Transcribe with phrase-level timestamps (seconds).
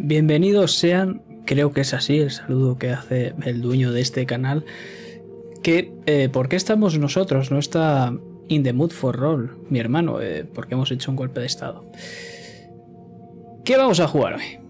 [0.00, 4.64] Bienvenidos sean, creo que es así el saludo que hace el dueño de este canal,
[5.64, 7.50] que eh, ¿por qué estamos nosotros?
[7.50, 8.14] No está
[8.46, 11.84] in the mood for roll, mi hermano, eh, porque hemos hecho un golpe de estado.
[13.64, 14.60] ¿Qué vamos a jugar hoy?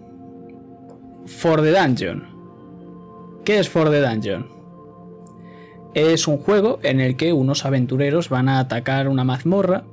[1.27, 2.25] For the Dungeon.
[3.45, 4.47] ¿Qué es For the Dungeon?
[5.93, 9.85] Es un juego en el que unos aventureros van a atacar una mazmorra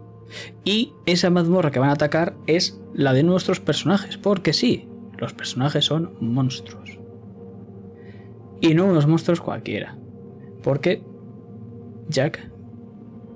[0.64, 5.34] y esa mazmorra que van a atacar es la de nuestros personajes, porque sí, los
[5.34, 7.00] personajes son monstruos.
[8.62, 9.98] Y no unos monstruos cualquiera.
[10.64, 11.02] Porque,
[12.10, 12.50] Jack,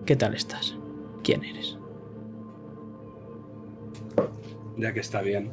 [0.05, 0.77] ¿qué tal estás?
[1.23, 1.77] ¿Quién eres?
[4.77, 5.51] Ya que está bien,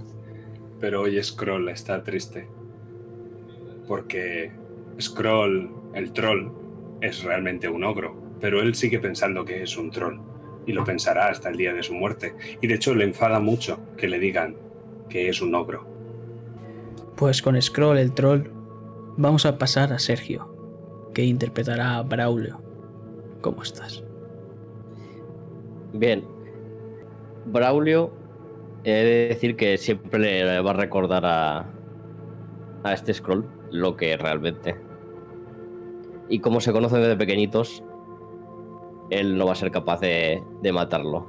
[0.80, 2.48] pero hoy Scroll está triste.
[3.88, 4.52] Porque
[5.00, 6.50] Scroll, el troll,
[7.00, 10.20] es realmente un ogro, pero él sigue pensando que es un troll
[10.66, 12.34] y lo pensará hasta el día de su muerte.
[12.60, 14.56] Y de hecho le enfada mucho que le digan
[15.08, 15.95] que es un ogro.
[17.16, 18.50] Pues con Scroll el troll
[19.16, 20.54] vamos a pasar a Sergio,
[21.14, 22.60] que interpretará a Braulio.
[23.40, 24.04] ¿Cómo estás?
[25.94, 26.22] Bien.
[27.46, 28.12] Braulio,
[28.84, 31.66] he de decir que siempre le va a recordar a,
[32.84, 34.76] a este Scroll lo que realmente.
[36.28, 37.82] Y como se conocen desde pequeñitos,
[39.08, 41.26] él no va a ser capaz de, de matarlo.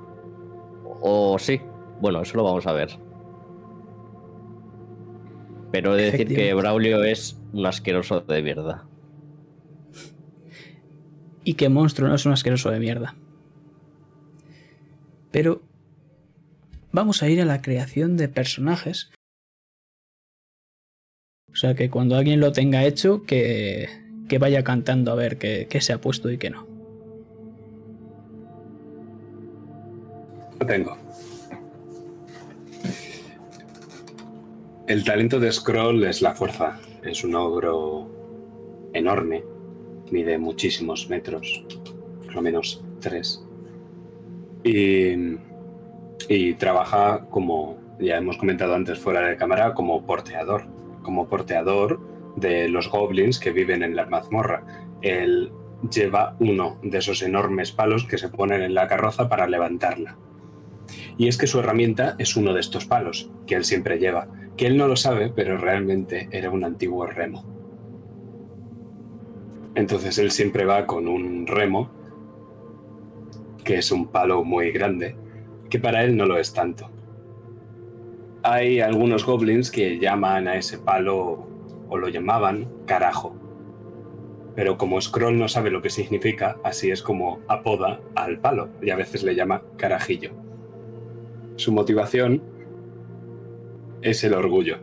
[1.00, 1.62] O sí,
[2.02, 3.07] bueno, eso lo vamos a ver.
[5.72, 8.88] Pero he de decir que Braulio es un asqueroso de mierda.
[11.44, 13.16] Y que monstruo no es un asqueroso de mierda.
[15.32, 15.62] Pero
[16.92, 19.12] vamos a ir a la creación de personajes.
[21.52, 23.88] O sea que cuando alguien lo tenga hecho, que,
[24.28, 26.68] que vaya cantando a ver qué, qué se ha puesto y qué no.
[30.60, 31.07] Lo tengo.
[34.88, 36.80] El talento de Scroll es la fuerza.
[37.04, 38.08] Es un ogro
[38.94, 39.44] enorme.
[40.12, 41.66] Mide muchísimos metros.
[42.24, 43.46] Por lo menos tres.
[44.64, 45.36] Y,
[46.30, 50.68] y trabaja como, ya hemos comentado antes fuera de cámara, como porteador.
[51.04, 52.00] Como porteador
[52.38, 54.64] de los goblins que viven en la mazmorra.
[55.02, 55.52] Él
[55.94, 60.18] lleva uno de esos enormes palos que se ponen en la carroza para levantarla.
[61.18, 64.66] Y es que su herramienta es uno de estos palos que él siempre lleva que
[64.66, 67.46] él no lo sabe, pero realmente era un antiguo remo.
[69.76, 71.92] Entonces él siempre va con un remo,
[73.64, 75.16] que es un palo muy grande,
[75.70, 76.90] que para él no lo es tanto.
[78.42, 81.46] Hay algunos goblins que llaman a ese palo,
[81.90, 83.36] o lo llamaban, carajo.
[84.56, 88.90] Pero como Scroll no sabe lo que significa, así es como apoda al palo, y
[88.90, 90.32] a veces le llama carajillo.
[91.58, 92.42] Su motivación
[94.02, 94.78] es el orgullo.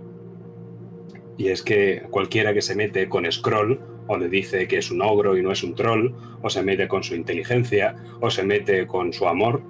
[1.36, 5.02] Y es que cualquiera que se mete con Scroll, o le dice que es un
[5.02, 8.86] ogro y no es un troll, o se mete con su inteligencia, o se mete
[8.86, 9.62] con su amor,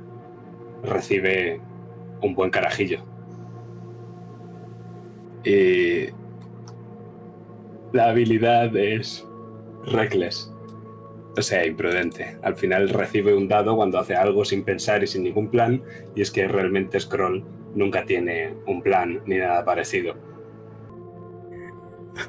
[0.82, 1.60] recibe
[2.20, 3.04] un buen carajillo.
[5.44, 6.06] Y
[7.92, 9.26] la habilidad es
[9.86, 10.52] reckless,
[11.36, 12.38] o sea, imprudente.
[12.42, 15.82] Al final recibe un dado cuando hace algo sin pensar y sin ningún plan,
[16.14, 17.44] y es que realmente Scroll
[17.74, 20.14] nunca tiene un plan ni nada parecido.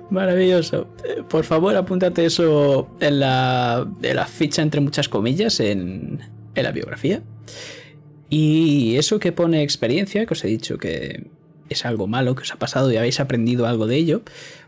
[0.09, 0.87] Maravilloso.
[1.29, 6.19] Por favor, apúntate eso en la, la ficha entre muchas comillas en,
[6.55, 7.21] en la biografía.
[8.29, 11.27] Y eso que pone experiencia, que os he dicho que
[11.69, 14.21] es algo malo que os ha pasado y habéis aprendido algo de ello,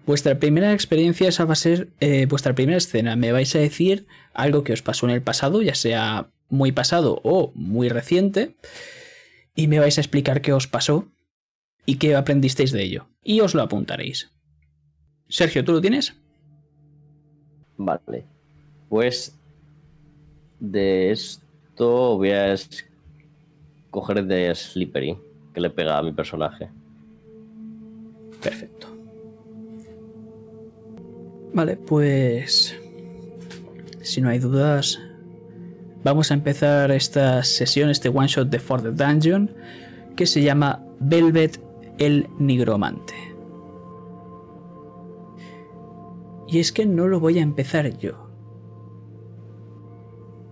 [0.06, 3.16] vuestra primera experiencia esa va a ser eh, vuestra primera escena.
[3.16, 7.20] Me vais a decir algo que os pasó en el pasado, ya sea muy pasado
[7.24, 8.56] o muy reciente,
[9.57, 11.07] y me vais a explicar qué os pasó
[11.85, 13.07] y qué aprendisteis de ello.
[13.23, 14.31] Y os lo apuntaréis.
[15.28, 16.13] Sergio, ¿tú lo tienes?
[17.75, 18.23] Vale.
[18.88, 19.35] Pues
[20.59, 22.56] de esto voy a
[23.90, 25.17] coger de Slippery,
[25.53, 26.70] que le pega a mi personaje.
[28.41, 28.96] Perfecto.
[31.53, 32.79] Vale, pues...
[34.02, 34.99] Si no hay dudas,
[36.08, 39.52] vamos a empezar esta sesión, este one shot de For the Dungeon,
[40.16, 41.62] que se llama Velvet
[41.98, 43.14] el Nigromante.
[46.48, 48.30] Y es que no lo voy a empezar yo.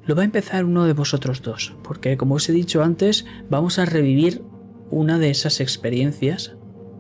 [0.04, 3.80] Lo va a empezar uno de vosotros dos, porque como os he dicho antes, vamos
[3.80, 4.44] a revivir
[4.92, 6.58] una de esas experiencias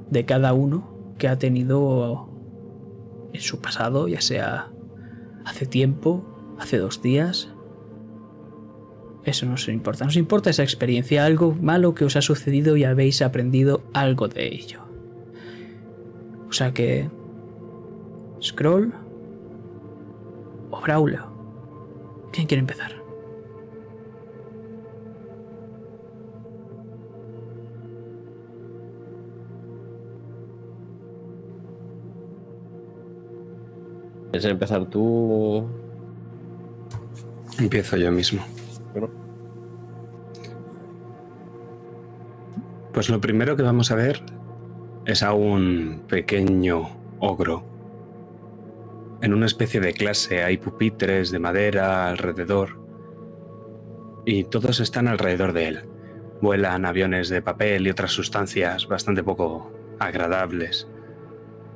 [0.09, 2.29] de cada uno que ha tenido
[3.33, 4.71] en su pasado, ya sea
[5.43, 7.49] hace tiempo, hace dos días,
[9.25, 10.05] eso no nos importa.
[10.05, 14.47] Nos importa esa experiencia, algo malo que os ha sucedido y habéis aprendido algo de
[14.47, 14.81] ello.
[16.51, 17.09] sea que...
[18.41, 18.93] Scroll
[20.69, 21.25] o Braulio.
[22.31, 22.91] ¿Quién quiere empezar?
[34.31, 35.65] ¿Quieres empezar tú?
[37.57, 38.45] Empiezo yo mismo.
[42.93, 44.21] Pues lo primero que vamos a ver
[45.05, 46.89] es a un pequeño
[47.19, 47.63] ogro.
[49.21, 52.79] En una especie de clase hay pupitres de madera alrededor
[54.25, 55.79] y todos están alrededor de él.
[56.41, 60.87] Vuelan aviones de papel y otras sustancias bastante poco agradables.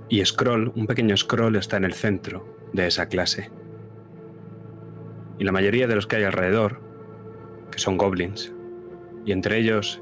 [0.10, 3.52] Y Scroll, un pequeño Scroll, está en el centro de esa clase.
[5.38, 6.82] Y la mayoría de los que hay alrededor,
[7.80, 8.54] que son goblins,
[9.26, 10.02] y entre ellos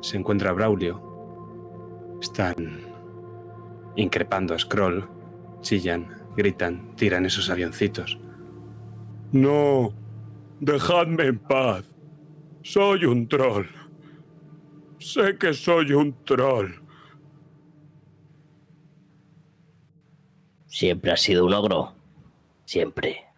[0.00, 1.00] se encuentra Braulio,
[2.20, 2.80] están
[3.94, 5.08] increpando a Scroll,
[5.60, 8.18] chillan, gritan, tiran esos avioncitos.
[9.30, 9.92] No,
[10.58, 11.84] dejadme en paz.
[12.62, 13.66] Soy un troll.
[14.98, 16.72] Sé que soy un troll.
[20.66, 21.94] Siempre has sido un ogro.
[22.64, 23.31] Siempre.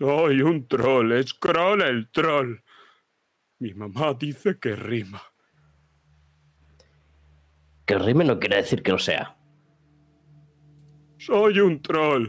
[0.00, 2.62] Soy un troll, Scroll el troll.
[3.58, 5.20] Mi mamá dice que rima.
[7.84, 9.36] Que rime no quiere decir que lo sea.
[11.18, 12.28] Soy un troll.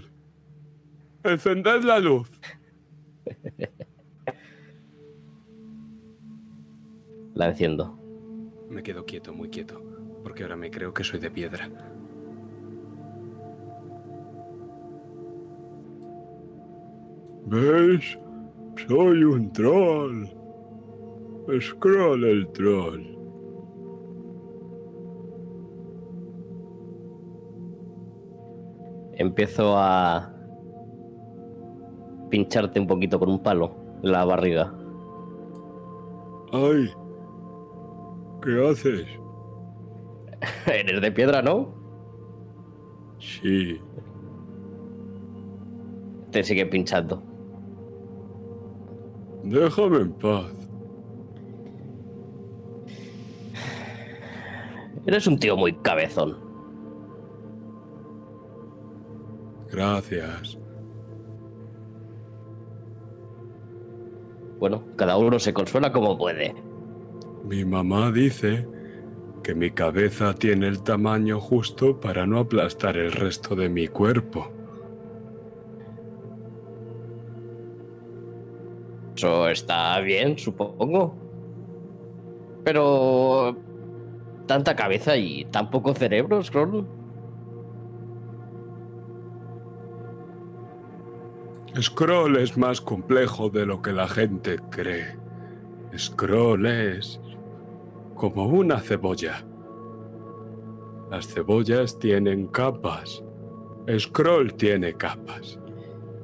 [1.23, 2.29] Encended la luz.
[7.35, 7.97] La enciendo.
[8.69, 9.81] Me quedo quieto, muy quieto,
[10.21, 11.69] porque ahora me creo que soy de piedra.
[17.45, 18.17] ¿Ves?
[18.87, 20.27] Soy un troll.
[21.59, 23.01] Scroll el troll.
[29.13, 30.33] Empiezo a
[32.29, 34.73] pincharte un poquito con un palo en la barriga.
[36.53, 36.89] Ay.
[38.41, 39.05] ¿Qué haces?
[40.65, 41.73] Eres de piedra, ¿no?
[43.19, 43.79] Sí.
[46.31, 47.30] Te sigue pinchando.
[49.43, 50.51] Déjame en paz.
[55.05, 56.37] Eres un tío muy cabezón.
[59.71, 60.57] Gracias.
[64.59, 66.53] Bueno, cada uno se consuela como puede.
[67.45, 68.67] Mi mamá dice
[69.43, 74.51] que mi cabeza tiene el tamaño justo para no aplastar el resto de mi cuerpo.
[79.21, 81.15] Eso está bien, supongo.
[82.63, 83.55] Pero...
[84.47, 86.87] ¿Tanta cabeza y tan poco cerebro, Scroll?
[91.79, 95.15] Scroll es más complejo de lo que la gente cree.
[95.95, 97.21] Scroll es
[98.15, 99.45] como una cebolla.
[101.11, 103.23] Las cebollas tienen capas.
[103.99, 105.60] Scroll tiene capas.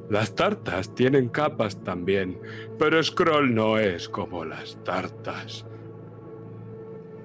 [0.09, 2.39] Las tartas tienen capas también,
[2.79, 5.65] pero Scroll no es como las tartas.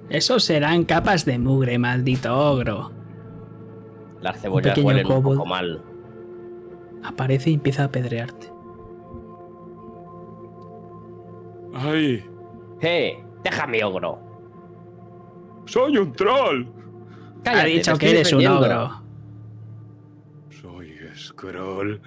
[0.09, 2.93] Eso serán capas de mugre, maldito ogro.
[4.21, 5.39] Las cebollas huelen un kobold.
[5.39, 5.83] poco mal.
[7.05, 8.53] Aparece y empieza a apedrearte.
[11.75, 12.25] ¡Ay!
[12.81, 13.25] ¡Eh!
[13.43, 14.19] ¡Déjame, ogro!
[15.67, 16.67] ¡Soy un troll!
[16.67, 19.03] ha Cállate, dicho te que eres un ogro.
[20.51, 22.01] Soy Scroll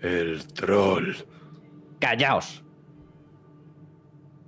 [0.00, 1.14] el troll.
[1.98, 2.62] ¡Callaos!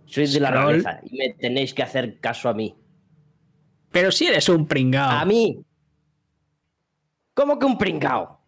[0.07, 2.77] Soy de la realeza y me tenéis que hacer caso a mí.
[3.91, 5.11] Pero si eres un pringao.
[5.11, 5.65] ¡A mí!
[7.35, 8.41] ¿Cómo que un pringao?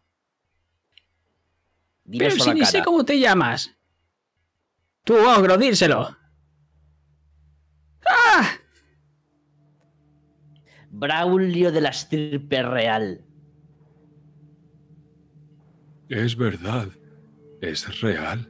[2.04, 3.76] Dime Pero si ni sé cómo te llamas.
[5.04, 6.16] Tú, ogro, dírselo.
[8.06, 8.56] ¡Ah!
[10.90, 13.24] Braulio de la estirpe real.
[16.12, 16.88] Es verdad.
[17.62, 18.46] Es real.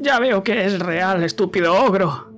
[0.00, 2.30] Ya veo que es real, estúpido ogro.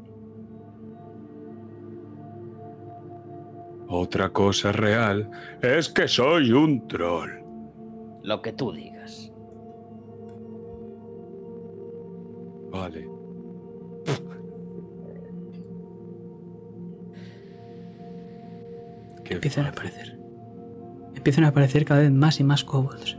[3.88, 5.30] Otra cosa real
[5.60, 7.30] es que soy un troll.
[8.22, 9.30] Lo que tú digas.
[12.70, 13.06] Vale.
[19.24, 20.17] Qué Empiezan a aparecer.
[21.18, 23.18] Empiezan a aparecer cada vez más y más kobolds.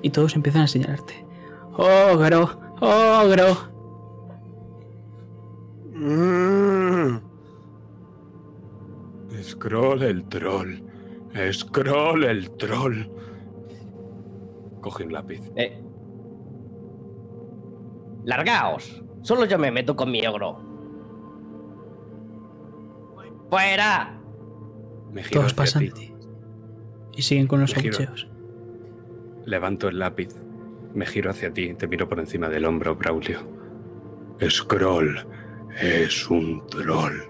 [0.00, 1.26] Y todos empiezan a señalarte.
[1.74, 2.58] ¡Ogro!
[2.80, 3.56] ¡Ogro!
[5.92, 7.18] Mm.
[9.42, 10.80] Scroll el troll.
[11.52, 13.10] Scroll el troll.
[14.80, 15.42] Coge un lápiz.
[15.56, 15.82] Eh.
[18.24, 19.02] ¡Largaos!
[19.20, 20.58] Solo yo me meto con mi ogro.
[23.50, 24.18] ¡Fuera!
[25.12, 26.13] Me giro Todos pasan ti.
[27.16, 28.28] Y siguen con los abucheos.
[29.46, 30.28] Levanto el lápiz.
[30.94, 33.40] Me giro hacia ti y te miro por encima del hombro, Braulio.
[34.48, 35.26] Scroll
[35.80, 37.20] es un troll.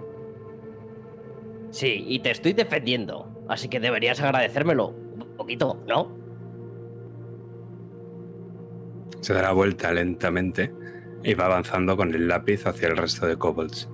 [1.71, 3.29] Sí, y te estoy defendiendo.
[3.49, 4.89] Así que deberías agradecérmelo.
[4.89, 6.17] Un poquito, ¿no?
[9.21, 10.73] Se da la vuelta lentamente
[11.23, 13.89] y va avanzando con el lápiz hacia el resto de kobolds.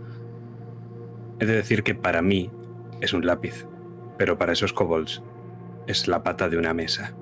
[1.38, 2.50] He de decir que para mí
[3.00, 3.66] es un lápiz,
[4.18, 5.22] pero para esos kobolds
[5.90, 7.14] es la pata de una mesa.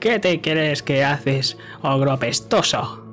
[0.00, 3.04] ¿Qué te crees que haces, ogro apestoso?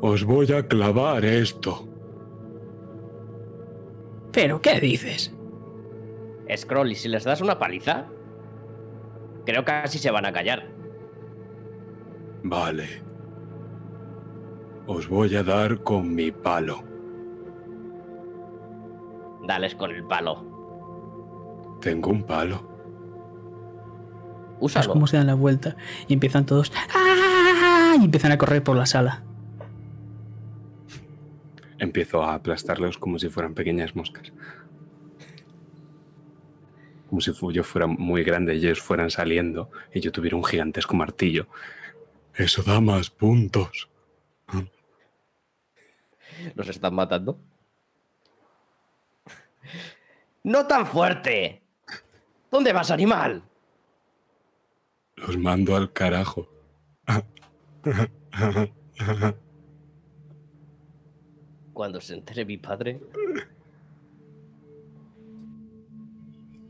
[0.00, 1.88] Os voy a clavar esto.
[4.32, 5.32] ¿Pero qué dices?
[6.56, 8.06] Scroll, y si les das una paliza,
[9.46, 10.68] creo que casi se van a callar.
[12.42, 13.02] Vale.
[14.86, 16.91] Os voy a dar con mi palo.
[19.46, 21.78] Dales con el palo.
[21.80, 22.68] Tengo un palo.
[24.56, 24.92] Es Úsalo.
[24.92, 27.96] como se dan la vuelta y empiezan todos ¡Ah!
[28.00, 29.22] y empiezan a correr por la sala.
[31.78, 34.32] Empiezo a aplastarlos como si fueran pequeñas moscas.
[37.10, 40.94] Como si yo fuera muy grande y ellos fueran saliendo y yo tuviera un gigantesco
[40.94, 41.48] martillo.
[42.34, 43.88] Eso da más puntos.
[46.54, 47.38] Los están matando.
[50.44, 51.62] ¡No tan fuerte!
[52.50, 53.42] ¿Dónde vas, animal?
[55.16, 56.48] Los mando al carajo.
[61.72, 63.00] Cuando se entere mi padre.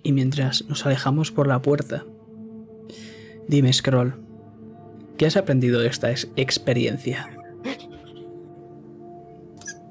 [0.04, 2.04] Y mientras nos alejamos por la puerta,
[3.48, 4.14] dime, Scroll,
[5.16, 7.36] ¿qué has aprendido de esta ex- experiencia?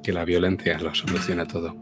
[0.04, 1.76] que la violencia lo soluciona todo.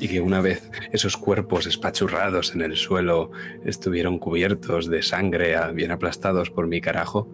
[0.00, 3.30] Y que una vez esos cuerpos espachurrados en el suelo
[3.64, 7.28] estuvieron cubiertos de sangre, a- bien aplastados por mi carajo,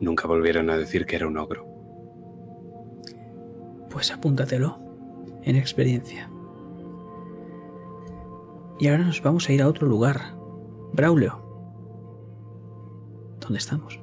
[0.00, 1.66] nunca volvieron a decir que era un ogro.
[3.90, 4.78] Pues apúntatelo
[5.42, 6.30] en experiencia.
[8.80, 10.34] Y ahora nos vamos a ir a otro lugar.
[10.94, 11.38] Braulio.
[13.40, 14.00] ¿Dónde estamos?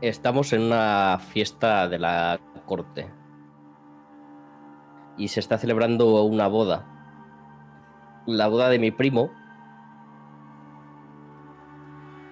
[0.00, 3.17] Estamos en una fiesta de la corte.
[5.18, 6.86] Y se está celebrando una boda.
[8.26, 9.30] La boda de mi primo.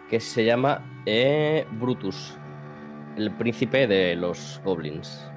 [0.08, 2.38] Que se llama eh, Brutus.
[3.16, 5.28] El príncipe de los goblins.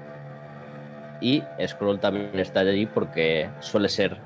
[1.20, 4.18] Y Scroll también está allí porque suele ser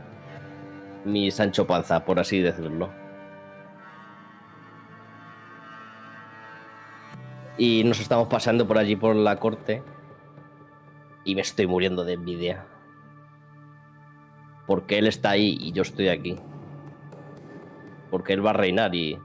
[1.04, 2.90] mi Sancho Panza, por así decirlo.
[7.56, 9.82] Y nos estamos pasando por allí por la corte.
[11.24, 12.66] Y me estoy muriendo de envidia.
[14.66, 16.36] Porque él está ahí y yo estoy aquí.
[18.10, 19.18] Porque él va a reinar y.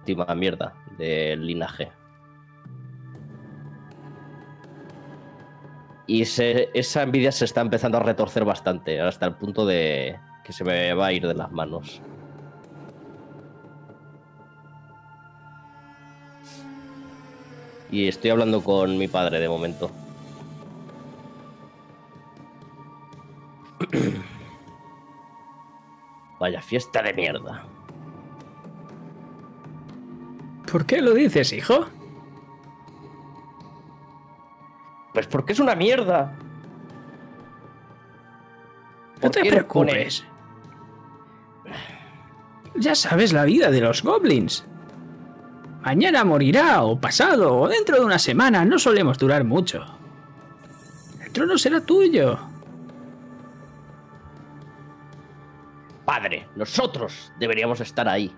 [0.00, 1.90] Última mierda del linaje.
[6.06, 10.62] Y esa envidia se está empezando a retorcer bastante, hasta el punto de que se
[10.62, 12.00] me va a ir de las manos.
[17.90, 19.90] Y estoy hablando con mi padre de momento.
[26.46, 27.64] Vaya fiesta de mierda.
[30.70, 31.86] ¿Por qué lo dices, hijo?
[35.12, 36.36] Pues porque es una mierda.
[39.16, 40.24] No ¿Por te preocupes.
[42.76, 44.64] Ya sabes la vida de los goblins.
[45.82, 48.64] Mañana morirá, o pasado, o dentro de una semana.
[48.64, 49.84] No solemos durar mucho.
[51.24, 52.38] El trono será tuyo.
[56.56, 58.32] Nosotros deberíamos estar ahí.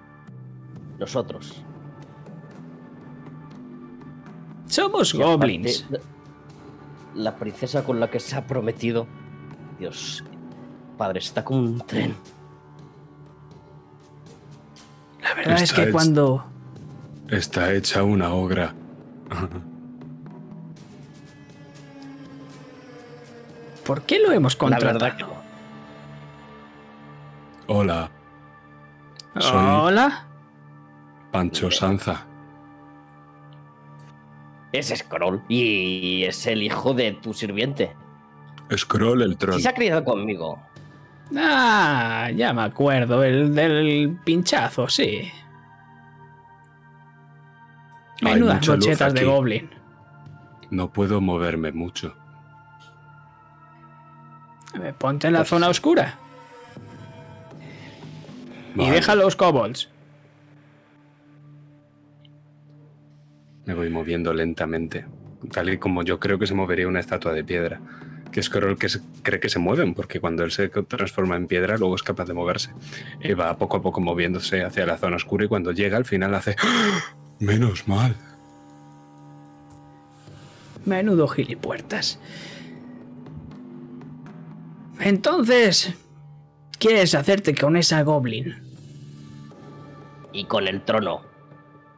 [0.98, 1.62] Nosotros.
[4.66, 5.86] Somos Y goblins.
[5.90, 6.00] la-
[7.14, 9.06] La princesa con la que se ha prometido.
[9.78, 10.22] Dios.
[10.96, 12.14] Padre, está como un tren.
[15.22, 16.44] La verdad es que cuando
[17.28, 18.74] Está hecha una ogra.
[23.86, 24.98] ¿Por qué lo hemos La contratado?
[24.98, 25.37] verdad que no.
[27.68, 28.10] Hola,
[29.38, 30.24] soy- Hola.
[31.30, 32.24] Pancho Sanza.
[34.72, 37.94] Es Scroll y es el hijo de tu sirviente.
[38.76, 39.56] Scroll el troll.
[39.56, 40.58] Si se ha criado conmigo.
[41.36, 45.30] Ah, ya me acuerdo, el del pinchazo, sí.
[48.22, 49.24] Hay Menudas brochetas de.
[49.24, 49.70] Goblin.
[50.70, 52.14] No puedo moverme mucho.
[54.82, 55.70] Eh, Ponte en la Pues zona sí.
[55.70, 56.18] oscura
[58.78, 59.88] y deja los kobolds.
[63.66, 65.04] Me voy moviendo lentamente.
[65.52, 67.80] Tal y como yo creo que se movería una estatua de piedra.
[68.32, 71.76] Que Scroll que se- cree que se mueven, porque cuando él se transforma en piedra,
[71.78, 72.70] luego es capaz de moverse.
[73.22, 76.34] Y va poco a poco moviéndose hacia la zona oscura y cuando llega al final
[76.34, 76.56] hace...
[76.62, 77.00] ¡Ah!
[77.40, 78.14] Menos mal.
[80.84, 82.18] Menudo gilipuertas.
[85.00, 85.94] Entonces,
[86.78, 88.56] ¿quieres hacerte con esa Goblin?
[90.38, 91.22] Y con el trono.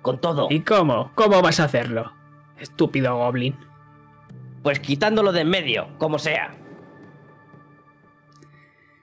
[0.00, 0.46] Con todo.
[0.50, 1.12] ¿Y cómo?
[1.14, 2.10] ¿Cómo vas a hacerlo?
[2.58, 3.54] Estúpido Goblin.
[4.62, 6.56] Pues quitándolo de en medio, como sea.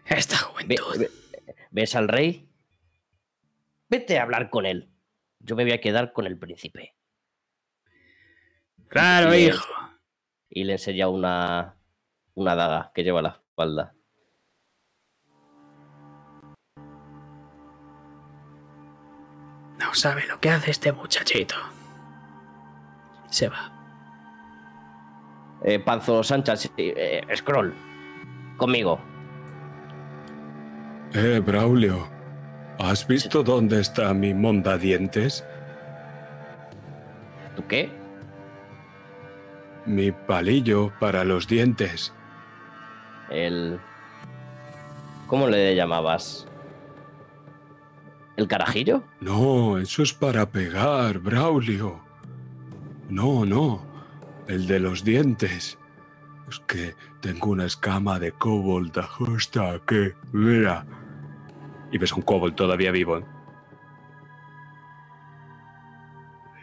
[0.06, 0.98] Esta Ve- juventud.
[0.98, 1.12] ve-
[1.70, 2.50] ¿Ves al rey?
[3.90, 4.90] Vete a hablar con él.
[5.40, 6.96] Yo me voy a quedar con el príncipe.
[8.88, 9.66] Claro, y- hijo.
[10.50, 11.76] Y le enseña una,
[12.34, 13.94] una daga que lleva a la espalda.
[19.88, 21.56] No sabe lo que hace este muchachito.
[23.30, 23.72] Se va.
[25.64, 27.74] Eh, Panzo Sánchez, eh, Scroll.
[28.58, 29.00] Conmigo.
[31.14, 32.10] Eh, Braulio.
[32.80, 35.46] ¿Has visto dónde está mi monda dientes?
[37.56, 37.90] ¿Tú qué?
[39.86, 42.14] Mi palillo para los dientes.
[43.30, 43.80] El.
[45.28, 46.47] ¿Cómo le llamabas?
[48.38, 49.04] ¿El carajillo?
[49.20, 52.00] No, eso es para pegar, Braulio.
[53.10, 53.84] No, no.
[54.48, 55.80] El de los dientes.
[56.48, 60.12] Es que tengo una escama de kobold justa aquí.
[60.32, 60.86] Mira.
[61.92, 63.22] Y ves un kobold todavía vivo.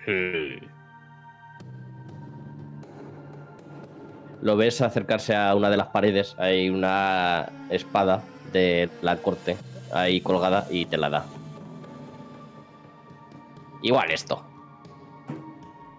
[0.06, 0.64] Hmm.
[4.42, 6.36] Lo ves acercarse a una de las paredes.
[6.38, 8.22] Hay una espada
[8.52, 9.56] de la corte
[9.92, 11.26] ahí colgada y te la da.
[13.84, 14.42] Igual esto.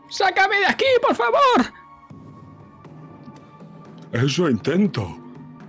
[0.10, 1.72] ¡Sácame de aquí, por favor!
[4.12, 5.16] Eso intento.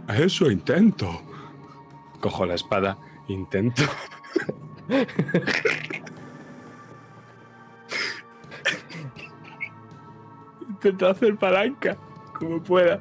[0.09, 1.21] Eso intento.
[2.21, 2.97] Cojo la espada.
[3.29, 3.83] Intento.
[10.71, 11.99] Intento hacer palanca,
[12.39, 12.99] como pueda.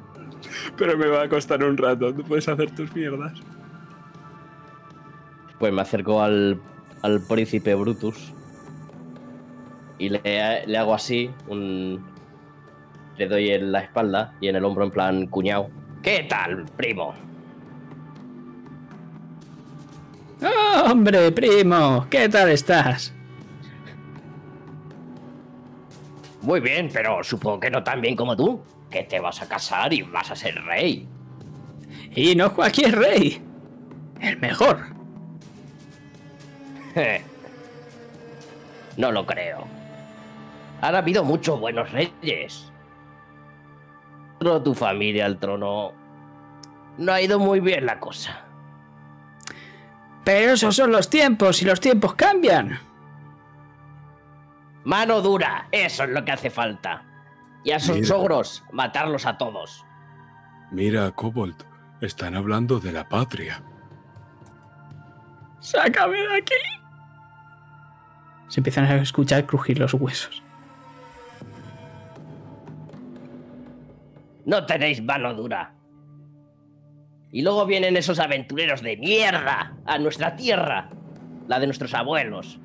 [0.76, 2.12] Pero me va a costar un rato.
[2.12, 3.32] Tú puedes hacer tus mierdas.
[5.58, 6.60] Pues me acerco al,
[7.00, 8.35] al príncipe Brutus.
[9.98, 12.04] Y le, le hago así, un...
[13.16, 15.70] Le doy en la espalda y en el hombro en plan cuñado.
[16.02, 17.14] ¿Qué tal, primo?
[20.42, 22.06] ¡Oh, hombre, primo!
[22.10, 23.14] ¿Qué tal estás?
[26.42, 28.62] Muy bien, pero supongo que no tan bien como tú.
[28.90, 31.08] Que te vas a casar y vas a ser rey.
[32.14, 33.42] Y no cualquier rey.
[34.20, 34.78] El mejor.
[38.96, 39.75] no lo creo.
[40.86, 42.72] Han habido muchos buenos reyes.
[44.38, 45.92] Pero tu familia al trono
[46.96, 48.44] no ha ido muy bien la cosa.
[50.24, 52.78] Pero esos son los tiempos y los tiempos cambian.
[54.84, 57.02] Mano dura, eso es lo que hace falta.
[57.64, 58.14] Y a esos Mira.
[58.14, 59.84] ogros, matarlos a todos.
[60.70, 61.64] Mira, Kobold.
[62.00, 63.60] Están hablando de la patria.
[65.58, 66.54] ¡Sácame de aquí!
[68.46, 70.45] Se empiezan a escuchar crujir los huesos.
[74.46, 75.74] No tenéis mano dura.
[77.32, 80.88] Y luego vienen esos aventureros de mierda a nuestra tierra,
[81.48, 82.58] la de nuestros abuelos.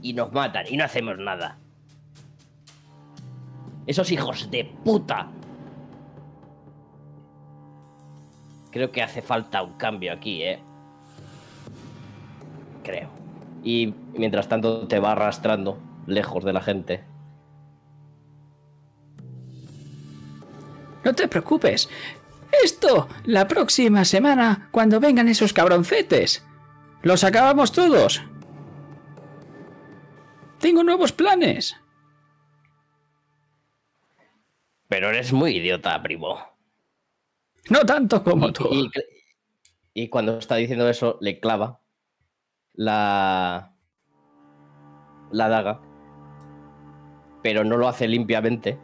[0.00, 1.58] Y nos matan y no hacemos nada.
[3.86, 5.28] Esos hijos de puta.
[8.70, 10.58] Creo que hace falta un cambio aquí, ¿eh?
[12.82, 13.10] Creo.
[13.62, 17.11] Y mientras tanto te va arrastrando lejos de la gente.
[21.04, 21.88] No te preocupes.
[22.64, 26.44] Esto, la próxima semana, cuando vengan esos cabroncetes.
[27.02, 28.22] Los acabamos todos.
[30.60, 31.76] Tengo nuevos planes.
[34.88, 36.38] Pero eres muy idiota, primo.
[37.70, 38.68] No tanto como Y- tú.
[38.70, 38.90] Y,
[39.94, 41.80] y cuando está diciendo eso, le clava
[42.74, 43.74] la,
[45.30, 45.80] la daga
[47.42, 48.78] pero no lo hace limpiamente.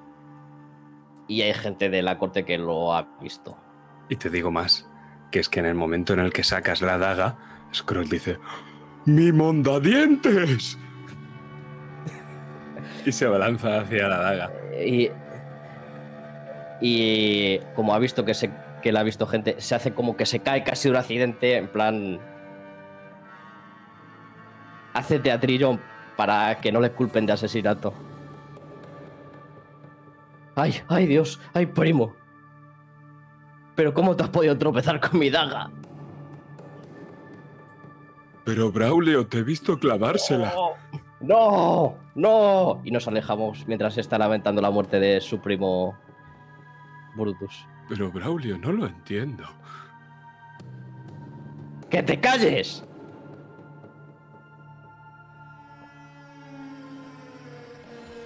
[1.28, 3.56] Y hay gente de la corte que lo ha visto.
[4.08, 4.88] Y te digo más,
[5.30, 7.36] que es que en el momento en el que sacas la daga,
[7.74, 8.38] Scroll dice,
[9.04, 10.78] ¡Mi mondadientes!
[13.06, 14.52] y se abalanza hacia la daga.
[14.82, 15.10] Y,
[16.80, 18.50] y como ha visto que, se,
[18.82, 21.68] que la ha visto gente, se hace como que se cae casi un accidente, en
[21.68, 22.20] plan...
[24.94, 25.78] Hace teatrillo
[26.16, 27.92] para que no le culpen de asesinato.
[30.58, 31.40] ¡Ay, ay Dios!
[31.54, 32.16] ¡Ay, primo!
[33.76, 35.70] ¿Pero cómo te has podido tropezar con mi daga?
[38.44, 40.52] Pero Braulio, te he visto clavársela.
[41.20, 41.94] ¡No!
[42.16, 42.80] ¡No!
[42.82, 45.96] Y nos alejamos mientras está lamentando la muerte de su primo
[47.14, 47.64] Brutus.
[47.88, 49.44] Pero Braulio, no lo entiendo.
[51.88, 52.84] ¡Que te calles!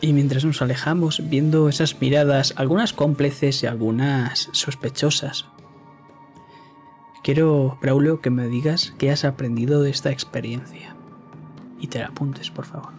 [0.02, 5.46] Y mientras nos alejamos, viendo esas miradas, algunas cómplices y algunas sospechosas,
[7.22, 10.96] quiero, Braulio, que me digas qué has aprendido de esta experiencia.
[11.78, 12.92] Y te la apuntes, por favor.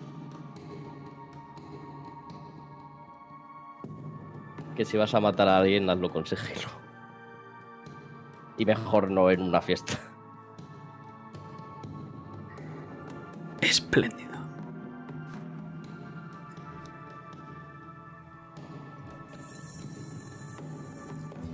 [4.77, 6.69] Que si vas a matar a alguien, hazlo con sigilo.
[8.57, 9.99] Y mejor no en una fiesta.
[13.59, 14.32] Espléndido.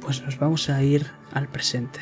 [0.09, 1.99] Pues nos vamos a ir al presente.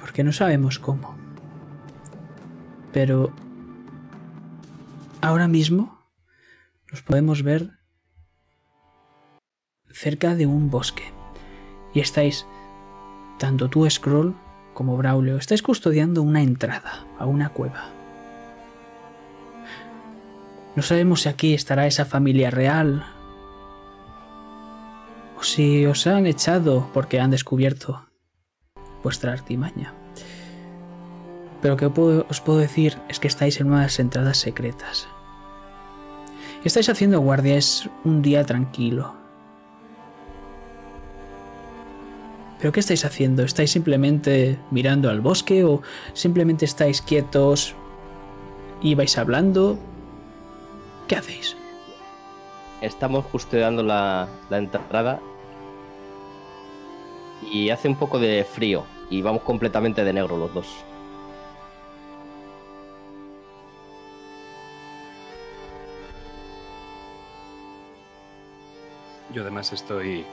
[0.00, 1.16] Porque no sabemos cómo.
[2.92, 3.32] Pero
[5.20, 6.04] ahora mismo
[6.90, 7.70] nos podemos ver
[9.92, 11.04] cerca de un bosque.
[11.94, 12.44] Y estáis,
[13.38, 14.34] tanto tú Scroll
[14.74, 17.90] como Braulio, estáis custodiando una entrada a una cueva.
[20.74, 23.06] No sabemos si aquí estará esa familia real
[25.42, 28.06] si os han echado porque han descubierto
[29.02, 29.92] vuestra artimaña.
[31.60, 35.08] Pero lo que os puedo decir es que estáis en unas entradas secretas.
[36.64, 39.14] Estáis haciendo guardia, es un día tranquilo.
[42.58, 43.42] ¿Pero qué estáis haciendo?
[43.42, 45.82] ¿Estáis simplemente mirando al bosque o
[46.14, 47.74] simplemente estáis quietos
[48.80, 49.78] y vais hablando?
[51.08, 51.56] ¿Qué hacéis?
[52.82, 55.20] Estamos custodiando la, la entrada
[57.50, 60.66] y hace un poco de frío y vamos completamente de negro los dos.
[69.32, 70.24] Yo además estoy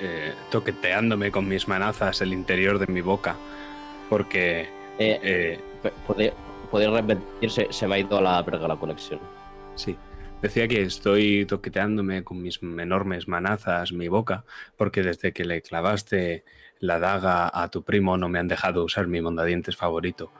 [0.00, 3.36] eh, toqueteándome con mis manazas el interior de mi boca.
[4.08, 5.60] Porque Eh, eh,
[6.72, 9.18] repetirse, se me ha ido a la verga la conexión.
[9.74, 9.96] Sí.
[10.42, 14.44] Decía que estoy toqueteándome con mis enormes manazas mi boca,
[14.76, 16.44] porque desde que le clavaste
[16.78, 20.32] la daga a tu primo no me han dejado usar mi mondadientes favorito.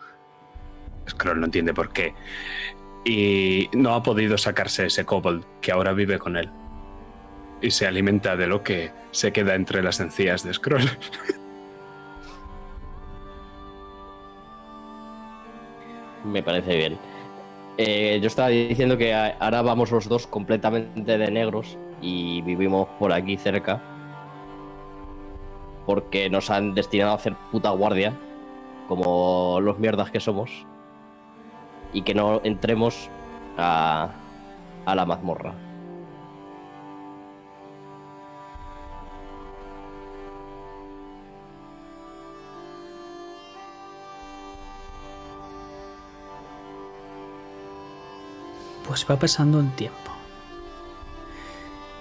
[1.08, 2.14] Scroll no entiende por qué.
[3.04, 6.50] Y no ha podido sacarse ese kobold que ahora vive con él.
[7.60, 10.88] Y se alimenta de lo que se queda entre las encías de Scroll.
[16.24, 17.09] Me parece bien.
[17.82, 23.10] Eh, yo estaba diciendo que ahora vamos los dos completamente de negros y vivimos por
[23.10, 23.80] aquí cerca.
[25.86, 28.12] Porque nos han destinado a hacer puta guardia,
[28.86, 30.66] como los mierdas que somos.
[31.94, 33.08] Y que no entremos
[33.56, 34.10] a,
[34.84, 35.54] a la mazmorra.
[48.90, 50.10] Pues va pasando el tiempo.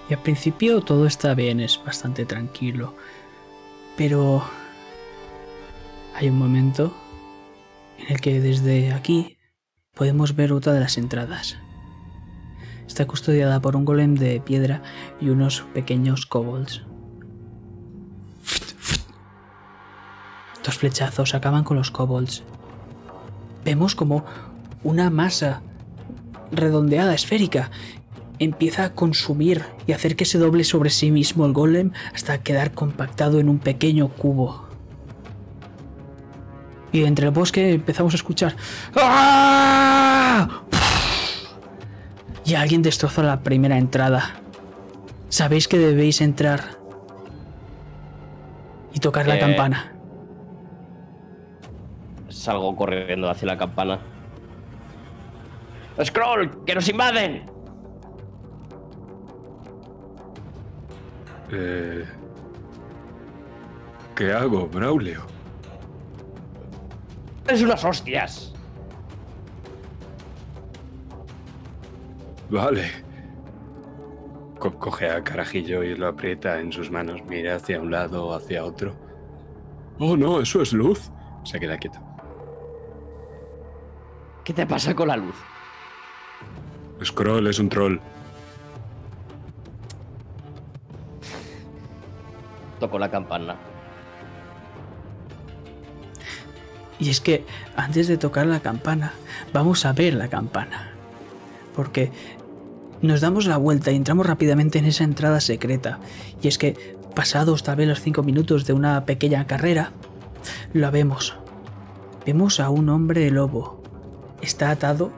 [0.08, 2.96] Y al principio todo está bien, es bastante tranquilo.
[3.96, 4.42] Pero
[6.16, 6.92] hay un momento
[7.96, 9.38] en el que desde aquí
[9.94, 11.58] podemos ver otra de las entradas.
[12.88, 14.82] Está custodiada por un golem de piedra
[15.20, 16.82] y unos pequeños kobolds.
[20.64, 22.42] Dos flechazos acaban con los kobolds.
[23.64, 24.24] Vemos como
[24.82, 25.62] una masa
[26.52, 27.70] redondeada, esférica,
[28.38, 32.72] empieza a consumir y hacer que se doble sobre sí mismo el golem hasta quedar
[32.72, 34.66] compactado en un pequeño cubo.
[36.92, 38.56] Y entre el bosque empezamos a escuchar.
[38.96, 40.62] ¡Ah!
[42.44, 44.40] Y alguien destrozó la primera entrada.
[45.28, 46.64] Sabéis que debéis entrar
[48.92, 49.92] y tocar la Eh, campana.
[52.28, 54.00] Salgo corriendo hacia la campana.
[56.04, 56.64] ¡Scroll!
[56.64, 57.44] ¡Que nos invaden!
[61.52, 62.04] Eh,
[64.14, 65.22] ¿Qué hago, Braulio?
[67.48, 68.54] ¡Es unas hostias!
[72.48, 72.90] Vale.
[74.58, 77.22] Co- coge a Carajillo y lo aprieta en sus manos.
[77.28, 78.94] Mira hacia un lado o hacia otro.
[79.98, 81.10] Oh, no, eso es luz.
[81.44, 81.98] Se queda quieto.
[84.44, 85.34] ¿Qué te pasa con la luz?
[87.04, 87.98] Scroll es un troll.
[92.78, 93.56] Toco la campana.
[96.98, 99.12] Y es que antes de tocar la campana,
[99.52, 100.92] vamos a ver la campana.
[101.74, 102.12] Porque
[103.00, 105.98] nos damos la vuelta y entramos rápidamente en esa entrada secreta.
[106.42, 109.92] Y es que, pasados tal vez los cinco minutos de una pequeña carrera,
[110.74, 111.36] lo vemos.
[112.26, 113.82] Vemos a un hombre lobo.
[114.42, 115.10] Está atado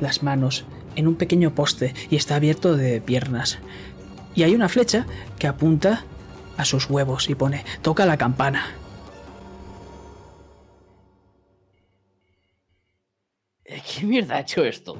[0.00, 0.64] las manos
[0.96, 3.58] en un pequeño poste y está abierto de piernas.
[4.34, 5.06] Y hay una flecha
[5.38, 6.04] que apunta
[6.56, 8.66] a sus huevos y pone, toca la campana.
[13.64, 14.96] Eh, ¿Qué mierda ha hecho esto?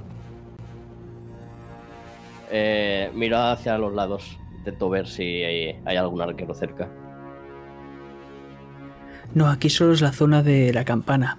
[2.50, 4.38] Eh, miro hacia los lados.
[4.58, 6.88] Intento ver si hay, hay algún arquero cerca.
[9.34, 11.38] No, aquí solo es la zona de la campana.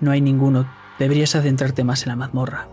[0.00, 0.70] No hay ninguno.
[0.98, 2.68] Deberías adentrarte más en la mazmorra.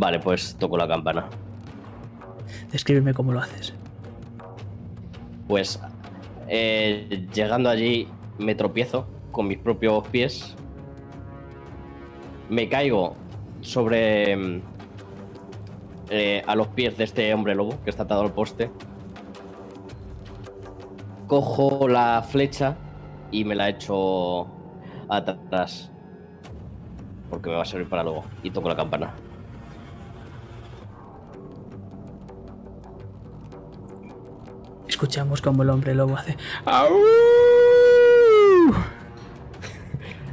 [0.00, 1.26] Vale, pues toco la campana.
[2.72, 3.74] Descríbeme cómo lo haces.
[5.46, 5.78] Pues
[6.48, 8.08] eh, llegando allí
[8.38, 10.56] me tropiezo con mis propios pies.
[12.48, 13.14] Me caigo
[13.60, 14.62] sobre
[16.08, 18.70] eh, a los pies de este hombre lobo que está atado al poste.
[21.26, 22.74] Cojo la flecha
[23.30, 24.46] y me la echo
[25.10, 25.92] atrás.
[27.28, 28.24] Porque me va a servir para luego.
[28.42, 29.14] Y toco la campana.
[35.00, 36.36] Escuchamos como el hombre lobo hace.
[36.66, 36.90] ¡Au!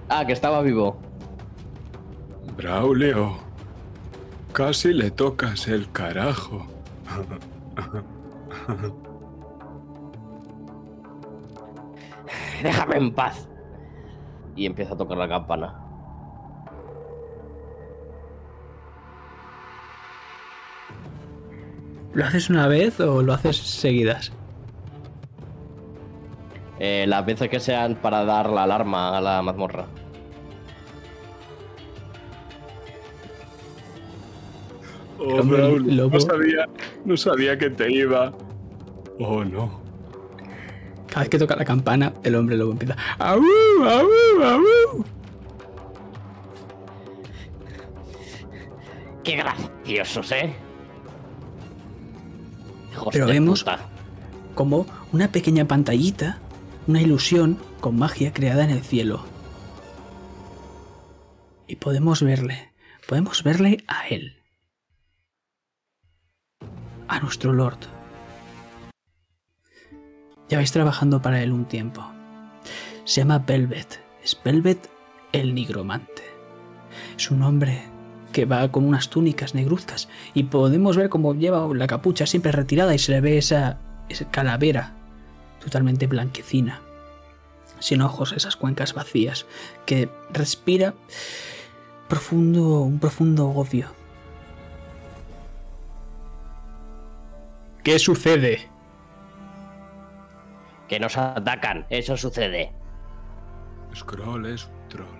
[0.10, 1.00] Ah, que estaba vivo.
[2.58, 3.38] Braulio.
[4.52, 6.68] Casi le tocas el carajo.
[12.64, 13.48] Déjame en paz.
[14.58, 15.76] Y empiezo a tocar la campana.
[22.14, 24.34] ¿Lo haces una vez o lo haces seguidas?
[26.80, 29.86] Eh, las veces que sean para dar la alarma a la mazmorra.
[35.20, 36.12] Oh, lobo.
[36.14, 36.66] no sabía,
[37.06, 38.32] no sabía que te iba.
[39.20, 39.82] Oh, no.
[41.08, 42.96] Cada vez que toca la campana, el hombre lobo empieza.
[43.18, 43.42] ¡Au!
[43.84, 44.08] ¡Au!
[44.44, 45.06] ¡Au!
[49.24, 50.54] ¡Qué graciosos, eh!
[52.92, 53.80] Hijos Pero vemos- puta.
[54.54, 56.40] Como una pequeña pantallita,
[56.88, 59.26] una ilusión con magia creada en el cielo.
[61.68, 62.72] Y podemos verle,
[63.08, 64.38] podemos verle a él.
[67.10, 67.80] A nuestro Lord.
[70.50, 72.10] Lleváis trabajando para él un tiempo.
[73.04, 74.02] Se llama Velvet.
[74.24, 74.90] Es Velvet
[75.34, 76.24] el nigromante.
[77.18, 77.84] Es un hombre
[78.32, 82.94] que va con unas túnicas negruzcas y podemos ver cómo lleva la capucha siempre retirada
[82.96, 84.97] y se le ve esa, esa calavera
[85.60, 86.82] totalmente blanquecina,
[87.80, 89.46] sin ojos, esas cuencas vacías,
[89.86, 90.94] que respira
[92.08, 93.88] profundo, un profundo odio.
[97.84, 98.68] ¿Qué sucede?
[100.88, 102.72] Que nos atacan, eso sucede.
[103.96, 105.18] Scroll es un troll.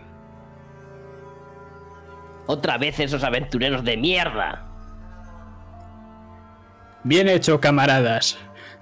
[2.48, 4.66] Otra vez esos aventureros de mierda.
[7.04, 8.38] Bien hecho, camaradas.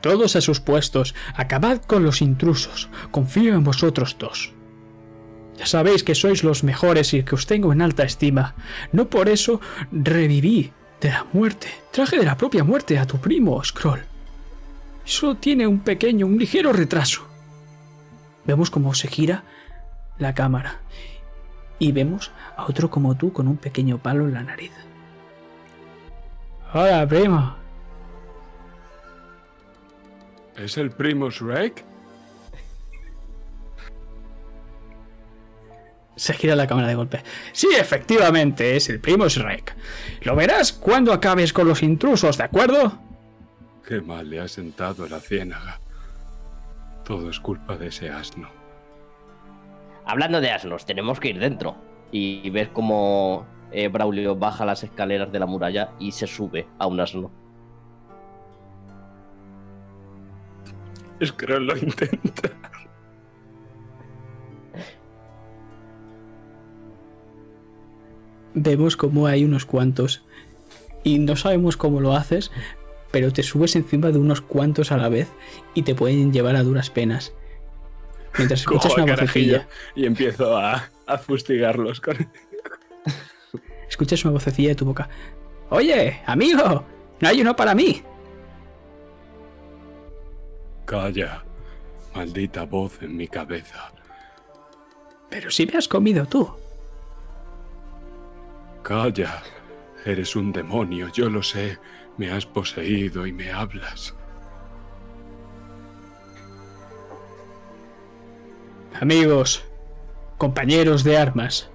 [0.06, 1.16] Todos a sus puestos.
[1.34, 2.90] Acabad con los intrusos.
[3.10, 4.54] Confío en vosotros dos.
[5.58, 8.54] Ya sabéis que sois los mejores y que os tengo en alta estima.
[8.92, 11.70] No por eso reviví de la muerte.
[11.90, 14.04] Traje de la propia muerte a tu primo, Scroll.
[15.06, 17.28] Solo tiene un pequeño, un ligero retraso.
[18.46, 19.44] Vemos cómo se gira
[20.20, 20.82] la cámara.
[21.80, 24.72] Y vemos a otro como tú con un pequeño palo en la nariz.
[26.76, 27.65] Hola, primo.
[30.58, 31.84] ¿Es el primo Shrek?
[36.16, 37.22] Se gira la cámara de golpe.
[37.52, 39.76] Sí, efectivamente, es el primo Shrek.
[40.22, 43.00] Lo verás cuando acabes con los intrusos, ¿de acuerdo?
[43.86, 45.82] Qué mal le ha sentado la ciénaga.
[47.04, 48.50] Todo es culpa de ese asno.
[50.06, 51.76] Hablando de asnos, tenemos que ir dentro.
[52.12, 56.88] y ves como eh, Braulio baja las escaleras de la muralla y se sube a
[56.88, 57.30] un asno.
[61.24, 62.52] Scroll lo intenta.
[68.54, 70.24] Vemos como hay unos cuantos
[71.04, 72.52] y no sabemos cómo lo haces,
[73.12, 75.30] pero te subes encima de unos cuantos a la vez
[75.74, 77.34] y te pueden llevar a duras penas.
[78.38, 82.30] Mientras escuchas Cojo una vocecilla, y empiezo a, a fustigarlos con...
[83.90, 85.10] escuchas una vocecilla de tu boca.
[85.70, 86.86] Oye, amigo,
[87.20, 88.02] no hay uno para mí.
[90.86, 91.44] Calla,
[92.14, 93.92] maldita voz en mi cabeza.
[95.30, 96.50] Pero si me has comido tú.
[98.84, 99.42] Calla,
[100.06, 101.80] eres un demonio, yo lo sé.
[102.18, 104.14] Me has poseído y me hablas.
[109.02, 109.66] Amigos,
[110.38, 111.70] compañeros de armas.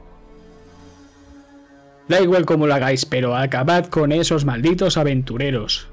[2.08, 5.89] Da igual cómo lo hagáis, pero acabad con esos malditos aventureros.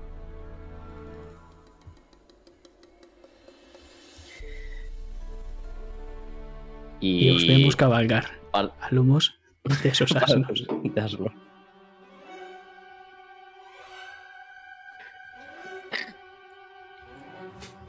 [7.00, 9.36] Y, Y os vemos cabalgar Al- a lomos
[9.84, 10.66] de esos asnos.
[10.84, 11.32] de asno.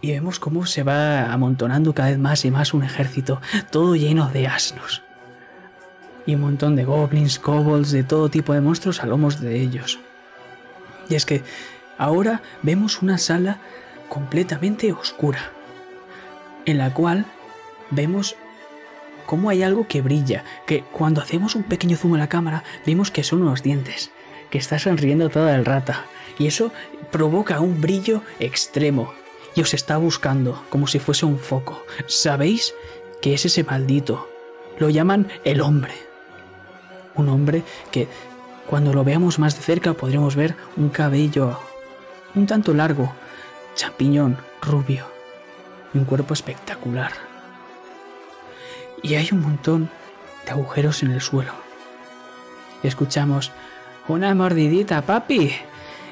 [0.00, 3.40] Y vemos cómo se va amontonando cada vez más y más un ejército,
[3.72, 5.02] todo lleno de asnos.
[6.24, 9.98] Y un montón de goblins, kobolds, de todo tipo de monstruos a lomos de ellos.
[11.08, 11.42] Y es que
[11.96, 13.58] ahora vemos una sala
[14.08, 15.50] completamente oscura,
[16.64, 17.24] en la cual
[17.90, 18.36] vemos
[19.28, 23.10] cómo hay algo que brilla, que cuando hacemos un pequeño zoom en la cámara vemos
[23.10, 24.10] que son unos dientes,
[24.48, 26.06] que está sonriendo toda el rata,
[26.38, 26.72] y eso
[27.12, 29.12] provoca un brillo extremo,
[29.54, 31.84] y os está buscando como si fuese un foco.
[32.06, 32.74] ¿Sabéis
[33.20, 34.30] que es ese maldito?
[34.78, 35.92] Lo llaman el hombre.
[37.14, 38.08] Un hombre que
[38.66, 41.60] cuando lo veamos más de cerca podremos ver un cabello
[42.34, 43.12] un tanto largo,
[43.74, 45.04] champiñón, rubio,
[45.92, 47.27] y un cuerpo espectacular.
[49.02, 49.90] Y hay un montón
[50.44, 51.52] de agujeros en el suelo.
[52.82, 53.52] Escuchamos,
[54.06, 55.52] una mordidita, papi.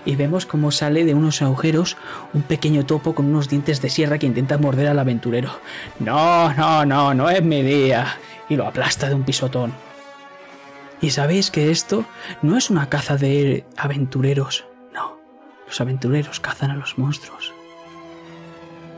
[0.04, 1.96] Y vemos cómo sale de unos agujeros
[2.32, 5.50] un pequeño topo con unos dientes de sierra que intenta morder al aventurero.
[5.98, 8.16] No, no, no, no es mi día.
[8.48, 9.72] Y lo aplasta de un pisotón.
[11.00, 12.04] Y sabéis que esto
[12.40, 14.64] no es una caza de aventureros.
[14.94, 15.18] No,
[15.66, 17.52] los aventureros cazan a los monstruos.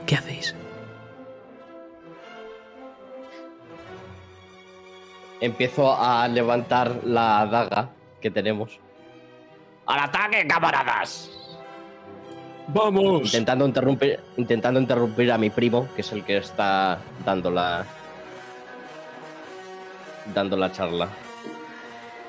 [0.07, 0.55] ¿Qué hacéis?
[5.40, 8.79] Empiezo a levantar la daga que tenemos.
[9.87, 11.31] ¡Al ataque, camaradas!
[12.68, 13.24] ¡Vamos!
[13.24, 17.87] Intentando interrumpir, intentando interrumpir a mi primo, que es el que está dando la.
[20.35, 21.09] dando la charla.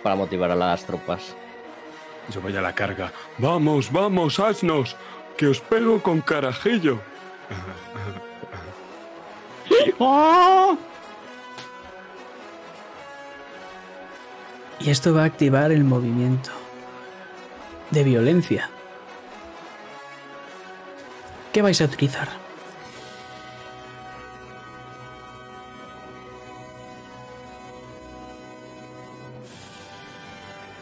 [0.04, 1.36] Para motivar a las tropas.
[2.32, 3.12] Yo voy a la carga.
[3.38, 4.96] ¡Vamos, vamos, asnos!
[5.36, 7.00] ¡Que os pego con carajillo!
[14.80, 16.52] Y esto va a activar el movimiento
[17.92, 18.70] de violencia.
[21.52, 22.30] ¿Qué vais a utilizar?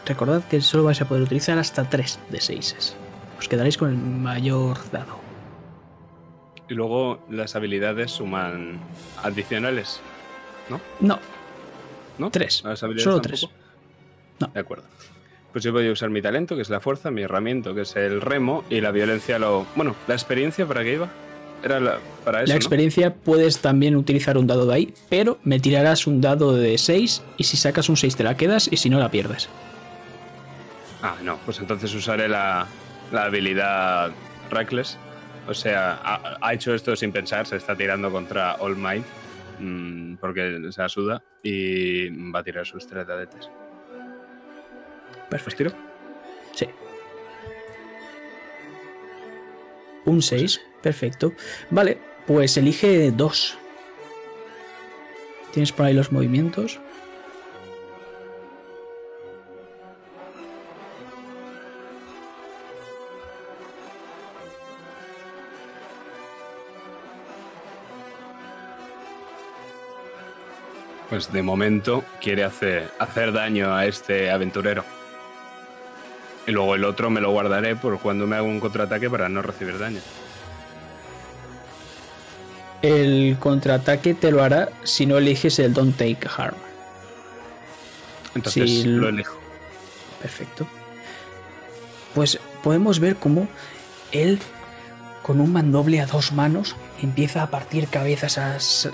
[0.06, 2.96] Recordad que solo vais a poder utilizar hasta 3 de 6.
[3.38, 5.18] Os quedaréis con el mayor dado.
[6.68, 8.80] Y luego las habilidades suman
[9.22, 10.00] adicionales,
[11.00, 11.18] No,
[12.18, 12.30] ¿no?
[12.30, 12.62] 3.
[12.64, 13.48] ¿Las habilidades Solo tampoco?
[13.48, 13.67] 3.
[14.40, 14.46] No.
[14.48, 14.84] De acuerdo.
[15.52, 17.96] Pues yo voy a usar mi talento, que es la fuerza, mi herramienta, que es
[17.96, 19.66] el remo, y la violencia lo...
[19.74, 21.08] Bueno, ¿la experiencia para qué iba?
[21.64, 22.58] Era la- para eso, La ¿no?
[22.58, 27.22] experiencia puedes también utilizar un dado de ahí, pero me tirarás un dado de 6
[27.38, 29.48] y si sacas un 6 te la quedas y si no la pierdes.
[31.02, 32.66] Ah, no, pues entonces usaré la,
[33.12, 34.10] la habilidad
[34.50, 34.98] Reckless.
[35.48, 39.04] O sea, ha, ha hecho esto sin pensar, se está tirando contra All Might,
[39.60, 43.48] mm, porque se la suda, y va a tirar sus tres dadetes.
[45.28, 45.56] ¿Pues Perfecto.
[45.56, 45.88] tiro?
[46.54, 46.68] Sí.
[50.04, 51.34] Un 6, perfecto.
[51.70, 53.58] Vale, pues elige dos.
[55.52, 56.80] ¿Tienes por ahí los movimientos?
[71.08, 74.84] Pues de momento quiere hacer, hacer daño a este aventurero.
[76.48, 79.42] Y luego el otro me lo guardaré por cuando me haga un contraataque para no
[79.42, 80.00] recibir daño.
[82.82, 86.54] El contraataque te lo hará si no eliges el Don't Take Harm.
[88.34, 89.38] Entonces lo- elijo.
[90.22, 90.66] Perfecto.
[92.14, 93.46] Pues podemos ver cómo
[94.12, 94.38] él,
[95.28, 98.38] con un mandoble a dos manos, empieza a partir cabezas,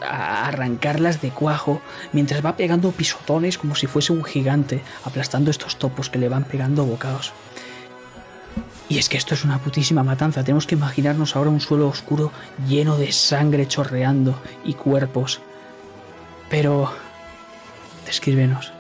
[0.02, 1.80] a, arrancarlas de cuajo,
[2.12, 6.42] mientras va pegando pisotones como si fuese un gigante, aplastando estos topos que le van
[6.42, 7.32] pegando bocados.
[8.88, 10.42] Y es que esto es una putísima matanza.
[10.42, 12.32] Tenemos que imaginarnos ahora un suelo oscuro
[12.66, 15.40] lleno de sangre chorreando y cuerpos.
[16.50, 16.92] Pero...
[18.06, 18.72] Descríbenos.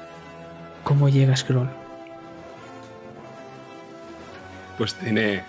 [0.82, 1.70] ¿Cómo llega Scroll?
[4.76, 5.44] Pues tiene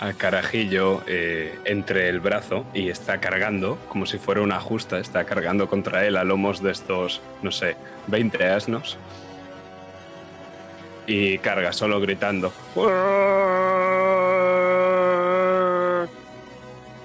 [0.00, 5.24] al carajillo eh, entre el brazo y está cargando, como si fuera una justa, está
[5.24, 7.76] cargando contra él a lomos de estos, no sé,
[8.08, 8.98] 20 asnos.
[11.06, 12.52] Y carga solo gritando.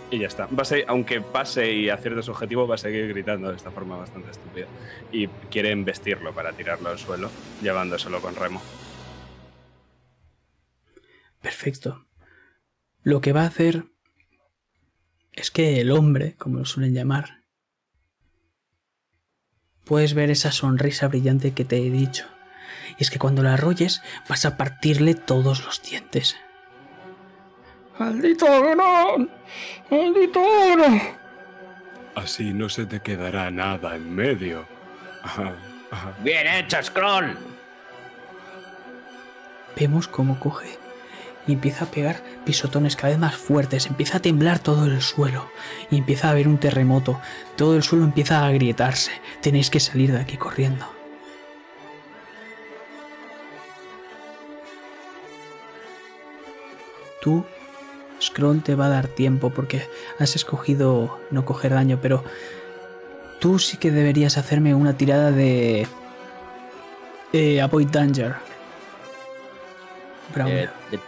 [0.09, 0.49] Y ya está.
[0.87, 4.65] Aunque pase y acierte su objetivo, va a seguir gritando de esta forma bastante estúpida.
[5.11, 7.29] Y quiere embestirlo para tirarlo al suelo,
[7.61, 8.61] llevándoselo con remo.
[11.41, 12.05] Perfecto.
[13.03, 13.85] Lo que va a hacer
[15.33, 17.41] es que el hombre, como lo suelen llamar,
[19.85, 22.27] puedes ver esa sonrisa brillante que te he dicho.
[22.99, 26.35] Y es que cuando la arrolles vas a partirle todos los dientes.
[27.97, 29.27] ¡Maldito no!
[29.89, 30.41] ¡Maldito
[30.77, 31.01] no!
[32.13, 34.67] Así no se te quedará nada en medio.
[35.23, 35.55] Ajá,
[35.89, 36.13] ajá.
[36.23, 37.35] Bien hecho, Scroll.
[39.75, 40.80] Vemos cómo coge
[41.47, 45.49] y empieza a pegar pisotones cada vez más fuertes, empieza a temblar todo el suelo
[45.89, 47.19] y empieza a haber un terremoto,
[47.55, 49.11] todo el suelo empieza a agrietarse,
[49.41, 50.85] tenéis que salir de aquí corriendo.
[57.21, 57.45] Tú,
[58.19, 59.87] Scron te va a dar tiempo porque
[60.19, 62.23] has escogido no coger daño, pero
[63.39, 65.87] tú sí que deberías hacerme una tirada de...
[67.33, 68.35] Eh, avoid danger.
[70.33, 70.69] Braulio.
[70.91, 70.99] Eh,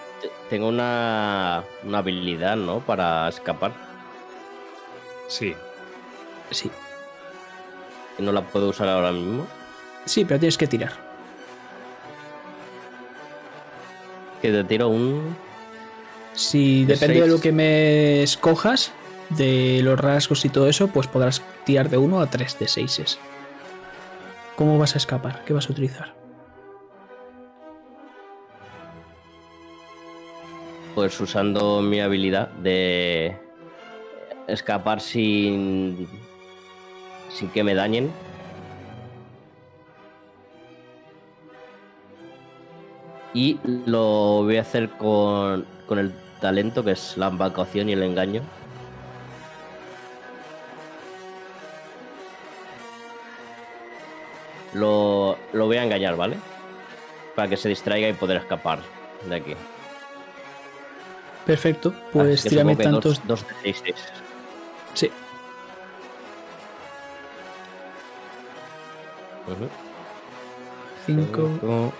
[0.53, 2.79] tengo una, una habilidad, ¿no?
[2.81, 3.71] Para escapar.
[5.27, 5.55] Sí,
[6.51, 6.69] Sí,
[8.19, 9.47] Y no la puedo usar ahora mismo.
[10.05, 10.91] sí, pero tienes que tirar.
[14.43, 15.35] Que te tiro un.
[16.33, 18.91] Si De depende de lo que me escojas,
[19.29, 23.17] de los rasgos y todo eso, pues podrás tirar de 1 a 3 de 6.
[24.55, 25.43] ¿Cómo vas a escapar?
[25.45, 26.13] ¿Qué vas a utilizar?
[30.95, 33.35] Pues usando mi habilidad de
[34.47, 36.07] escapar sin.
[37.29, 38.11] sin que me dañen.
[43.33, 48.03] Y lo voy a hacer con, con el talento que es la vacación y el
[48.03, 48.43] engaño.
[54.75, 56.37] Lo, lo voy a engañar, ¿vale?
[57.35, 58.79] Para que se distraiga y poder escapar
[59.27, 59.55] de aquí.
[61.45, 63.21] Perfecto, pues tírame tantos.
[63.27, 63.95] Dos, dos de seis, seis.
[64.93, 65.11] Sí,
[69.47, 69.67] Ujú.
[71.05, 71.93] 5 Cinco.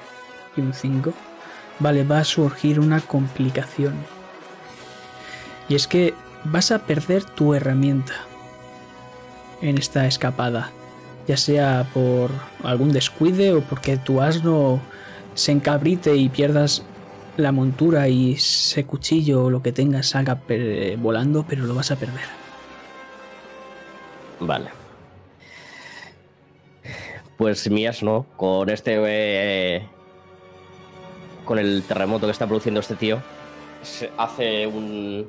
[0.56, 1.14] y un 5.
[1.80, 3.94] Vale, va a surgir una complicación.
[5.68, 6.14] Y es que
[6.46, 8.14] vas a perder tu herramienta
[9.62, 10.72] en esta escapada.
[11.28, 12.32] Ya sea por
[12.64, 14.80] algún descuide o porque tu asno
[15.36, 16.84] se encabrite y pierdas
[17.38, 20.42] la montura y ese cuchillo o lo que tengas salga
[20.98, 22.26] volando, pero lo vas a perder.
[24.40, 24.70] Vale.
[27.38, 28.26] Pues mías no.
[28.38, 28.98] Con este.
[29.06, 29.88] eh,
[31.46, 33.22] con el terremoto que está produciendo este tío.
[33.82, 35.28] Se hace un.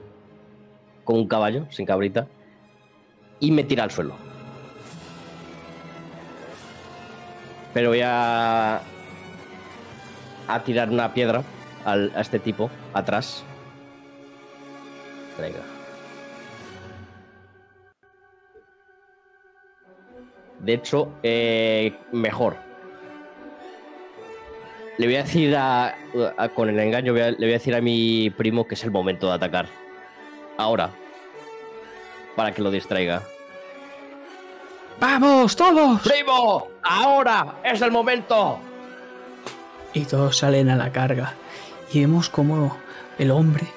[1.04, 2.26] Con un caballo, sin cabrita.
[3.40, 4.14] Y me tira al suelo.
[7.72, 8.82] Pero voy a.
[10.46, 11.42] A tirar una piedra
[11.84, 13.44] al- a este tipo atrás.
[15.38, 15.58] Venga.
[20.60, 22.56] De hecho, eh, mejor.
[24.96, 25.94] Le voy a decir a,
[26.36, 28.84] a- con el engaño, voy a- le voy a decir a mi primo que es
[28.84, 29.66] el momento de atacar.
[30.56, 30.90] Ahora.
[32.36, 33.22] Para que lo distraiga.
[35.00, 36.00] ¡Vamos, todos!
[36.02, 36.68] ¡Primo!
[36.82, 37.56] ¡Ahora!
[37.64, 38.58] ¡Es el momento!
[39.92, 41.34] Y todos salen a la carga.
[41.94, 42.76] Y vemos como
[43.18, 43.68] el hombre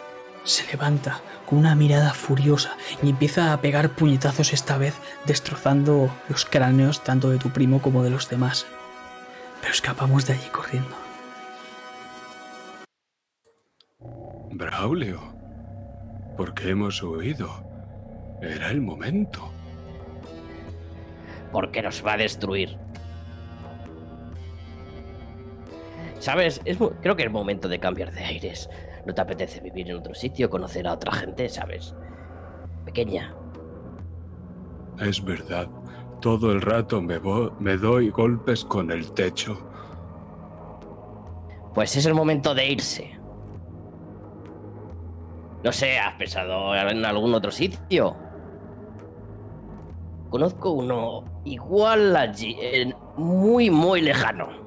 [0.43, 4.95] se levanta con una mirada furiosa y empieza a pegar puñetazos esta vez,
[5.27, 8.65] destrozando los cráneos tanto de tu primo como de los demás.
[9.61, 10.95] Pero escapamos de allí corriendo.
[14.49, 15.21] Braulio,
[16.35, 17.51] ¿por qué hemos huido?
[18.41, 19.51] Era el momento.
[21.51, 22.79] Porque nos va a destruir.
[26.19, 26.61] ¿Sabes?
[26.65, 28.69] Es, creo que es momento de cambiar de aires.
[29.05, 31.95] ¿No te apetece vivir en otro sitio, conocer a otra gente, sabes?
[32.85, 33.33] Pequeña.
[34.99, 35.67] Es verdad.
[36.21, 37.19] Todo el rato me,
[37.59, 39.57] me doy golpes con el techo.
[41.73, 43.17] Pues es el momento de irse.
[45.63, 48.15] No sé, ¿has pensado en algún otro sitio?
[50.29, 52.57] Conozco uno igual allí,
[53.15, 54.66] muy, muy lejano.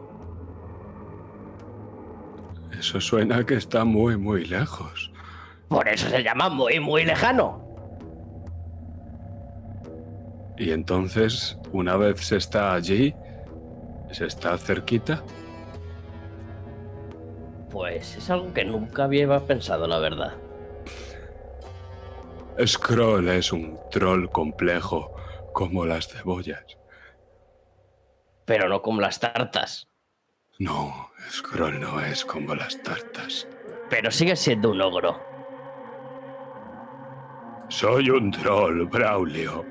[2.81, 5.13] Eso suena que está muy, muy lejos.
[5.69, 7.63] Por eso se llama muy, muy lejano.
[10.57, 13.15] Y entonces, una vez se está allí,
[14.13, 15.23] se está cerquita.
[17.69, 20.33] Pues es algo que nunca había pensado, la verdad.
[22.67, 25.15] Scroll es un troll complejo,
[25.53, 26.65] como las cebollas.
[28.47, 29.90] Pero no como las tartas.
[30.61, 33.49] No, Scroll no es como las tartas.
[33.89, 35.19] Pero sigue siendo un ogro.
[37.69, 39.65] Soy un troll, Braulio.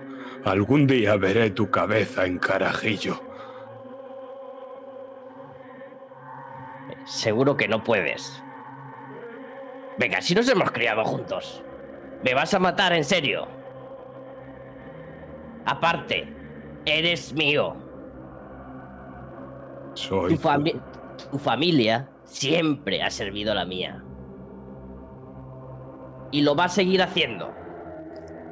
[0.45, 3.21] Algún día veré tu cabeza en carajillo.
[7.05, 8.41] Seguro que no puedes.
[9.99, 11.63] Venga, si nos hemos criado juntos.
[12.23, 13.47] ¿Me vas a matar en serio?
[15.65, 16.33] Aparte,
[16.83, 17.88] eres mío.
[19.93, 20.79] Soy Tu, fami-
[21.31, 24.03] tu familia siempre ha servido a la mía.
[26.31, 27.51] Y lo va a seguir haciendo.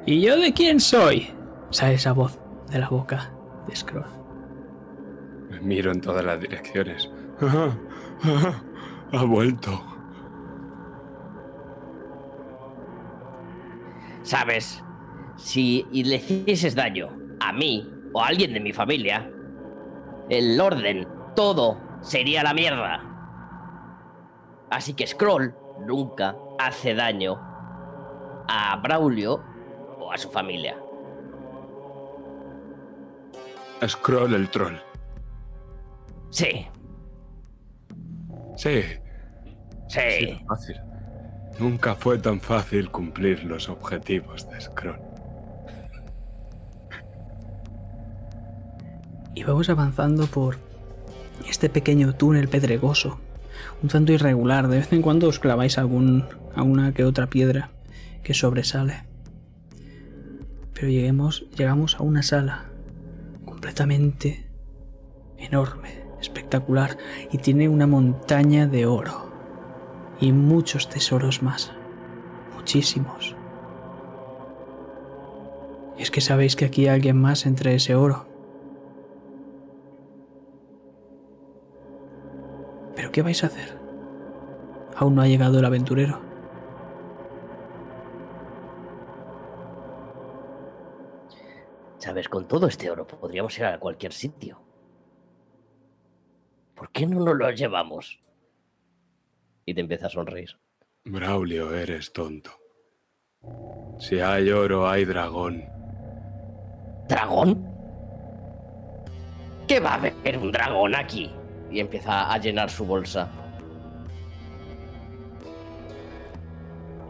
[0.06, 1.28] ¿Y yo de quién soy?
[1.70, 2.38] Sale esa voz
[2.70, 3.32] de la boca
[3.68, 4.04] de Scroll.
[5.50, 7.10] Me miro en todas las direcciones.
[9.12, 9.80] ha vuelto.
[14.22, 14.82] ¿Sabes?
[15.36, 17.08] Si le hicieses daño
[17.40, 19.30] a mí o a alguien de mi familia,
[20.28, 21.06] el orden,
[21.38, 23.00] todo, sería la mierda.
[24.70, 25.54] Así que Scroll
[25.86, 27.38] nunca hace daño
[28.48, 29.40] a Braulio
[30.00, 30.76] o a su familia.
[33.86, 34.74] Scroll el troll.
[36.30, 36.66] Sí,
[38.56, 38.82] Sí,
[39.86, 40.00] sí.
[40.10, 40.80] sí, fácil.
[41.60, 44.98] Nunca fue tan fácil cumplir los objetivos de Scroll.
[49.36, 50.67] Y vamos avanzando por
[51.48, 53.18] este pequeño túnel pedregoso,
[53.82, 54.68] un tanto irregular.
[54.68, 56.24] De vez en cuando os claváis algún,
[56.54, 57.70] alguna que otra piedra
[58.22, 59.04] que sobresale.
[60.74, 62.66] Pero lleguemos, llegamos a una sala
[63.44, 64.46] completamente
[65.38, 66.96] enorme, espectacular,
[67.32, 69.28] y tiene una montaña de oro
[70.20, 71.72] y muchos tesoros más,
[72.54, 73.36] muchísimos.
[75.98, 78.27] Es que sabéis que aquí hay alguien más entre ese oro.
[83.18, 83.76] Qué vais a hacer?
[84.94, 86.20] Aún no ha llegado el aventurero.
[91.98, 94.62] Sabes, con todo este oro podríamos ir a cualquier sitio.
[96.76, 98.22] ¿Por qué no nos lo llevamos?
[99.66, 100.50] Y te empieza a sonreír.
[101.04, 102.52] Braulio, eres tonto.
[103.98, 105.64] Si hay oro, hay dragón.
[107.08, 107.66] ¿Dragón?
[109.66, 111.32] ¿Qué va a haber un dragón aquí?
[111.70, 113.28] Y empieza a llenar su bolsa.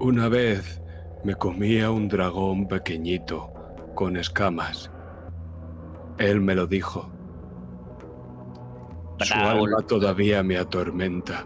[0.00, 0.80] Una vez
[1.24, 3.52] me comía un dragón pequeñito
[3.94, 4.90] con escamas.
[6.18, 7.11] Él me lo dijo.
[9.20, 11.44] Su alma todavía me atormenta.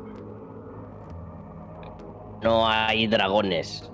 [2.42, 3.90] No hay dragones.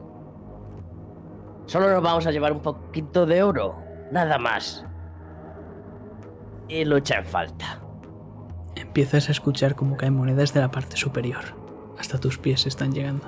[1.66, 3.76] Solo nos vamos a llevar un poquito de oro.
[4.10, 4.84] Nada más.
[6.66, 7.80] Y lo echa en falta.
[8.78, 11.44] Empiezas a escuchar cómo caen monedas de la parte superior.
[11.98, 13.26] Hasta tus pies están llegando.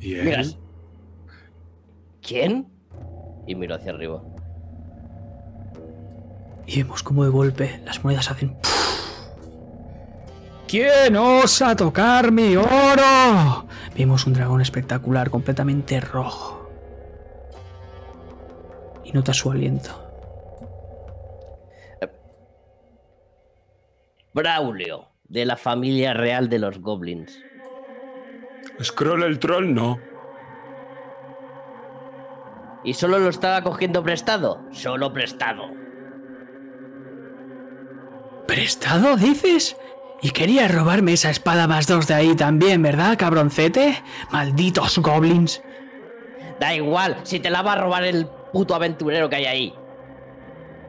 [0.00, 0.24] ¿Y él?
[0.24, 0.42] Mira.
[2.22, 2.68] ¿Quién?
[3.46, 4.22] Y miro hacia arriba.
[6.66, 8.56] Y vemos como de golpe las monedas hacen...
[10.68, 13.66] ¿Quién osa tocar mi oro?
[13.96, 16.70] Vemos un dragón espectacular, completamente rojo.
[19.02, 20.07] Y notas su aliento.
[24.38, 27.44] Braulio, de la familia real de los goblins.
[28.80, 29.98] Scroll el troll no.
[32.84, 34.60] ¿Y solo lo estaba cogiendo prestado?
[34.70, 35.64] Solo prestado.
[38.46, 39.76] ¿Prestado, dices?
[40.22, 44.00] Y querías robarme esa espada más dos de ahí también, ¿verdad, cabroncete?
[44.30, 45.60] Malditos goblins.
[46.60, 49.74] Da igual, si te la va a robar el puto aventurero que hay ahí.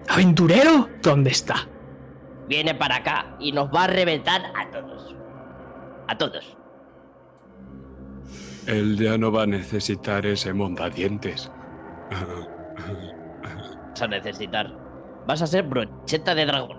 [0.07, 0.87] ¿Aventurero?
[1.01, 1.67] ¿Dónde está?
[2.49, 5.15] Viene para acá y nos va a reventar a todos.
[6.07, 6.57] A todos.
[8.65, 11.49] Él ya no va a necesitar ese mondadientes.
[13.89, 14.75] Vas a necesitar.
[15.27, 16.77] Vas a ser brocheta de dragón.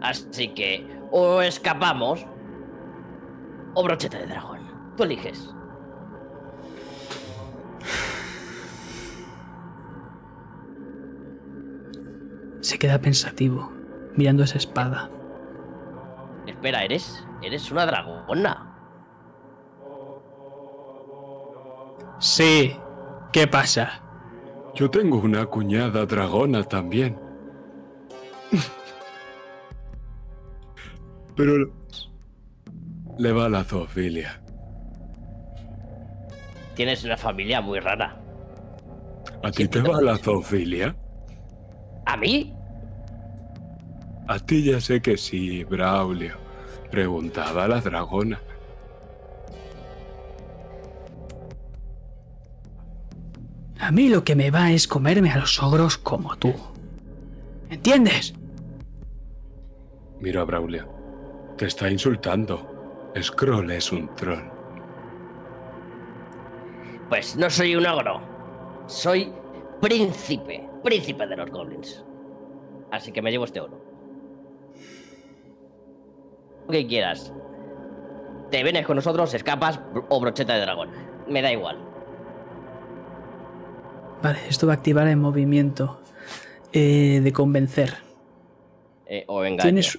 [0.00, 2.26] Así que o escapamos
[3.74, 4.60] o brocheta de dragón.
[4.96, 5.54] Tú eliges.
[12.60, 13.72] Se queda pensativo,
[14.16, 15.10] mirando esa espada.
[16.46, 17.26] Espera, eres.
[17.42, 18.68] Eres una dragona.
[22.18, 22.76] Sí.
[23.32, 24.02] ¿Qué pasa?
[24.74, 27.18] Yo tengo una cuñada dragona también.
[31.36, 31.72] Pero
[33.18, 34.40] le va la zoofilia.
[36.74, 38.18] Tienes una familia muy rara.
[39.42, 40.94] ¿A ti te va la zoofilia?
[42.06, 42.54] ¿A mí?
[44.28, 46.36] A ti ya sé que sí, Braulio.
[46.90, 48.40] Preguntaba a la dragona.
[53.80, 56.54] A mí lo que me va es comerme a los ogros como tú.
[57.68, 58.34] ¿Entiendes?
[60.20, 60.88] Mira, Braulio.
[61.56, 63.10] Te está insultando.
[63.20, 64.44] Scroll es un troll.
[67.08, 68.22] Pues no soy un ogro.
[68.86, 69.32] Soy
[69.80, 70.68] príncipe.
[70.84, 72.04] Príncipe de los goblins.
[72.92, 73.81] Así que me llevo este oro.
[76.72, 77.30] Que quieras.
[78.50, 80.88] Te vienes con nosotros, escapas o brocheta de dragón.
[81.28, 81.76] Me da igual.
[84.22, 86.00] Vale, esto va a activar el movimiento
[86.72, 87.92] eh, de convencer.
[89.04, 89.64] Eh, o engaño.
[89.64, 89.98] Tienes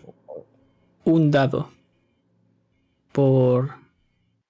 [1.03, 1.69] un dado
[3.11, 3.75] por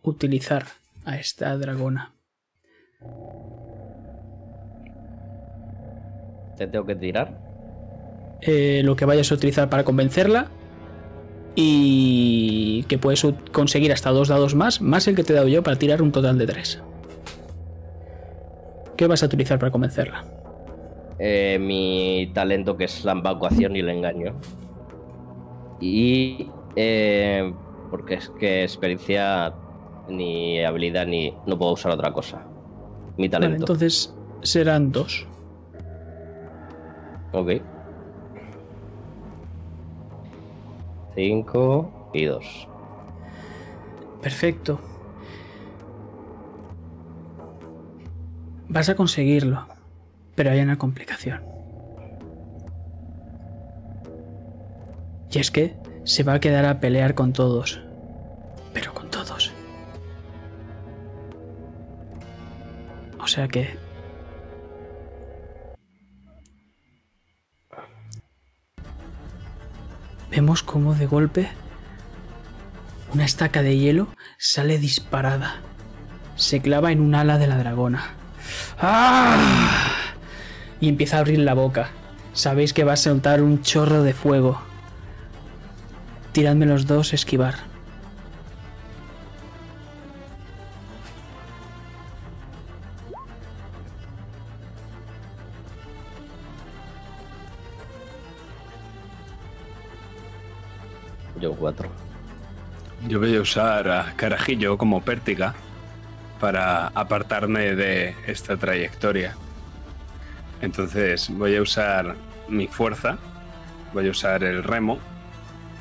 [0.01, 0.63] utilizar
[1.03, 2.13] a esta dragona.
[6.55, 7.37] Te tengo que tirar.
[8.39, 10.49] Eh, lo que vayas a utilizar para convencerla
[11.55, 15.63] y que puedes conseguir hasta dos dados más, más el que te he dado yo
[15.63, 16.81] para tirar un total de tres.
[18.97, 20.23] ¿Qué vas a utilizar para convencerla?
[21.19, 24.35] Eh, mi talento que es la evacuación y el engaño.
[25.79, 27.53] Y eh,
[27.91, 29.53] porque es que experiencia
[30.09, 32.45] ni habilidad ni no puedo usar otra cosa.
[33.17, 33.63] Mi Vale, talento.
[33.63, 35.27] entonces serán dos.
[37.31, 37.61] Ok.
[41.15, 42.67] 5 y 2.
[44.21, 44.79] Perfecto.
[48.69, 49.67] Vas a conseguirlo,
[50.35, 51.43] pero hay una complicación.
[55.31, 57.81] Y es que se va a quedar a pelear con todos.
[58.73, 59.51] Pero con todos.
[63.19, 63.82] O sea que...
[70.35, 71.47] Vemos cómo de golpe
[73.13, 74.07] una estaca de hielo
[74.39, 75.57] sale disparada.
[76.35, 78.15] Se clava en un ala de la dragona.
[78.81, 79.37] ¡Ah!
[80.81, 81.91] Y empieza a abrir la boca.
[82.33, 84.59] Sabéis que va a soltar un chorro de fuego.
[86.31, 87.53] Tiradme los dos, esquivar.
[103.07, 105.53] Yo voy a usar a Carajillo como pértiga
[106.39, 109.35] para apartarme de esta trayectoria.
[110.61, 112.15] Entonces voy a usar
[112.47, 113.17] mi fuerza,
[113.93, 114.99] voy a usar el remo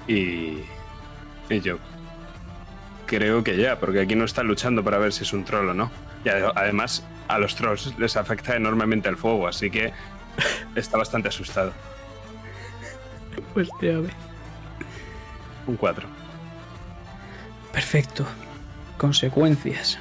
[0.08, 0.58] y,
[1.48, 1.78] y yo
[3.06, 5.74] creo que ya, porque aquí no está luchando para ver si es un troll o
[5.74, 5.90] no.
[6.24, 9.92] Y ade- además a los trolls les afecta enormemente el fuego, así que
[10.74, 11.72] está bastante asustado.
[13.54, 16.21] Pues te Un 4.
[17.72, 18.26] Perfecto.
[18.98, 19.98] Consecuencias.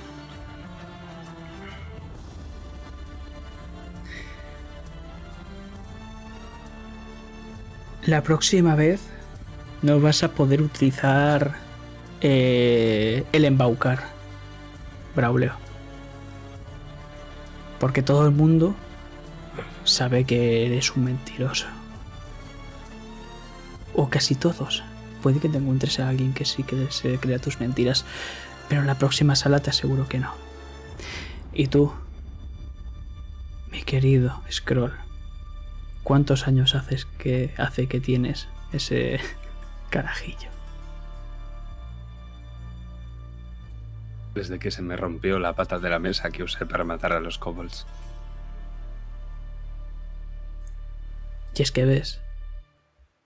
[8.06, 9.02] La próxima vez
[9.82, 11.56] no vas a poder utilizar
[12.20, 14.00] eh, el embaucar,
[15.16, 15.54] Braulio.
[17.80, 18.76] Porque todo el mundo
[19.84, 21.68] sabe que eres un mentiroso.
[23.96, 24.84] O casi todos.
[25.22, 28.06] Puede que te encuentres a alguien que sí que se crea tus mentiras,
[28.70, 30.34] pero en la próxima sala te aseguro que no.
[31.54, 31.92] Y tú,
[33.72, 34.94] mi querido Scroll,
[36.04, 39.20] ¿cuántos años haces que hace que tienes ese
[39.90, 40.50] carajillo?
[44.34, 47.20] Desde que se me rompió la pata de la mesa que usé para matar a
[47.20, 47.86] los kobolds.
[51.54, 52.22] Y es que ves,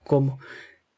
[0.04, 0.40] cómo.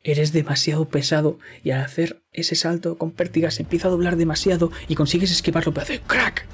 [0.09, 4.73] Eres demasiado pesado y al hacer ese salto con pértiga se empieza a doblar demasiado
[4.89, 6.47] y consigues esquivarlo, pero hace crack.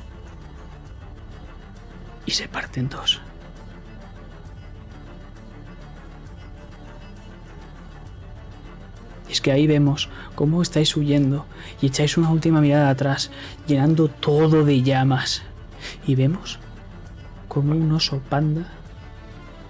[2.26, 3.20] Y se parte en dos.
[9.28, 11.46] Y es que ahí vemos cómo estáis huyendo
[11.80, 13.30] y echáis una última mirada atrás,
[13.68, 15.42] llenando todo de llamas.
[16.08, 16.58] Y vemos
[17.46, 18.66] como un oso panda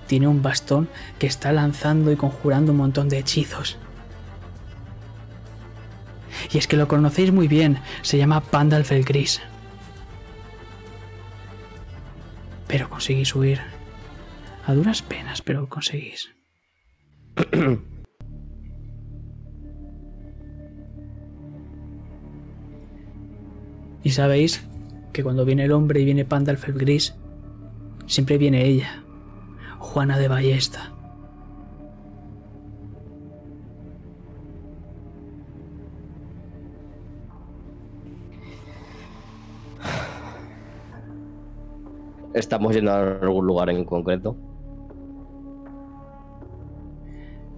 [0.06, 0.88] tiene un bastón
[1.18, 3.78] que está lanzando y conjurando un montón de hechizos.
[6.52, 9.40] Y es que lo conocéis muy bien, se llama Pandalfel Gris.
[12.66, 13.60] Pero conseguís huir.
[14.66, 16.30] A duras penas, pero conseguís.
[24.02, 24.66] y sabéis
[25.12, 27.14] que cuando viene el hombre y viene Pandalfel Gris,
[28.06, 29.03] siempre viene ella,
[29.84, 30.92] Juana de Ballesta.
[42.32, 44.36] ¿Estamos yendo a algún lugar en concreto?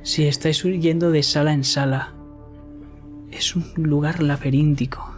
[0.02, 2.12] Si estáis yendo de sala en sala.
[3.30, 5.14] Es un lugar laberíntico.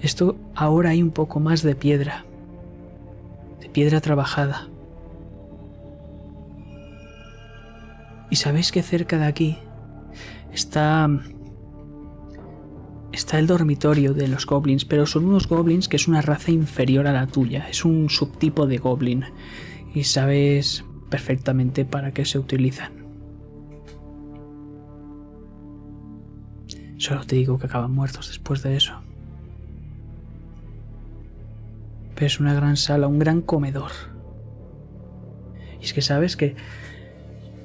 [0.00, 2.24] Esto ahora hay un poco más de piedra.
[3.58, 4.68] De piedra trabajada.
[8.32, 9.58] Y sabéis que cerca de aquí
[10.54, 11.06] está
[13.12, 17.06] está el dormitorio de los goblins, pero son unos goblins que es una raza inferior
[17.06, 19.26] a la tuya, es un subtipo de goblin
[19.94, 23.04] y sabes perfectamente para qué se utilizan.
[26.96, 28.94] Solo te digo que acaban muertos después de eso.
[32.14, 33.92] Pero es una gran sala, un gran comedor.
[35.78, 36.56] Y es que sabes que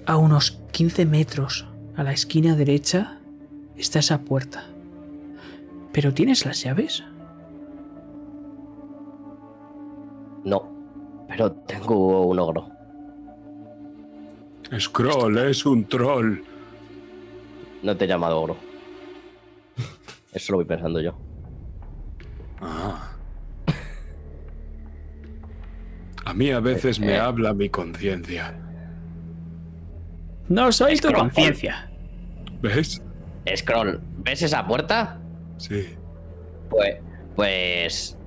[0.08, 3.20] a unos 15 metros a la esquina derecha
[3.76, 4.66] está esa puerta.
[5.92, 7.04] ¿Pero tienes las llaves?
[10.44, 10.72] No,
[11.28, 12.70] pero tengo un ogro.
[14.80, 16.40] Scroll es un troll.
[17.84, 18.58] No te he llamado ogro.
[20.34, 21.18] Eso lo voy pensando yo.
[22.62, 23.12] Ah.
[26.26, 27.20] A mí a veces me Eh.
[27.20, 28.54] habla mi conciencia.
[30.50, 31.16] No soy tu Scroll.
[31.16, 31.90] conciencia.
[32.62, 33.02] ¿Ves?
[33.56, 35.20] Scroll, ¿ves esa puerta?
[35.58, 35.90] Sí.
[36.70, 36.98] Pues,
[37.36, 38.18] pues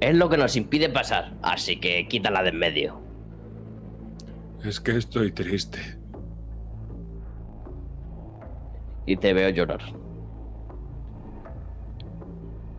[0.00, 3.00] es lo que nos impide pasar, así que quítala de en medio.
[4.64, 5.98] Es que estoy triste.
[9.06, 9.80] Y te veo llorar.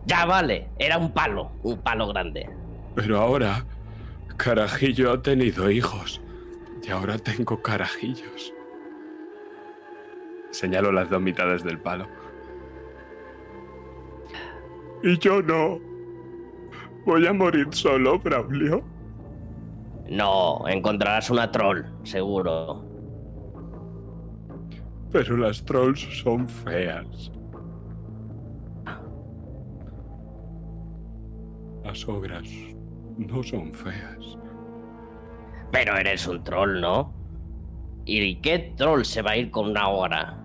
[0.06, 2.48] Ya vale, era un palo, un palo grande.
[2.94, 3.64] Pero ahora,
[4.36, 6.20] Carajillo ha tenido hijos.
[6.82, 8.52] Y ahora tengo carajillos.
[10.54, 12.06] Señalo las dos mitades del palo.
[15.02, 15.80] Y yo no.
[17.04, 18.84] Voy a morir solo, Braulio.
[20.08, 22.84] No, encontrarás una troll, seguro.
[25.10, 27.32] Pero las trolls son feas.
[31.82, 32.48] Las ogras
[33.18, 34.38] no son feas.
[35.72, 37.12] Pero eres un troll, ¿no?
[38.04, 40.43] ¿Y qué troll se va a ir con una ogra?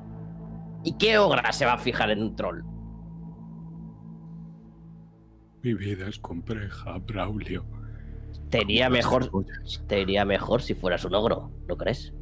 [0.84, 2.62] ¿Y qué ogra se va a fijar en un troll?
[5.62, 7.66] Mi vida es compleja, Braulio.
[8.50, 9.84] Te iría mejor, cebollas.
[9.88, 12.14] te iría mejor si fueras un ogro, ¿no crees?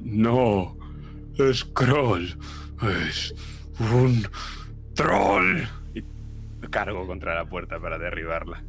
[0.00, 0.76] No,
[1.52, 2.38] Scroll
[3.04, 3.34] es
[3.78, 4.26] un
[4.94, 5.62] troll.
[5.94, 6.02] Y
[6.60, 8.64] me cargo contra la puerta para derribarla.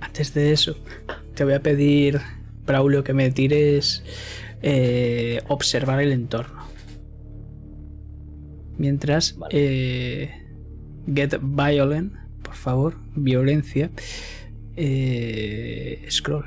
[0.00, 0.76] Antes de eso,
[1.34, 2.20] te voy a pedir,
[2.66, 4.02] Braulio, que me tires
[4.62, 6.64] eh, observar el entorno.
[8.78, 9.52] Mientras, Vale.
[9.56, 10.30] eh,
[11.06, 12.12] get violent,
[12.42, 13.90] por favor, violencia.
[14.76, 16.44] Eh, scroll.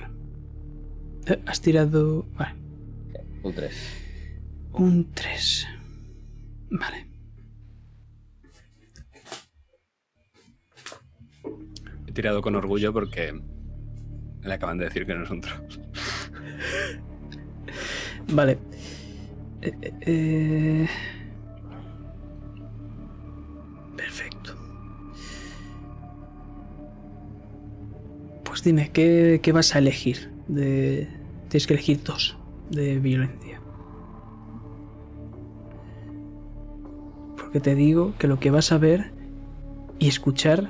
[1.27, 2.25] Eh, has tirado.
[2.37, 2.55] Vale,
[3.43, 3.73] Un 3.
[4.73, 5.67] un 3.
[6.71, 7.07] Vale.
[12.07, 13.39] He tirado con orgullo porque
[14.47, 15.41] le acaban de decir que no es un.
[18.29, 18.57] Vale.
[19.61, 20.87] Eh, eh, eh.
[23.95, 24.55] Perfecto.
[28.43, 30.31] Pues dime, ¿qué, qué vas a elegir?
[30.47, 31.07] De...
[31.49, 32.37] Tienes que elegir dos
[32.69, 33.61] de violencia.
[37.37, 39.11] Porque te digo que lo que vas a ver
[39.99, 40.69] y escuchar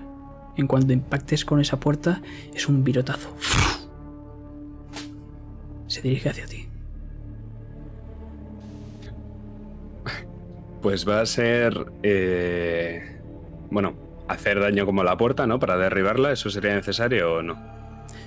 [0.57, 2.21] En cuanto impactes con esa puerta,
[2.53, 3.35] es un virotazo.
[5.87, 6.67] Se dirige hacia ti.
[10.81, 11.85] Pues va a ser.
[12.03, 13.19] eh,
[13.69, 13.95] bueno,
[14.27, 15.59] hacer daño como la puerta, ¿no?
[15.59, 17.57] Para derribarla, ¿eso sería necesario o no?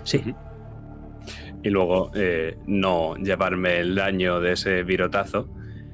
[0.05, 0.35] Sí.
[1.63, 5.49] Y luego eh, no llevarme el daño de ese virotazo.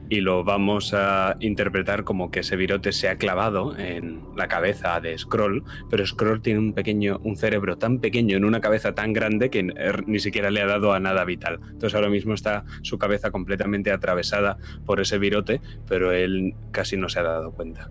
[0.09, 5.00] Y lo vamos a interpretar como que ese virote se ha clavado en la cabeza
[5.00, 9.12] de Scroll, pero Scroll tiene un pequeño, un cerebro tan pequeño en una cabeza tan
[9.12, 11.59] grande que eh, ni siquiera le ha dado a nada vital.
[11.70, 17.09] Entonces ahora mismo está su cabeza completamente atravesada por ese virote, pero él casi no
[17.09, 17.90] se ha dado cuenta.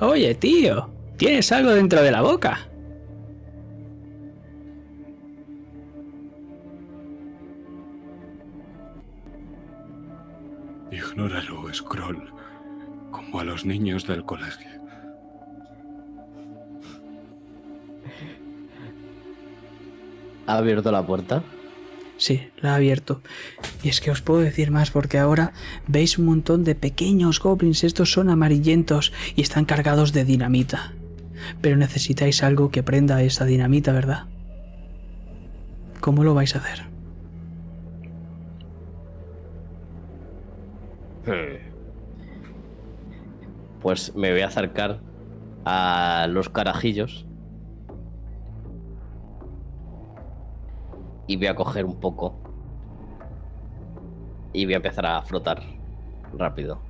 [0.00, 2.68] Oye, tío, tienes algo dentro de la boca.
[10.98, 12.32] Ignóralo, Scroll,
[13.12, 14.68] como a los niños del colegio.
[20.46, 21.44] ¿Ha abierto la puerta?
[22.16, 23.22] Sí, la ha abierto.
[23.82, 25.52] Y es que os puedo decir más porque ahora
[25.86, 27.84] veis un montón de pequeños goblins.
[27.84, 30.94] Estos son amarillentos y están cargados de dinamita.
[31.60, 34.24] Pero necesitáis algo que prenda esa dinamita, ¿verdad?
[36.00, 36.87] ¿Cómo lo vais a hacer?
[43.80, 45.00] Pues me voy a acercar
[45.64, 47.26] a los carajillos.
[51.26, 52.34] Y voy a coger un poco.
[54.52, 55.62] Y voy a empezar a frotar
[56.36, 56.80] rápido.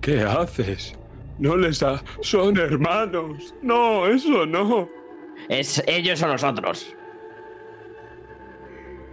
[0.00, 0.98] ¿Qué haces?
[1.38, 2.02] No les ha...
[2.22, 3.54] Son hermanos.
[3.62, 4.88] No, eso no.
[5.48, 6.94] Es ellos o nosotros.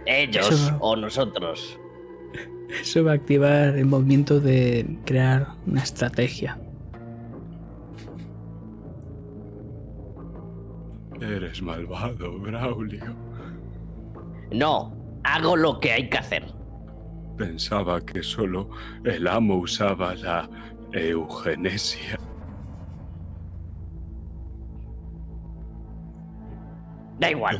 [0.06, 1.79] Ellos Eso- o nosotros.
[2.80, 6.58] Eso va a activar el movimiento de crear una estrategia.
[11.20, 13.14] Eres malvado, Braulio.
[14.52, 14.94] No,
[15.24, 16.44] hago lo que hay que hacer.
[17.36, 18.70] Pensaba que solo
[19.04, 20.48] el amo usaba la
[20.92, 22.18] eugenesia.
[27.18, 27.58] Da igual.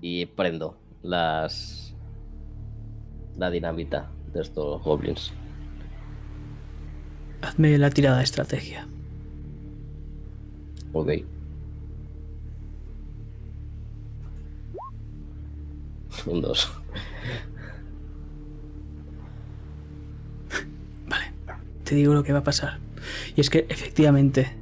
[0.00, 1.94] Y prendo las.
[3.36, 5.32] La dinamita de estos goblins.
[7.42, 8.86] Hazme la tirada de estrategia.
[10.92, 11.10] Ok.
[16.26, 16.70] Un dos.
[21.08, 21.32] Vale,
[21.84, 22.78] te digo lo que va a pasar.
[23.36, 24.54] Y es que efectivamente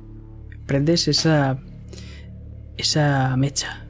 [0.66, 1.59] prendes esa
[2.76, 3.88] esa mecha.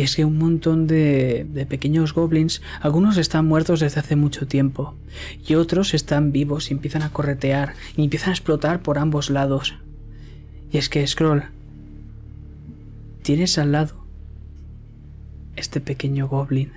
[0.00, 4.46] Y es que un montón de, de pequeños goblins, algunos están muertos desde hace mucho
[4.46, 4.94] tiempo,
[5.46, 9.76] y otros están vivos y empiezan a corretear y empiezan a explotar por ambos lados.
[10.72, 11.44] Y es que, Scroll,
[13.20, 14.06] tienes al lado
[15.54, 16.72] este pequeño goblin.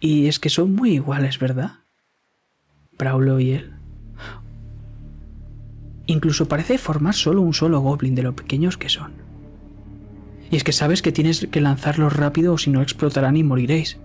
[0.00, 1.78] Y es que son muy iguales, ¿verdad?
[2.98, 3.72] Braulio y él.
[6.04, 9.23] Incluso parece formar solo un solo goblin de lo pequeños que son.
[10.50, 13.98] Y es que sabes que tienes que lanzarlos rápido o si no explotarán y moriréis.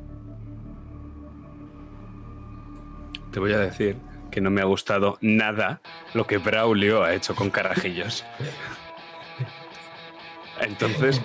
[3.32, 3.98] Te voy a decir
[4.32, 5.82] que no me ha gustado nada
[6.14, 8.26] lo que Braulio ha hecho con carajillos.
[10.62, 11.22] Entonces,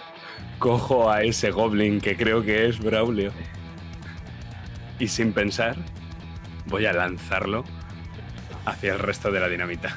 [0.59, 3.33] cojo a ese goblin que creo que es Braulio
[4.99, 5.77] y sin pensar
[6.67, 7.65] voy a lanzarlo
[8.65, 9.97] hacia el resto de la dinamita.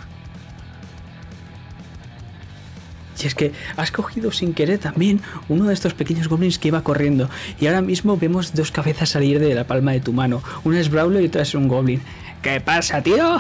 [3.22, 6.84] Y es que has cogido sin querer también uno de estos pequeños goblins que iba
[6.84, 7.30] corriendo.
[7.60, 10.42] Y ahora mismo vemos dos cabezas salir de la palma de tu mano.
[10.64, 12.02] Una es Braulio y otra es un goblin.
[12.42, 13.40] ¿Qué pasa, tío?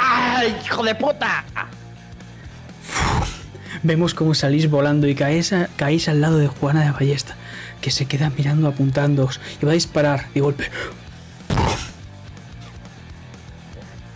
[0.00, 1.44] ¡Ay, hijo de puta!
[3.82, 7.36] Vemos cómo salís volando y caéis, a- caéis al lado de Juana de Ballesta,
[7.80, 10.68] que se queda mirando apuntándoos y va a disparar de golpe.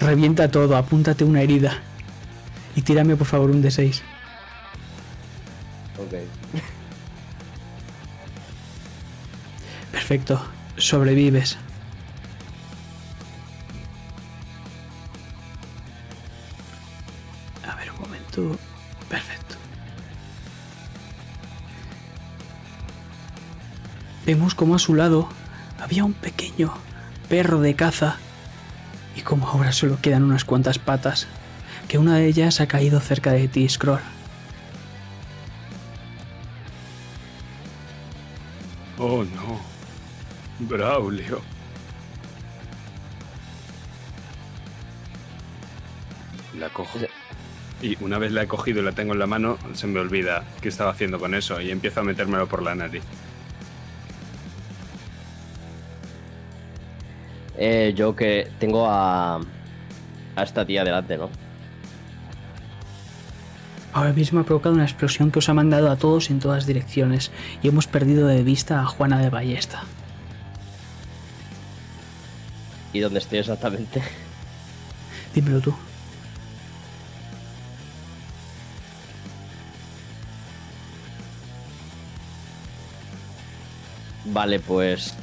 [0.00, 1.78] Revienta todo, apúntate una herida.
[2.74, 4.00] Y tírame por favor un D6.
[10.02, 10.42] Perfecto,
[10.78, 11.56] sobrevives.
[17.64, 18.58] A ver, un momento.
[19.08, 19.54] Perfecto.
[24.26, 25.28] Vemos como a su lado
[25.80, 26.74] había un pequeño
[27.28, 28.16] perro de caza
[29.14, 31.28] y como ahora solo quedan unas cuantas patas,
[31.86, 34.00] que una de ellas ha caído cerca de ti, Scroll.
[38.98, 39.72] Oh no.
[40.68, 41.40] Braulio.
[46.58, 46.98] La cojo.
[47.80, 50.44] Y una vez la he cogido y la tengo en la mano, se me olvida
[50.60, 53.02] qué estaba haciendo con eso y empiezo a metérmelo por la nariz.
[57.58, 59.36] Eh, yo que tengo a,
[60.36, 61.30] a esta tía delante, ¿no?
[63.92, 67.30] Ahora mismo ha provocado una explosión que os ha mandado a todos en todas direcciones
[67.62, 69.84] y hemos perdido de vista a Juana de Ballesta.
[72.92, 74.02] ¿Y dónde estoy exactamente?
[75.34, 75.74] Dímelo tú.
[84.26, 85.14] Vale, pues.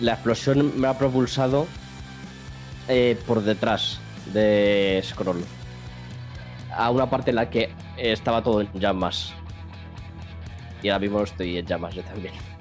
[0.00, 1.66] La explosión me ha propulsado
[2.88, 4.00] eh, por detrás
[4.32, 5.44] de Scroll.
[6.74, 9.32] A una parte en la que estaba todo en llamas.
[10.82, 12.51] Y ahora mismo estoy en llamas yo también.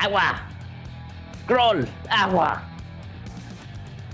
[0.00, 0.40] ¡Agua!
[1.44, 1.86] ¡Scroll!
[2.08, 2.62] ¡Agua!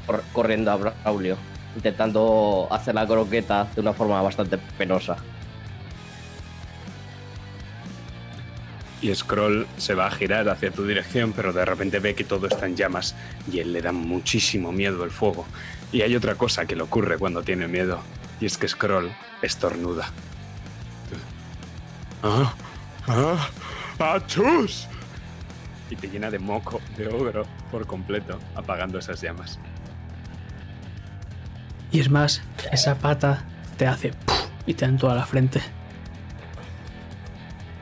[0.07, 1.37] Cor- corriendo a Braulio,
[1.77, 5.17] intentando hacer la croqueta de una forma bastante penosa.
[9.03, 12.47] Y Scroll se va a girar hacia tu dirección, pero de repente ve que todo
[12.49, 13.15] está en llamas
[13.53, 15.47] y él le da muchísimo miedo el fuego.
[15.93, 18.01] Y hay otra cosa que le ocurre cuando tiene miedo,
[18.41, 19.13] y es que Scroll
[19.43, 20.11] estornuda.
[22.25, 22.55] ¡Ah!
[23.07, 23.49] ¡Ah!
[23.99, 24.89] ¡Achus!
[25.91, 29.59] Y te llena de moco de ogro por completo, apagando esas llamas.
[31.93, 33.45] Y es más, esa pata
[33.77, 34.49] te hace ¡puf!
[34.67, 35.61] y te da en toda la frente.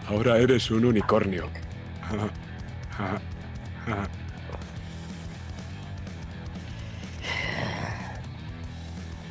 [0.08, 1.48] Ahora eres un unicornio.
[2.02, 2.28] Ah,
[2.98, 3.18] ah,
[3.88, 4.08] ah.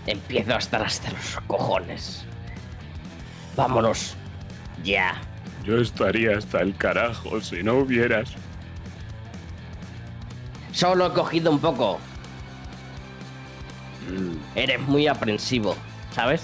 [0.05, 2.26] Empiezo a estar hasta los cojones.
[3.55, 4.15] Vámonos.
[4.84, 5.21] Ya.
[5.63, 8.34] Yo estaría hasta el carajo si no hubieras.
[10.74, 11.99] Solo he cogido un poco.
[14.55, 15.78] Eres muy aprensivo,
[16.11, 16.43] ¿sabes?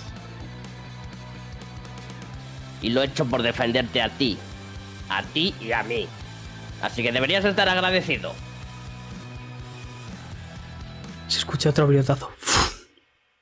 [2.82, 4.38] Y lo he hecho por defenderte a ti.
[5.10, 6.08] A ti y a mí.
[6.82, 8.34] Así que deberías estar agradecido.
[11.28, 12.32] Se escucha otro briotazo.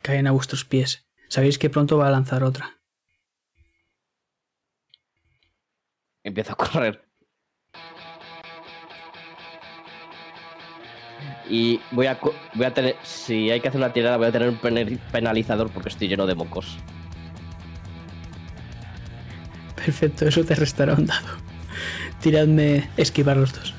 [0.02, 1.08] Caen a vuestros pies.
[1.30, 2.80] Sabéis que pronto va a lanzar otra.
[6.24, 7.07] Empiezo a correr.
[11.50, 12.96] Y voy a, co- voy a tener.
[13.04, 16.26] Si hay que hacer una tirada, voy a tener un penal- penalizador porque estoy lleno
[16.28, 16.78] de mocos.
[19.76, 21.28] Perfecto, eso te restará un dado.
[22.22, 23.74] Tiradme esquivar los dos.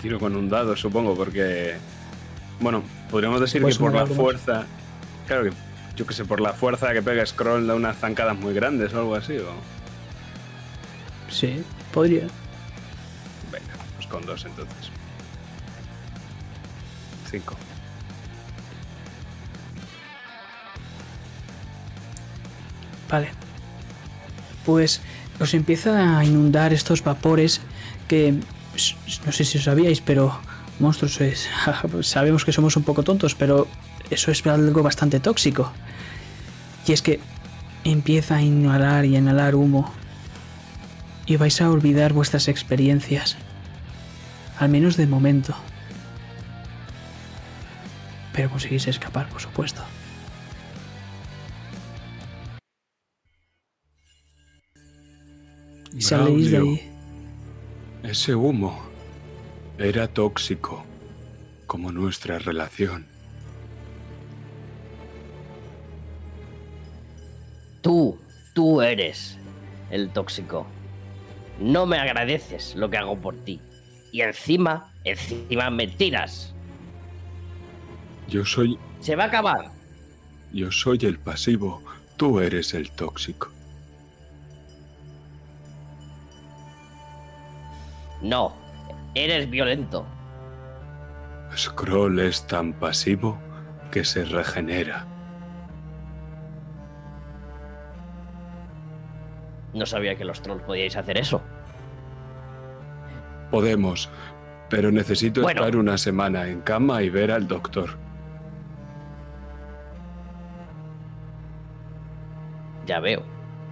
[0.00, 1.76] Tiro con un dado, supongo, porque.
[2.60, 4.14] Bueno, podríamos decir que por la más.
[4.14, 4.66] fuerza.
[5.26, 5.52] Claro que.
[5.96, 8.98] Yo que sé, por la fuerza que pega Scroll da unas zancadas muy grandes o
[8.98, 9.38] algo así.
[9.38, 9.54] O...
[11.30, 12.26] Sí, podría.
[13.50, 14.90] Venga, pues con dos entonces.
[17.30, 17.56] Cinco.
[23.10, 23.30] Vale.
[24.66, 25.00] Pues
[25.40, 27.60] os empieza a inundar estos vapores
[28.08, 28.34] que
[29.24, 30.38] no sé si os sabíais, pero
[30.80, 31.48] monstruos es,
[32.02, 33.66] sabemos que somos un poco tontos, pero
[34.10, 35.72] eso es algo bastante tóxico.
[36.86, 37.20] Y es que
[37.84, 39.92] empieza a inhalar y a inhalar humo
[41.26, 43.36] y vais a olvidar vuestras experiencias,
[44.58, 45.54] al menos de momento.
[48.32, 49.82] Pero conseguís escapar, por supuesto.
[55.92, 56.92] Y saléis de Braulio, ahí.
[58.02, 58.85] Ese humo
[59.78, 60.84] era tóxico,
[61.66, 63.06] como nuestra relación.
[67.82, 68.18] Tú,
[68.54, 69.38] tú eres
[69.90, 70.66] el tóxico.
[71.60, 73.60] No me agradeces lo que hago por ti.
[74.12, 76.52] Y encima, encima me tiras.
[78.28, 79.70] Yo soy, Se va a acabar.
[80.52, 81.82] yo soy el pasivo,
[82.16, 83.50] tú eres el tóxico.
[88.22, 88.54] No,
[89.16, 90.06] eres violento.
[91.56, 93.38] Scroll es tan pasivo
[93.90, 95.06] que se regenera.
[99.72, 101.42] No sabía que los trolls podíais hacer eso.
[103.50, 104.10] Podemos,
[104.68, 105.60] pero necesito Bueno.
[105.60, 107.90] estar una semana en cama y ver al doctor.
[112.86, 113.22] Ya veo.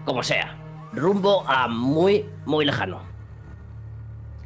[0.05, 0.57] Como sea.
[0.93, 3.01] Rumbo a muy, muy lejano.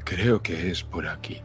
[0.09, 1.43] Creo que es por aquí.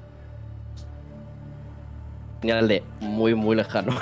[2.40, 3.92] señal de muy, muy lejano.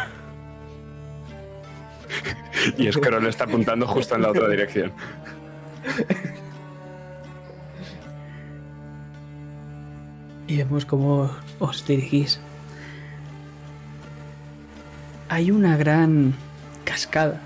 [2.78, 4.92] Y Scroll está apuntando justo en la otra dirección.
[10.46, 12.40] Y vemos cómo os dirigís.
[15.28, 16.36] Hay una gran
[16.84, 17.42] cascada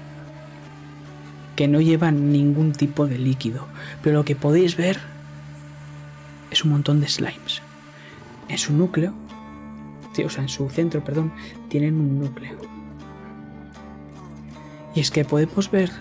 [1.56, 3.68] que no lleva ningún tipo de líquido,
[4.04, 5.15] pero lo que podéis ver
[6.56, 7.62] es un montón de slimes.
[8.48, 9.14] En su núcleo,
[10.24, 11.34] o sea, en su centro, perdón,
[11.68, 12.58] tienen un núcleo.
[14.94, 15.92] Y es que podemos ver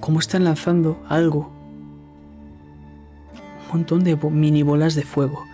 [0.00, 1.52] cómo están lanzando algo.
[3.66, 5.44] Un montón de mini bolas de fuego.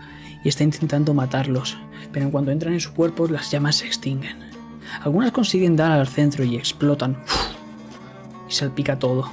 [0.43, 1.77] Y está intentando matarlos.
[2.13, 4.39] Pero en cuanto entran en su cuerpo, las llamas se extinguen.
[5.03, 7.19] Algunas consiguen dar al centro y explotan.
[8.49, 9.31] Y salpica todo.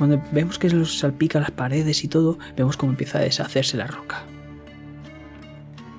[0.00, 3.86] Cuando vemos que los salpica las paredes y todo, vemos cómo empieza a deshacerse la
[3.86, 4.22] roca.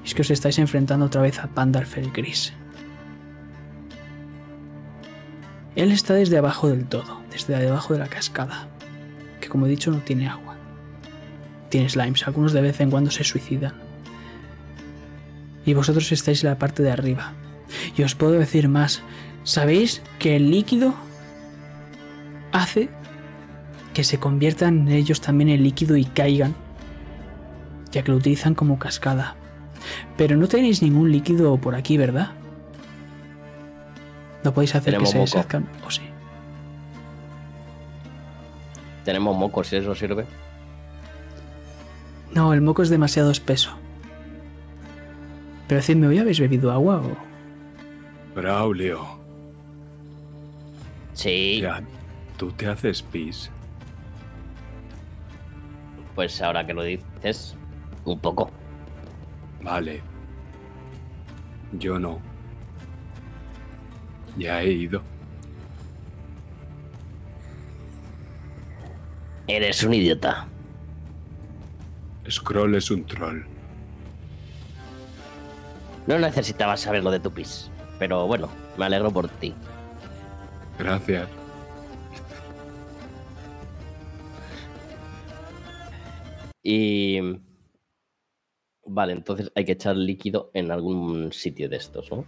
[0.03, 2.51] Es que os estáis enfrentando otra vez a Pandalf el Gris.
[5.75, 8.69] Él está desde abajo del todo, desde debajo de la cascada,
[9.39, 10.57] que como he dicho no tiene agua.
[11.69, 13.75] Tiene slimes, algunos de vez en cuando se suicidan.
[15.63, 17.33] Y vosotros estáis en la parte de arriba.
[17.95, 19.03] Y os puedo decir más,
[19.43, 20.95] ¿sabéis que el líquido
[22.51, 22.89] hace
[23.93, 26.55] que se conviertan ellos también en líquido y caigan?
[27.91, 29.35] Ya que lo utilizan como cascada.
[30.17, 32.31] Pero no tenéis ningún líquido por aquí, ¿verdad?
[34.43, 35.67] No podéis hacer Tenemos que se deshazcan.
[35.85, 36.01] ¿O sí?
[39.03, 40.25] Tenemos mocos, si eso sirve.
[42.33, 43.71] No, el moco es demasiado espeso.
[45.67, 47.17] Pero decidme, ¿hoy habéis bebido agua o...?
[48.35, 49.21] Braulio,
[51.13, 51.81] Sí, ya,
[52.37, 53.51] ¿tú te haces pis?
[56.15, 57.55] Pues ahora que lo dices,
[58.05, 58.51] un poco.
[59.61, 60.01] Vale.
[61.73, 62.19] Yo no.
[64.37, 65.01] Ya he ido.
[69.47, 70.47] Eres un idiota.
[72.29, 73.43] Scroll es un troll.
[76.07, 77.69] No necesitabas saber lo de tu pis.
[77.99, 79.53] Pero bueno, me alegro por ti.
[80.79, 81.27] Gracias.
[86.63, 87.19] Y.
[88.85, 92.25] Vale, entonces hay que echar líquido en algún sitio de estos, ¿no?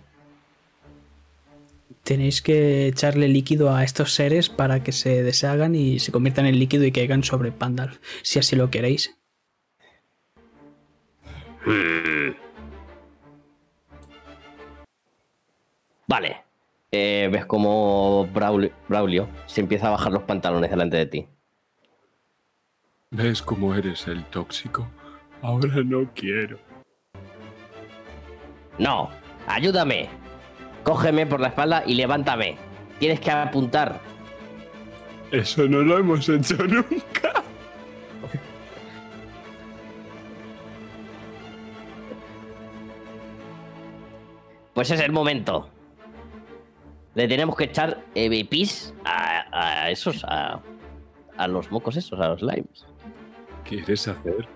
[2.04, 6.60] Tenéis que echarle líquido a estos seres para que se deshagan y se conviertan en
[6.60, 9.18] líquido y caigan sobre Pandalf, si así lo queréis.
[16.08, 16.44] Vale.
[16.92, 21.28] Eh, ves como Braulio, Braulio se empieza a bajar los pantalones delante de ti.
[23.14, 24.88] ¿Ves cómo eres el tóxico?
[25.44, 26.58] Ahora no quiero.
[28.80, 29.12] No,
[29.46, 30.10] ayúdame.
[30.84, 32.58] Cógeme por la espalda y levántame.
[32.98, 34.02] Tienes que apuntar.
[35.32, 37.44] Eso no lo hemos hecho nunca.
[44.74, 45.70] Pues es el momento.
[47.14, 50.60] Le tenemos que echar eh, pis a, a esos, a,
[51.38, 52.88] a los mocos esos, a los limes.
[53.66, 54.48] ¿Quieres hacer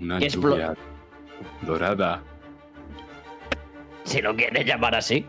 [0.00, 0.74] una lluvia
[1.62, 2.22] dorada
[4.04, 5.26] Si lo quieres llamar así,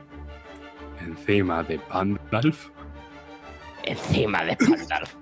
[1.02, 2.70] encima de Pandalf?
[3.84, 5.16] encima de Pandalf.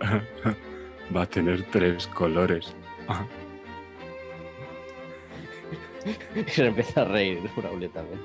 [1.16, 2.74] Va a tener tres colores.
[6.48, 8.20] Se empieza a reír Braulio también.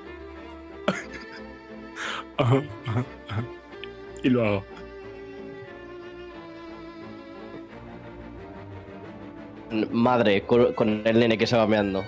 [4.22, 4.64] Y lo hago.
[9.90, 12.04] Madre, con, con el nene que se va meando.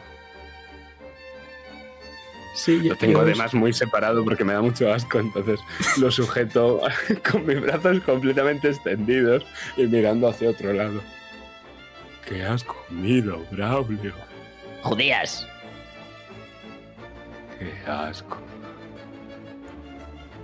[2.55, 5.59] Sí, Lo tengo además muy separado porque me da mucho asco, entonces
[5.97, 6.83] lo sujeto
[7.31, 11.01] con mis brazos completamente extendidos y mirando hacia otro lado.
[12.27, 14.13] ¿Qué has comido, Braulio?
[14.83, 15.47] ¡Judías!
[17.59, 18.39] Qué asco.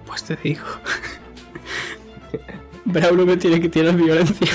[0.06, 0.64] Pues te digo.
[2.86, 4.48] Braulio me tiene que tirar violencia.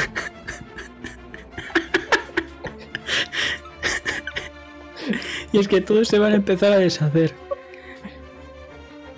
[5.54, 7.34] Y es que todos se van a empezar a deshacer.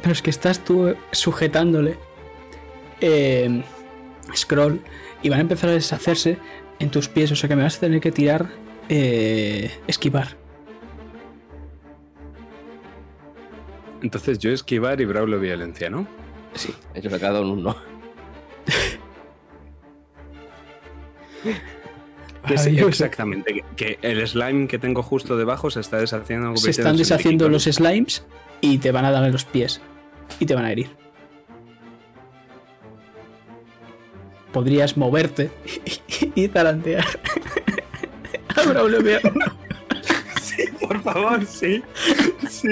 [0.02, 1.98] Pero es que estás tú sujetándole.
[3.02, 3.64] eh,
[4.36, 4.80] scroll.
[5.24, 6.38] Y van a empezar a deshacerse
[6.80, 7.32] en tus pies.
[7.32, 8.48] O sea que me vas a tener que tirar.
[8.90, 10.38] eh, esquivar.
[14.04, 16.06] Entonces yo esquivar y Braulio violencia, ¿no?
[16.54, 17.76] Sí, ellos a cada uno.
[22.48, 23.64] Que sí, exactamente.
[23.76, 26.56] Que, que el slime que tengo justo debajo se está deshaciendo.
[26.58, 28.24] Se están deshaciendo los slimes
[28.62, 29.82] y te van a dar en los pies.
[30.40, 30.90] Y te van a herir.
[34.52, 35.52] Podrías moverte
[36.36, 37.06] y zarandear.
[38.56, 39.46] a Braulio mirando.
[40.42, 41.84] Sí, por favor, sí.
[42.50, 42.70] Sí.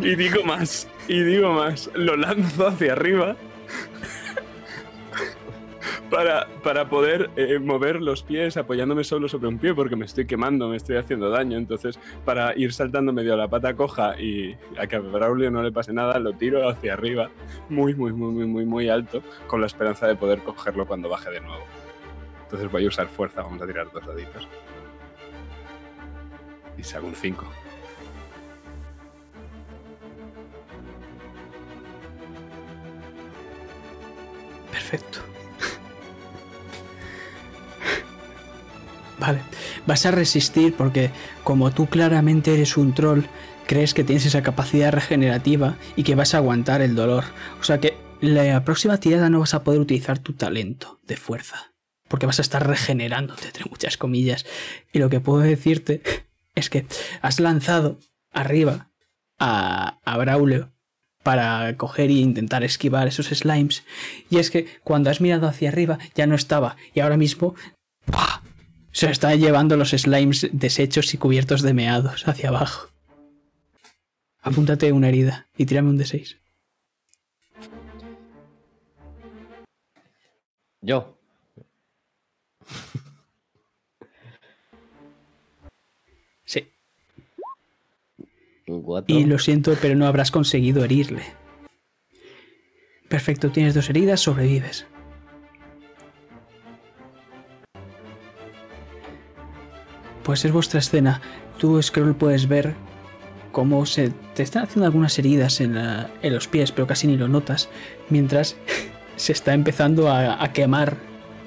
[0.00, 1.88] Y digo más, y digo más.
[1.94, 3.36] Lo lanzo hacia arriba.
[6.10, 10.68] Para, poder eh, mover los pies apoyándome solo sobre un pie porque me estoy quemando,
[10.68, 11.56] me estoy haciendo daño.
[11.56, 15.62] Entonces, para ir saltando medio a la pata coja y a que a Braulio no
[15.62, 17.30] le pase nada, lo tiro hacia arriba,
[17.68, 21.30] muy, muy, muy, muy, muy, muy alto, con la esperanza de poder cogerlo cuando baje
[21.30, 21.64] de nuevo.
[22.42, 24.48] Entonces voy a usar fuerza, vamos a tirar dos daditos.
[26.76, 27.46] Y saco un 5.
[34.72, 35.20] Perfecto.
[39.20, 39.40] Vale,
[39.86, 41.10] vas a resistir porque
[41.44, 43.24] como tú claramente eres un troll,
[43.66, 47.24] crees que tienes esa capacidad regenerativa y que vas a aguantar el dolor.
[47.60, 51.74] O sea que la próxima tirada no vas a poder utilizar tu talento de fuerza.
[52.08, 54.44] Porque vas a estar regenerándote, entre muchas comillas.
[54.92, 56.02] Y lo que puedo decirte
[56.54, 56.86] es que
[57.20, 57.98] has lanzado
[58.32, 58.90] arriba
[59.38, 60.72] a, a Braulio
[61.22, 63.84] para coger e intentar esquivar esos slimes.
[64.30, 66.76] Y es que cuando has mirado hacia arriba ya no estaba.
[66.94, 67.54] Y ahora mismo.
[68.92, 72.90] Se está llevando los slimes deshechos y cubiertos de meados hacia abajo.
[74.42, 76.38] Apúntate una herida y tírame un D6.
[80.82, 81.18] Yo.
[86.44, 86.68] Sí.
[88.66, 89.14] Cuatro.
[89.14, 91.22] Y lo siento, pero no habrás conseguido herirle.
[93.08, 94.86] Perfecto, tienes dos heridas, sobrevives.
[100.22, 101.20] Pues es vuestra escena.
[101.58, 102.74] Tú, Scroll, puedes ver
[103.52, 107.16] cómo se te están haciendo algunas heridas en, la- en los pies, pero casi ni
[107.16, 107.68] lo notas,
[108.08, 108.56] mientras
[109.16, 110.96] se está empezando a, a quemar,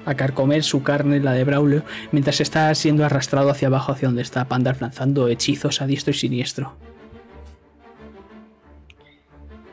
[0.06, 4.22] a carcomer su carne, la de Braulio, mientras está siendo arrastrado hacia abajo, hacia donde
[4.22, 6.74] está Pandalf, lanzando hechizos a diestro y siniestro.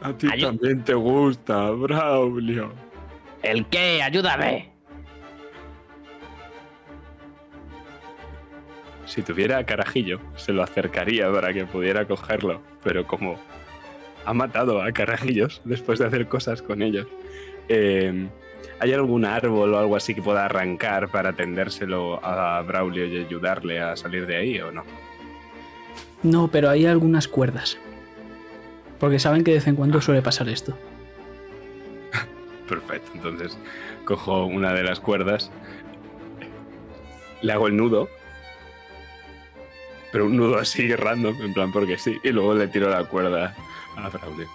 [0.02, 2.72] A ti Ay- también te gusta, Braulio.
[3.42, 4.02] ¿El qué?
[4.02, 4.69] ¡Ayúdame!
[9.10, 13.40] Si tuviera a Carajillo, se lo acercaría para que pudiera cogerlo, pero como
[14.24, 17.08] ha matado a Carajillos después de hacer cosas con ellos,
[17.68, 18.28] eh,
[18.78, 23.80] ¿hay algún árbol o algo así que pueda arrancar para tendérselo a Braulio y ayudarle
[23.80, 24.84] a salir de ahí o no?
[26.22, 27.78] No, pero hay algunas cuerdas.
[29.00, 30.78] Porque saben que de vez en cuando suele pasar esto.
[32.68, 33.58] Perfecto, entonces
[34.04, 35.50] cojo una de las cuerdas,
[37.42, 38.08] le hago el nudo,
[40.12, 43.54] pero un nudo así random, en plan porque sí, y luego le tiro la cuerda
[43.96, 44.48] a Braulio.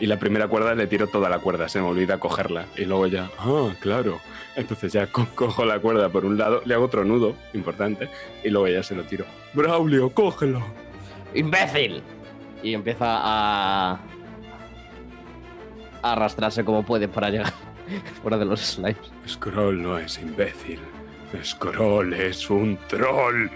[0.00, 3.06] Y la primera cuerda le tiro toda la cuerda, se me olvida cogerla, y luego
[3.06, 4.20] ya, ah, claro.
[4.56, 8.08] Entonces ya co- cojo la cuerda por un lado, le hago otro nudo, importante,
[8.42, 9.24] y luego ya se lo tiro.
[9.54, 10.62] Braulio, cógelo.
[11.34, 12.02] ¡Imbécil!
[12.62, 13.92] Y empieza a...
[16.02, 17.52] a arrastrarse como puede para llegar
[18.22, 18.96] fuera de los slimes.
[19.28, 20.80] Scroll no es imbécil.
[21.42, 23.48] Scroll es un troll.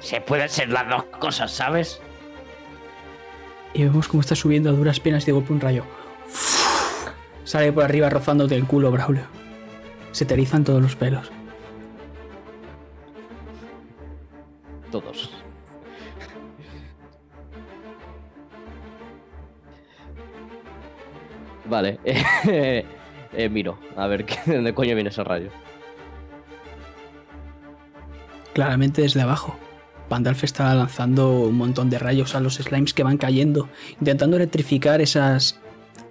[0.00, 2.00] Se pueden ser las dos cosas, ¿sabes?
[3.74, 5.84] Y vemos cómo está subiendo a duras penas y de golpe un rayo.
[7.44, 9.24] Sale por arriba rozándote el culo, Braulio.
[10.12, 11.30] Se te erizan todos los pelos.
[14.90, 15.30] Todos.
[21.68, 21.98] Vale.
[22.04, 22.84] eh,
[23.32, 25.50] eh, miro, a ver ¿qué- de dónde coño viene ese rayo.
[28.54, 29.56] Claramente desde abajo.
[30.08, 33.68] Pandalf está lanzando un montón de rayos a los slimes que van cayendo,
[34.00, 35.60] intentando electrificar esas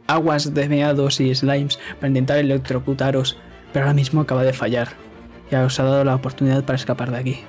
[0.07, 3.38] aguas de meados y slimes para intentar electrocutaros,
[3.72, 4.89] pero ahora mismo acaba de fallar.
[5.49, 7.39] Ya os ha dado la oportunidad para escapar de aquí.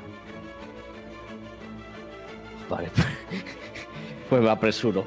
[2.69, 2.91] Vale.
[4.31, 5.05] pues me apresuro.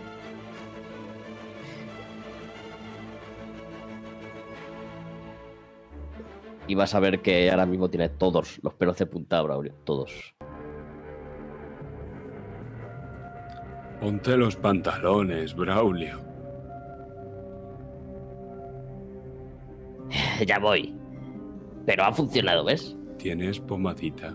[6.68, 9.74] Y vas a ver que ahora mismo tiene todos los pelos de punta, Braulio.
[9.84, 10.36] Todos.
[14.00, 16.20] Ponte los pantalones, Braulio.
[20.48, 20.96] Ya voy.
[21.86, 22.96] Pero ha funcionado, ¿ves?
[23.18, 24.34] Tienes pomadita.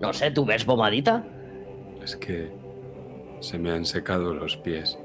[0.00, 1.24] No sé, ¿tú ves pomadita?
[2.02, 2.50] Es que
[3.40, 4.98] se me han secado los pies.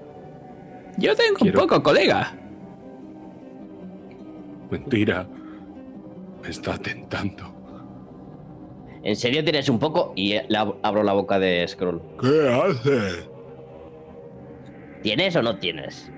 [0.97, 2.31] Yo tengo Quiero- un poco, colega.
[4.71, 5.27] Mentira.
[6.41, 7.54] Me está tentando.
[9.05, 10.11] ¿En serio tienes un poco?
[10.15, 12.01] Y le ab- abro la boca de Scroll.
[12.19, 13.29] ¿Qué hace?
[15.03, 16.11] ¿Tienes o no tienes?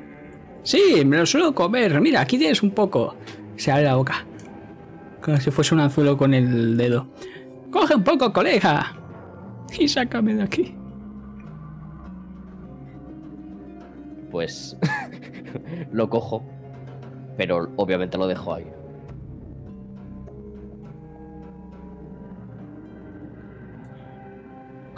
[0.63, 1.99] Sí, me lo suelo comer.
[2.01, 3.15] Mira, aquí tienes un poco.
[3.57, 4.25] Se abre la boca.
[5.21, 7.07] Como si fuese un anzuelo con el dedo.
[7.71, 8.95] Coge un poco, colega.
[9.77, 10.73] Y sácame de aquí.
[14.31, 14.77] Pues
[15.91, 16.43] lo cojo.
[17.35, 18.65] Pero obviamente lo dejo ahí.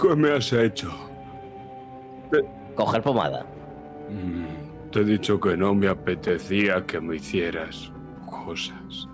[0.02, 0.92] ¿Qué me has hecho?
[2.76, 3.46] Coger pomada.
[4.10, 7.92] Mm, Te he dicho que no me apetecía que me hicieras
[8.26, 9.08] cosas.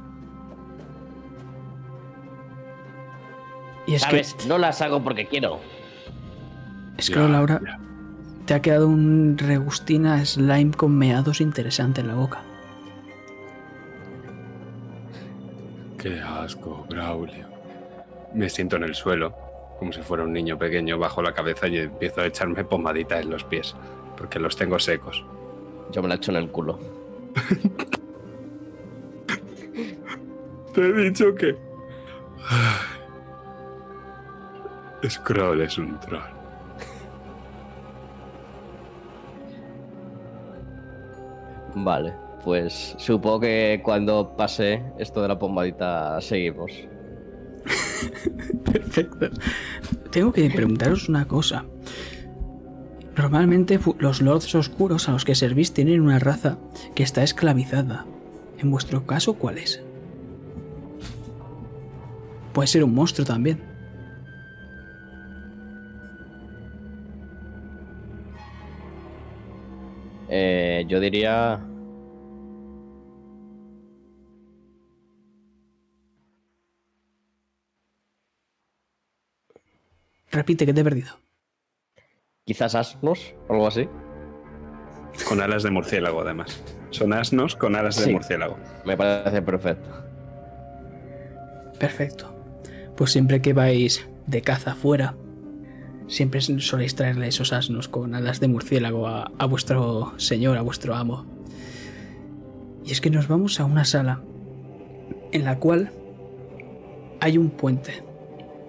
[3.88, 4.36] Y es ¿Sabes?
[4.48, 5.60] No las hago porque quiero.
[6.96, 7.80] que, es que Ya, Laura, ya.
[8.46, 12.42] te ha quedado un regustina slime con meados interesante en la boca.
[15.98, 17.48] Qué asco, Braulio.
[18.34, 19.34] Me siento en el suelo,
[19.80, 23.30] como si fuera un niño pequeño, bajo la cabeza y empiezo a echarme pomadita en
[23.30, 23.76] los pies,
[24.18, 25.26] porque los tengo secos.
[25.92, 26.80] Yo me la echo en el culo.
[30.74, 31.56] Te he dicho que...
[35.08, 36.24] Scroll es un troll.
[41.76, 42.14] Vale.
[42.44, 46.72] Pues supongo que cuando pase esto de la pomadita seguimos.
[48.72, 49.30] Perfecto.
[50.12, 51.66] Tengo que preguntaros una cosa.
[53.18, 56.58] Normalmente los lords oscuros a los que servís tienen una raza
[56.96, 58.06] que está esclavizada.
[58.58, 59.82] En vuestro caso, ¿cuál es?
[62.54, 63.62] Puede ser un monstruo también.
[70.30, 71.60] Eh, yo diría.
[80.36, 81.14] Repite que te he perdido.
[82.44, 83.88] Quizás asnos o algo así.
[85.30, 86.62] Con alas de murciélago, además.
[86.90, 88.12] Son asnos con alas de Sí.
[88.12, 88.58] murciélago.
[88.86, 89.90] Me parece perfecto.
[91.80, 92.36] Perfecto.
[92.98, 95.16] Pues siempre que vais de caza afuera,
[96.08, 100.96] siempre soléis traerle esos asnos con alas de murciélago a, a vuestro señor, a vuestro
[100.96, 101.26] amo.
[102.86, 104.22] Y es que nos vamos a una sala
[105.32, 105.92] en la cual
[107.22, 108.04] hay un puente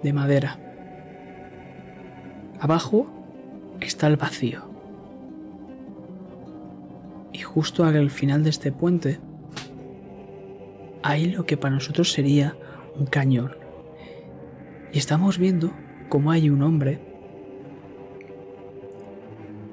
[0.01, 0.59] de madera.
[2.59, 3.07] Abajo
[3.79, 4.61] está el vacío.
[7.33, 9.19] Y justo al final de este puente
[11.03, 12.55] hay lo que para nosotros sería
[12.97, 13.51] un cañón.
[14.91, 15.71] Y estamos viendo
[16.09, 16.99] cómo hay un hombre.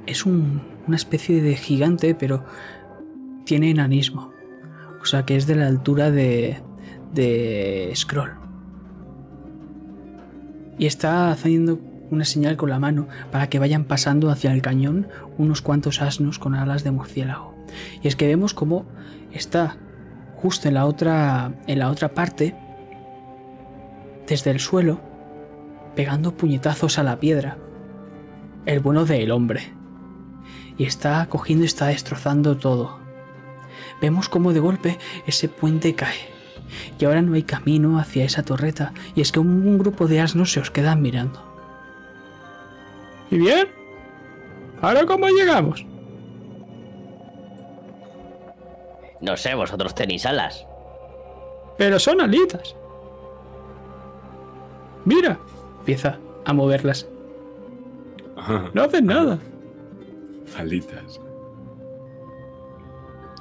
[0.06, 2.44] Es un- una especie de gigante, pero
[3.44, 4.32] tiene enanismo.
[5.00, 6.58] O sea que es de la altura de,
[7.14, 8.32] de Scroll.
[10.78, 11.78] Y está haciendo
[12.14, 16.38] una señal con la mano para que vayan pasando hacia el cañón unos cuantos asnos
[16.38, 17.54] con alas de murciélago.
[18.02, 18.86] Y es que vemos cómo
[19.32, 19.76] está
[20.36, 22.54] justo en la otra, en la otra parte
[24.26, 25.00] desde el suelo,
[25.94, 27.58] pegando puñetazos a la piedra.
[28.66, 29.72] El bueno del hombre.
[30.78, 32.98] Y está cogiendo y está destrozando todo.
[34.00, 36.32] Vemos cómo de golpe ese puente cae.
[36.98, 38.92] Y ahora no hay camino hacia esa torreta.
[39.14, 41.53] Y es que un, un grupo de asnos se os quedan mirando.
[43.34, 43.66] ¿Y bien?
[44.80, 45.84] ¿Ahora cómo llegamos?
[49.20, 50.64] No sé, vosotros tenéis alas.
[51.76, 52.76] Pero son alitas.
[55.04, 55.36] Mira.
[55.80, 57.08] Empieza a moverlas.
[58.72, 59.40] No hacen nada.
[60.56, 61.20] alitas.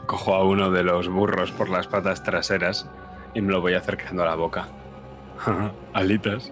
[0.08, 2.90] Cojo a uno de los burros por las patas traseras
[3.36, 4.70] y me lo voy acercando a la boca.
[5.94, 6.52] Alitas.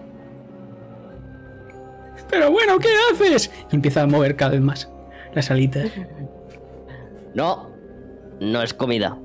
[2.31, 3.51] Pero bueno, ¿qué haces?
[3.71, 4.89] Y empieza a mover cada vez más
[5.33, 5.91] las alitas.
[7.33, 7.69] No,
[8.41, 9.17] no es comida.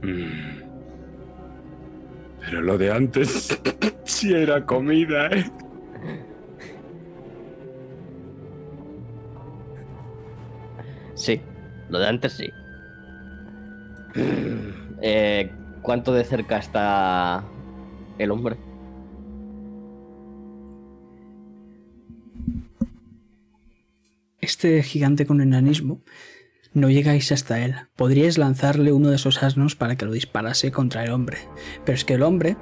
[0.00, 0.60] Mm.
[2.40, 3.60] Pero lo de antes
[4.04, 5.50] sí era comida, ¿eh?
[11.14, 11.40] Sí,
[11.88, 12.48] lo de antes sí.
[15.02, 15.50] Eh,
[15.82, 17.42] ¿Cuánto de cerca está
[18.18, 18.56] el hombre?
[24.40, 26.00] Este gigante con enanismo
[26.72, 27.74] no llegáis hasta él.
[27.96, 31.38] Podríais lanzarle uno de esos asnos para que lo disparase contra el hombre.
[31.84, 32.56] Pero es que el hombre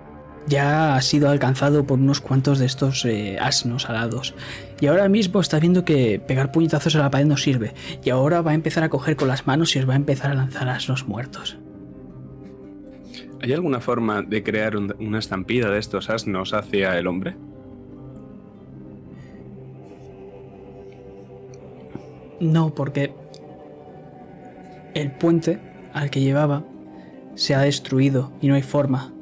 [0.49, 4.35] ya ha sido alcanzado por unos cuantos de estos eh, asnos alados.
[4.81, 7.75] Y ahora mismo está viendo que pegar puñetazos a la pared no sirve.
[8.03, 10.31] Y ahora va a empezar a coger con las manos y os va a empezar
[10.31, 11.59] a lanzar asnos muertos.
[13.41, 17.37] ¿Hay alguna forma de crear un- una estampida de estos asnos hacia el hombre?
[22.41, 23.13] No, porque
[24.95, 25.59] el puente
[25.93, 26.65] al que llevaba
[27.35, 29.13] se ha destruido y no hay forma.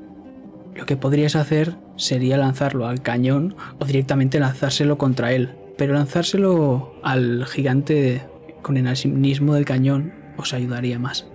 [0.74, 5.54] Lo que podrías hacer sería lanzarlo al cañón o directamente lanzárselo contra él.
[5.78, 8.22] Pero lanzárselo al gigante
[8.62, 11.26] con el asimismo del cañón os ayudaría más.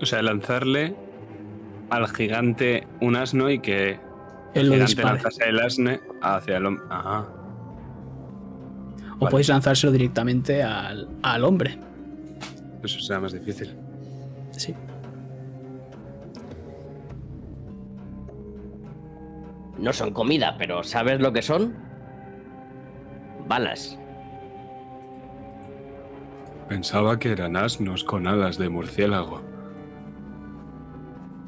[0.00, 0.94] O sea, lanzarle
[1.90, 3.98] al gigante un asno y que Él
[4.54, 5.14] el lo gigante dispare.
[5.14, 5.90] lanzase el asno
[6.22, 6.84] hacia el hombre.
[6.90, 7.28] Ajá.
[9.20, 9.30] O Vale.
[9.30, 11.78] podéis lanzárselo directamente al, al hombre.
[12.82, 13.76] Eso será más difícil.
[14.50, 14.74] Sí.
[19.78, 21.74] No son comida, pero ¿sabes lo que son?
[23.48, 23.98] Balas.
[26.68, 29.42] Pensaba que eran asnos con alas de murciélago.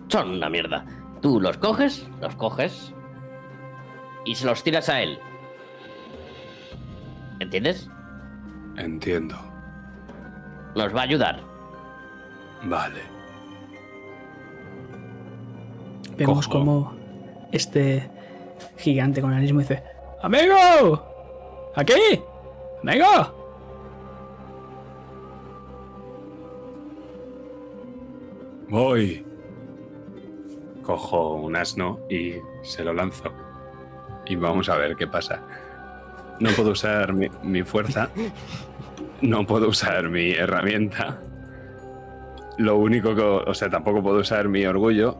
[0.08, 0.84] Son una mierda.
[1.20, 2.92] Tú los coges, los coges
[4.24, 5.18] y se los tiras a él.
[7.42, 7.90] ¿Entiendes?
[8.76, 9.36] Entiendo.
[10.76, 11.40] Nos va a ayudar.
[12.62, 13.00] Vale.
[16.16, 16.58] Vemos Cojo.
[16.58, 16.94] como
[17.50, 18.08] este
[18.76, 19.82] gigante con anismo dice:
[20.22, 21.72] ¡Amigo!
[21.74, 22.22] ¡Aquí!
[22.82, 23.06] ¡Amigo!
[28.68, 29.26] Voy.
[30.82, 33.32] Cojo un asno y se lo lanzo.
[34.26, 35.42] Y vamos a ver qué pasa.
[36.42, 38.10] No puedo usar mi, mi fuerza.
[39.20, 41.20] No puedo usar mi herramienta.
[42.58, 43.22] Lo único que...
[43.22, 45.16] O sea, tampoco puedo usar mi orgullo.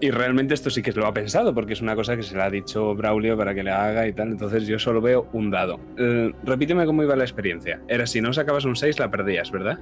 [0.00, 2.42] Y realmente esto sí que lo ha pensado, porque es una cosa que se le
[2.42, 4.28] ha dicho Braulio para que le haga y tal.
[4.28, 5.78] Entonces yo solo veo un dado.
[5.98, 7.80] Eh, repíteme cómo iba la experiencia.
[7.88, 9.78] Era si no sacabas un 6 la perdías, ¿verdad?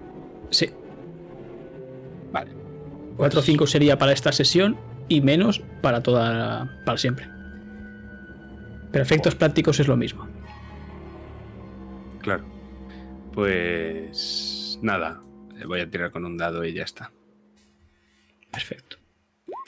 [0.51, 0.71] Sí,
[2.33, 2.51] Vale.
[3.17, 4.77] 4 o 5 sería para esta sesión
[5.09, 6.81] y menos para toda.
[6.85, 7.36] para siempre.
[8.97, 10.27] Pero efectos prácticos es lo mismo.
[12.23, 12.45] Claro.
[13.35, 15.21] Pues nada,
[15.67, 17.13] voy a tirar con un dado y ya está.
[18.51, 18.97] Perfecto.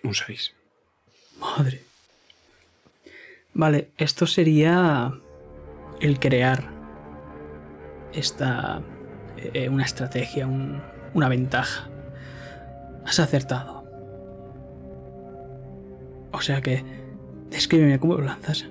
[0.02, 0.54] Un 6.
[1.40, 1.82] Madre.
[3.52, 5.12] Vale, esto sería
[6.00, 6.70] el crear
[8.14, 8.80] esta
[9.36, 10.80] eh, una estrategia, un-
[11.12, 11.90] una ventaja.
[13.04, 13.84] Has acertado.
[16.32, 16.82] O sea que
[17.50, 18.66] descríbeme cómo lo lanzas.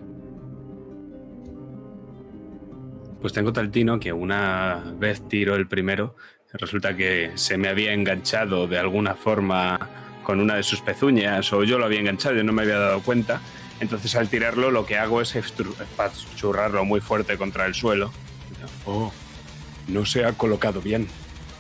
[3.21, 6.15] Pues tengo tal tino que una vez tiro el primero,
[6.53, 9.79] resulta que se me había enganchado de alguna forma
[10.23, 13.01] con una de sus pezuñas o yo lo había enganchado, yo no me había dado
[13.01, 13.41] cuenta.
[13.79, 18.11] Entonces al tirarlo lo que hago es espachurrarlo muy fuerte contra el suelo.
[18.85, 19.11] Oh,
[19.87, 21.07] no se ha colocado bien.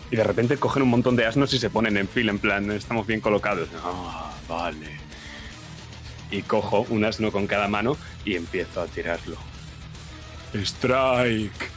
[0.09, 2.71] Y de repente cogen un montón de asnos y se ponen en fila, en plan,
[2.71, 3.67] estamos bien colocados.
[3.83, 4.87] Ah, vale.
[6.31, 9.37] Y cojo un asno con cada mano y empiezo a tirarlo.
[10.53, 11.69] Strike.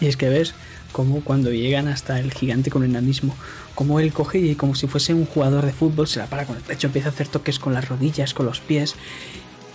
[0.00, 0.54] Y es que ves
[0.92, 3.36] como cuando llegan hasta el gigante con enanismo,
[3.74, 6.56] como él coge y como si fuese un jugador de fútbol, se la para con
[6.56, 8.96] el pecho, empieza a hacer toques con las rodillas, con los pies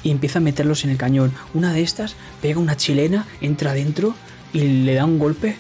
[0.04, 1.34] y empieza a meterlos en el cañón.
[1.54, 4.16] Una de estas pega una chilena, entra dentro
[4.54, 5.58] y le da un golpe.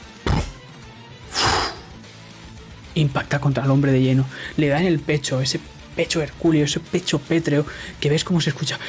[2.94, 4.26] Impacta contra el hombre de lleno,
[4.57, 5.60] le da en el pecho, ese
[5.95, 7.65] pecho hercúleo, ese pecho pétreo,
[7.99, 8.80] que ves cómo se escucha.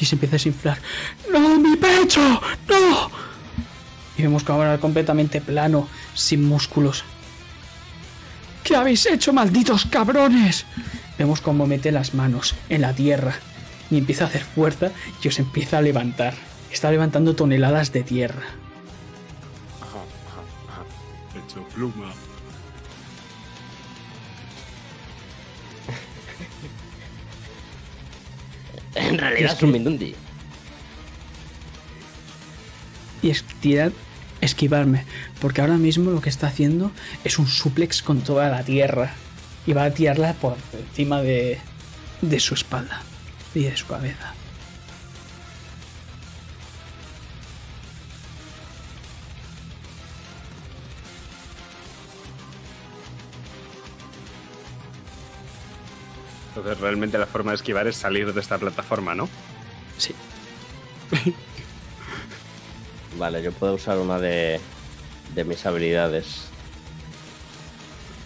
[0.00, 0.78] Y se empieza a desinflar.
[1.32, 2.20] ¡No, mi pecho!
[2.68, 3.10] ¡No!
[4.18, 7.04] Y vemos que ahora completamente plano, sin músculos.
[8.64, 10.66] ¿Qué habéis hecho, malditos cabrones?
[11.18, 13.34] Vemos cómo mete las manos en la tierra
[13.90, 14.90] y empieza a hacer fuerza
[15.22, 16.34] y os empieza a levantar.
[16.72, 18.42] Está levantando toneladas de tierra.
[21.34, 22.12] Hecho pluma.
[29.10, 30.14] En realidad Es un Mindundi.
[33.22, 33.92] Y es tirad,
[34.40, 35.04] esquivarme,
[35.40, 36.92] porque ahora mismo lo que está haciendo
[37.24, 39.14] es un suplex con toda la tierra
[39.66, 41.58] y va a tirarla por encima de,
[42.22, 43.02] de su espalda
[43.54, 44.34] y de su cabeza.
[56.56, 59.28] Entonces realmente la forma de esquivar es salir de esta plataforma, ¿no?
[59.98, 60.14] Sí.
[63.18, 64.58] Vale, yo puedo usar una de,
[65.34, 66.48] de mis habilidades.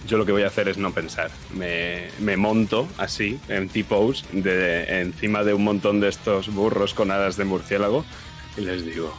[0.06, 1.32] yo lo que voy a hacer es no pensar.
[1.52, 7.10] Me, me monto así, en T-pose, de, encima de un montón de estos burros con
[7.10, 8.04] alas de murciélago
[8.56, 9.12] y les digo: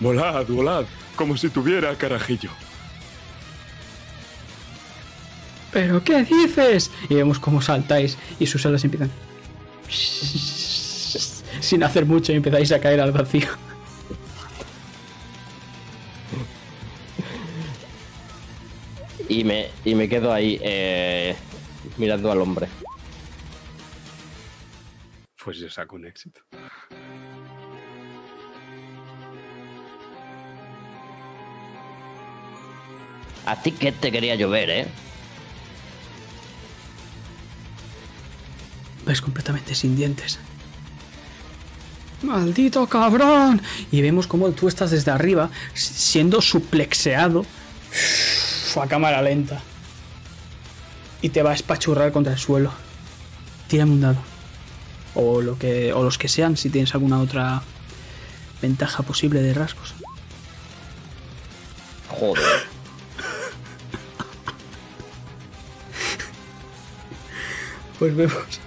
[0.00, 0.84] Volad, volad,
[1.16, 2.50] como si tuviera carajillo.
[5.72, 6.90] ¿Pero qué dices?
[7.08, 9.10] Y vemos cómo saltáis y sus alas empiezan.
[11.60, 13.48] Sin hacer mucho y empezáis a caer al vacío.
[19.28, 21.34] Y me, y me quedo ahí eh,
[21.96, 22.68] mirando al hombre.
[25.44, 26.40] Pues yo saco un éxito.
[33.44, 34.86] A ti que te quería llover, ¿eh?
[39.06, 40.38] Ves completamente sin dientes.
[42.22, 43.62] ¡Maldito cabrón!
[43.92, 47.46] Y vemos cómo tú estás desde arriba, siendo suplexeado
[48.82, 49.62] a cámara lenta.
[51.22, 52.72] Y te va a espachurrar contra el suelo.
[53.68, 54.18] Tírame un dado.
[55.14, 57.62] O, lo que, o los que sean, si tienes alguna otra
[58.60, 59.94] ventaja posible de rasgos.
[62.08, 62.44] Joder.
[67.98, 68.60] Pues vemos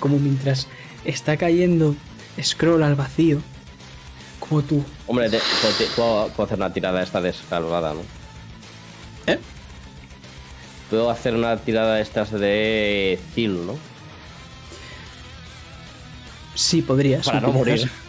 [0.00, 0.66] como mientras
[1.04, 1.94] está cayendo
[2.42, 3.40] Scroll al vacío,
[4.40, 4.84] como tú.
[5.06, 8.00] Hombre, te- puedo, puedo- puedo hacer una tirada esta de escalada, ¿no?
[9.26, 9.38] ¿Eh?
[10.90, 13.76] Puedo hacer una tirada de estas de Zil, ¿no?
[16.54, 17.26] Sí, podrías.
[17.26, 17.90] Para no morir.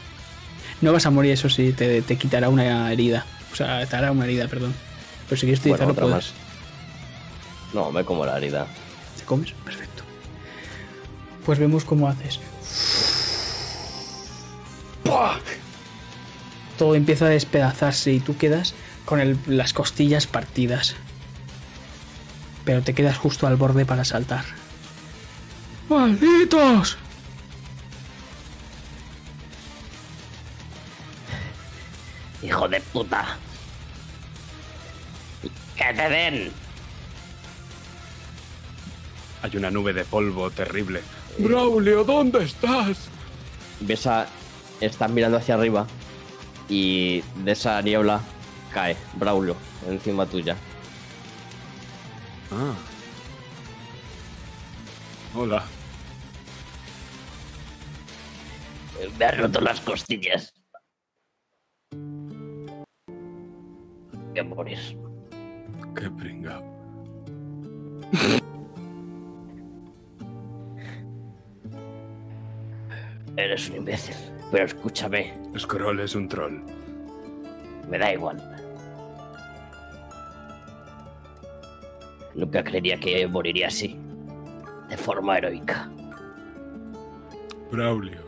[0.81, 3.25] No vas a morir, eso sí, te, te quitará una herida.
[3.51, 4.73] O sea, te hará una herida, perdón.
[5.27, 6.33] Pero si quieres Bueno, utilizarlo, otra puedes.
[6.33, 7.73] más.
[7.73, 8.65] No, me como la herida.
[9.17, 9.51] ¿Te comes?
[9.65, 9.78] Perfecto.
[11.49, 12.39] Pues vemos cómo haces.
[15.03, 15.39] ¡Pua!
[16.77, 20.95] Todo empieza a despedazarse y tú quedas con el- las costillas partidas.
[22.65, 24.45] Pero te quedas justo al borde para saltar.
[25.89, 26.99] ¡Malditos!
[32.43, 33.37] ¡Hijo de puta!
[35.75, 36.51] ¡Que te den!
[39.41, 41.01] Hay una nube de polvo terrible.
[41.37, 43.09] Braulio, ¿dónde estás?
[43.79, 44.27] Ves a.
[44.81, 45.85] Están mirando hacia arriba
[46.69, 48.21] y de esa niebla
[48.73, 49.55] cae Braulio
[49.87, 50.55] encima tuya.
[52.51, 52.73] Ah.
[55.35, 55.63] Hola.
[59.17, 60.53] Me ha roto las costillas.
[64.39, 64.79] A morir.
[65.95, 66.63] Qué pringao.
[73.39, 74.15] Eres un imbécil.
[74.51, 76.59] Pero escúchame, Scroll es un troll.
[77.89, 78.37] me da igual.
[82.35, 83.95] Nunca creería que moriría así.
[84.89, 85.89] De forma heroica.
[87.71, 88.21] Braulio.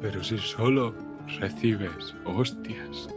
[0.00, 0.94] Pero si solo
[1.38, 3.08] recibes hostias.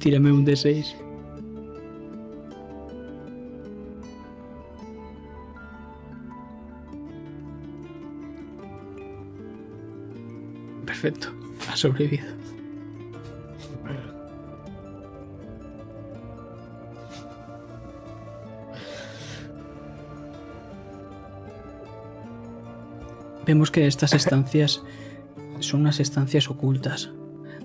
[0.00, 1.07] Tírame un D6.
[11.00, 11.28] Perfecto,
[11.70, 12.26] ha sobrevivido.
[23.46, 24.82] Vemos que estas estancias
[25.60, 27.12] son unas estancias ocultas,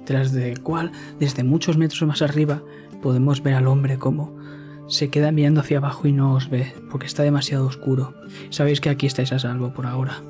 [0.05, 2.61] tras de cual, desde muchos metros más arriba,
[3.01, 4.37] podemos ver al hombre como
[4.87, 8.13] se queda mirando hacia abajo y no os ve, porque está demasiado oscuro.
[8.51, 10.21] Sabéis que aquí estáis a salvo por ahora.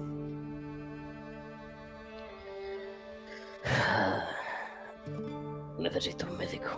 [5.93, 6.69] Necesito un médico.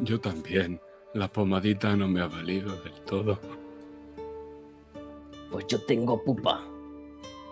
[0.00, 0.78] Yo también.
[1.14, 3.38] La pomadita no me ha valido del todo.
[5.50, 6.62] Pues yo tengo pupa.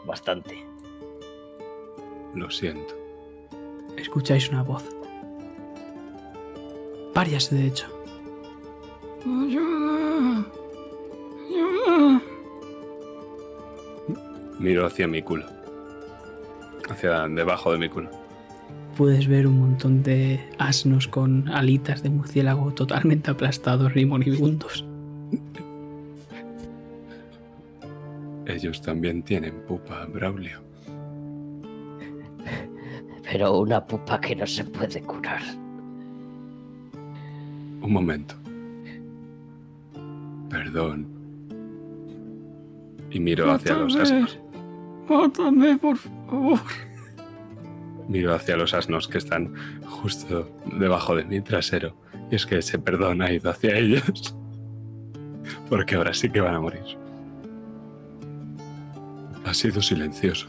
[0.07, 0.67] Bastante.
[2.35, 2.95] Lo siento.
[3.97, 4.85] Escucháis una voz.
[7.15, 7.87] Varias, de hecho.
[9.25, 10.47] ¡Ayuda!
[11.49, 12.23] ¡Ayuda!
[14.59, 15.47] Miro hacia mi culo.
[16.89, 18.18] Hacia debajo de mi culo.
[18.99, 24.85] Puedes ver un montón de asnos con alitas de murciélago totalmente aplastados y moribundos.
[28.45, 30.61] Ellos también tienen pupa, Braulio.
[33.23, 35.43] Pero una pupa que no se puede curar.
[37.81, 38.35] Un momento.
[40.51, 41.07] Perdón.
[43.13, 44.41] Y miro hacia los asnos.
[45.09, 46.88] Mátame, por favor.
[48.09, 49.55] Miro hacia los asnos que están
[49.87, 51.95] justo debajo de mi trasero.
[52.31, 54.35] Y es que ese perdón ha ido hacia ellos.
[55.69, 56.99] Porque ahora sí que van a morir.
[59.45, 60.49] Ha sido silencioso.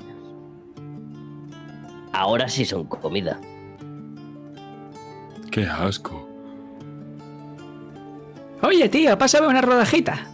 [2.14, 3.40] Ahora sí son comida.
[5.52, 6.27] Qué asco.
[8.61, 10.27] Oye, tío, pásame una rodajita.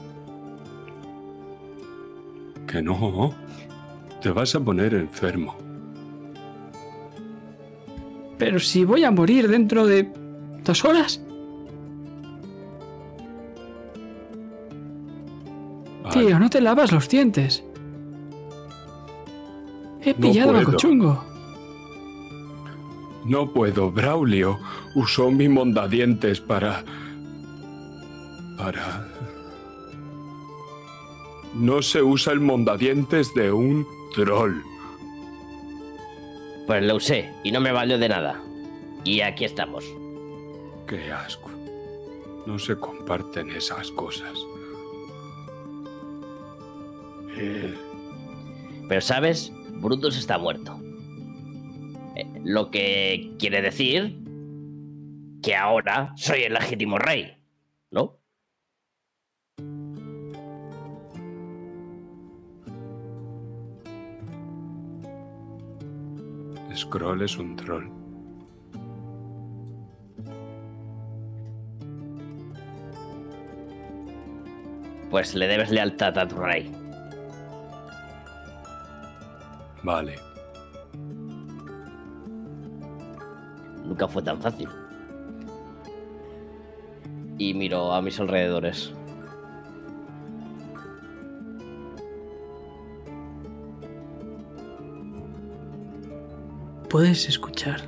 [2.68, 3.34] Que no.
[4.22, 5.65] Te vas a poner enfermo.
[8.38, 10.12] Pero si voy a morir dentro de
[10.64, 11.22] dos horas.
[16.04, 17.64] Vale, Tío, no te lavas los dientes.
[20.02, 20.72] He No pillado al puedo.
[20.72, 21.24] cochungo.
[23.26, 23.92] No puedo.
[23.92, 24.60] Braulio
[24.94, 26.84] usó mi mondadientes para...
[28.58, 29.08] Para...
[31.56, 34.62] No se usa el mondadientes de un troll.
[36.66, 38.42] Pues lo usé y no me valió de nada.
[39.04, 39.86] Y aquí estamos.
[40.88, 41.52] Qué asco.
[42.46, 44.38] No se comparten esas cosas.
[48.88, 50.80] Pero sabes, Brutus está muerto.
[52.16, 54.18] Eh, lo que quiere decir
[55.42, 57.38] que ahora soy el legítimo rey,
[57.92, 58.20] ¿no?
[66.76, 67.90] Scroll es un troll.
[75.10, 76.72] Pues le debes lealtad a tu rey.
[79.84, 80.16] Vale.
[83.86, 84.68] Nunca fue tan fácil.
[87.38, 88.95] Y miro a mis alrededores.
[96.96, 97.82] Puedes escuchar.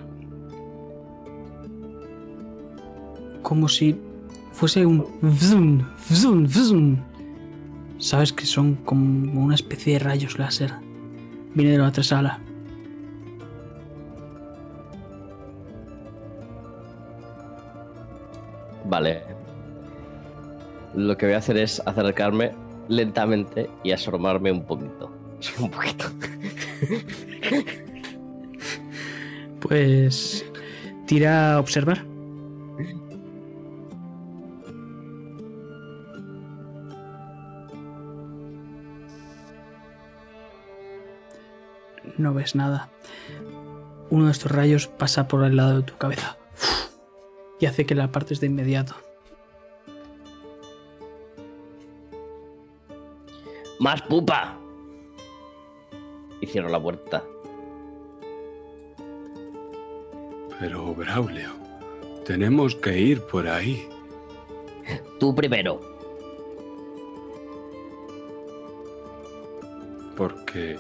[3.41, 3.95] Como si
[4.51, 6.97] fuese un vzum, vzum, vzum.
[7.99, 10.73] Sabes que son como una especie de rayos láser.
[11.55, 12.41] Viene de la otra sala.
[18.83, 19.23] Vale.
[20.95, 22.51] Lo que voy a hacer es acercarme
[22.89, 25.09] lentamente y asomarme un poquito.
[25.61, 26.07] Un poquito.
[29.67, 30.45] Pues
[31.07, 32.05] tira a observar.
[42.17, 42.89] No ves nada.
[44.09, 46.37] Uno de estos rayos pasa por el lado de tu cabeza
[47.59, 48.95] y hace que la partes de inmediato.
[53.79, 54.57] ¡Más pupa!
[56.41, 57.23] Y cierro la puerta.
[60.59, 61.51] Pero, Braulio,
[62.25, 63.87] tenemos que ir por ahí.
[65.19, 65.79] Tú primero.
[70.15, 70.77] Porque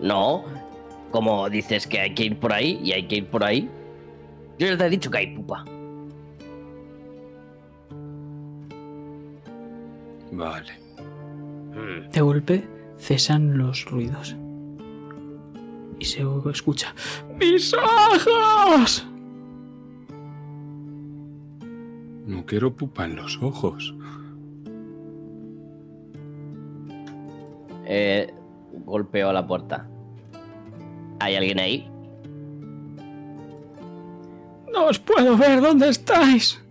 [0.00, 0.44] No.
[1.10, 3.70] Como dices que hay que ir por ahí y hay que ir por ahí.
[4.58, 5.64] Yo ya te he dicho que hay pupa.
[10.32, 10.72] Vale.
[12.10, 12.64] De golpe
[12.98, 14.36] cesan los ruidos.
[16.06, 16.94] Y se escucha.
[17.36, 19.04] ¡Mis ojos!
[22.24, 23.92] No quiero pupa en los ojos.
[27.86, 28.32] Eh,
[28.84, 29.88] golpeo a la puerta.
[31.18, 31.90] ¿Hay alguien ahí?
[34.72, 35.60] ¡No os puedo ver!
[35.60, 36.62] ¿Dónde estáis?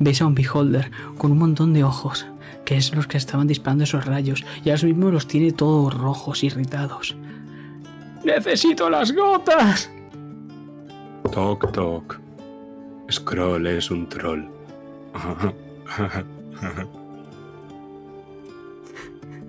[0.00, 2.26] Veis a un beholder con un montón de ojos,
[2.64, 6.42] que es los que estaban disparando esos rayos, y ahora mismo los tiene todos rojos,
[6.42, 7.16] irritados.
[8.24, 9.90] ¡Necesito las gotas!
[11.30, 12.20] Toc, toc.
[13.10, 14.44] Scroll es un troll.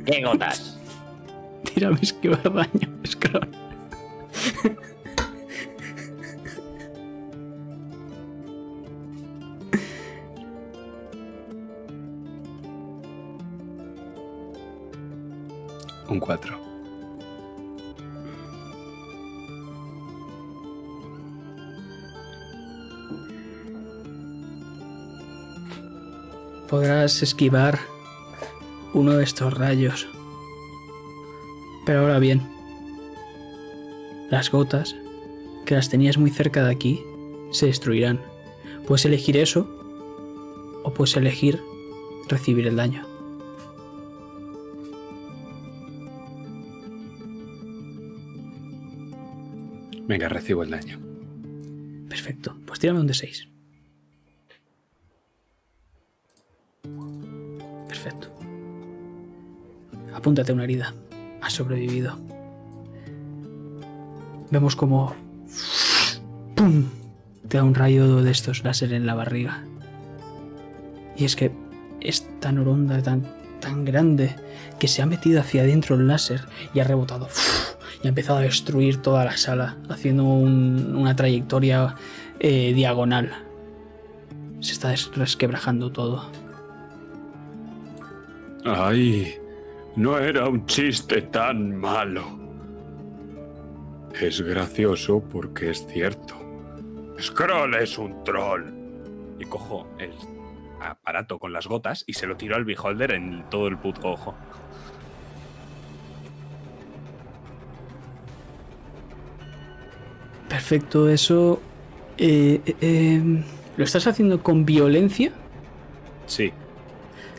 [0.06, 0.78] ¿Qué gotas?
[1.64, 3.50] Tírame esquivar daño, Scroll.
[16.08, 16.65] un 4.
[26.76, 27.80] podrás esquivar
[28.94, 30.10] uno de estos rayos.
[31.86, 32.42] Pero ahora bien,
[34.30, 34.94] las gotas,
[35.66, 37.02] que las tenías muy cerca de aquí,
[37.52, 38.20] se destruirán.
[38.86, 39.70] Puedes elegir eso
[40.84, 41.64] o puedes elegir
[42.28, 43.08] recibir el daño.
[50.10, 51.00] Venga, recibo el daño.
[52.10, 52.58] Perfecto.
[52.66, 53.55] Pues tírame un de 6.
[60.26, 60.92] Apúntate una herida.
[61.40, 62.18] Has sobrevivido.
[64.50, 65.14] Vemos como...
[66.56, 66.86] ¡Pum!
[67.48, 69.64] Te da un rayo de estos láser en la barriga.
[71.16, 71.52] Y es que
[72.02, 73.22] es tan oronda, tan,
[73.60, 74.36] tan grande,
[74.80, 76.42] que se ha metido hacia adentro el láser
[76.74, 77.28] y ha rebotado.
[78.02, 81.94] Y ha empezado a destruir toda la sala, haciendo un- una trayectoria
[82.40, 83.32] eh, diagonal.
[84.60, 86.32] Se está resquebrajando todo.
[88.66, 89.36] Ay,
[89.96, 92.24] no era un chiste tan malo.
[94.20, 96.36] Es gracioso porque es cierto.
[97.20, 98.64] Scroll es un troll.
[99.40, 100.12] Y cojo el
[100.82, 104.36] aparato con las gotas y se lo tiro al beholder en todo el puto ojo.
[110.48, 111.62] Perfecto, eso...
[112.18, 113.44] eh, eh, eh,
[113.76, 115.34] ¿Lo estás haciendo con violencia?
[116.28, 116.54] Sí.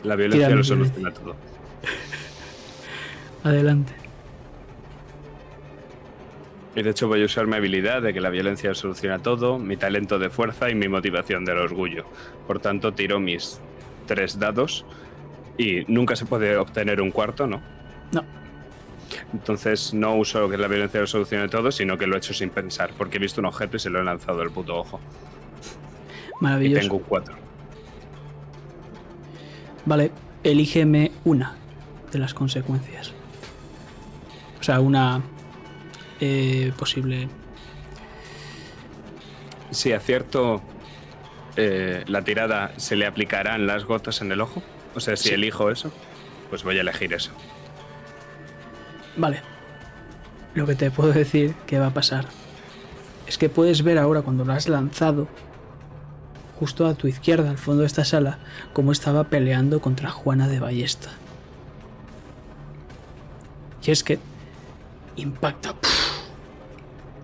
[0.03, 1.35] La violencia lo soluciona todo.
[3.47, 3.93] Adelante.
[6.75, 9.77] Y de hecho voy a usar mi habilidad de que la violencia soluciona todo, mi
[9.77, 12.05] talento de fuerza y mi motivación del orgullo.
[12.45, 13.59] Por tanto, tiro mis
[14.05, 14.85] tres dados
[15.57, 17.61] y nunca se puede obtener un cuarto, ¿no?
[18.11, 18.23] No.
[19.33, 22.49] Entonces no uso que la violencia lo solucione todo, sino que lo he hecho sin
[22.49, 24.99] pensar, porque he visto un objeto y se lo he lanzado al puto ojo.
[26.39, 26.81] Y Maravilloso.
[26.81, 27.35] tengo un 4.
[29.85, 30.11] Vale,
[30.43, 31.55] elígeme una
[32.11, 33.13] de las consecuencias.
[34.67, 35.21] Sea, una
[36.19, 37.29] eh, posible...
[39.71, 40.61] Si acierto
[41.55, 44.61] eh, la tirada, ¿se le aplicarán las gotas en el ojo?
[44.93, 45.35] O sea, si Sí.
[45.35, 45.93] elijo eso,
[46.49, 47.31] pues voy a elegir eso.
[49.15, 49.41] Vale.
[50.53, 52.25] Lo que te puedo decir que va a pasar
[53.25, 55.29] es que puedes ver ahora cuando lo has lanzado,
[56.59, 58.39] justo a tu izquierda, al fondo de esta sala,
[58.73, 61.11] cómo estaba peleando contra Juana de Ballesta.
[63.85, 64.19] Y es que
[65.17, 65.75] impacta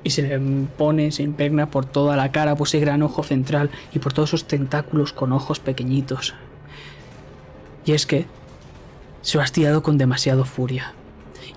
[0.03, 0.39] y se le
[0.77, 4.29] pone, se impregna por toda la cara, por ese gran ojo central y por todos
[4.29, 6.35] esos tentáculos con ojos pequeñitos.
[7.85, 8.25] Y es que
[9.21, 10.93] se lo has tirado con demasiado furia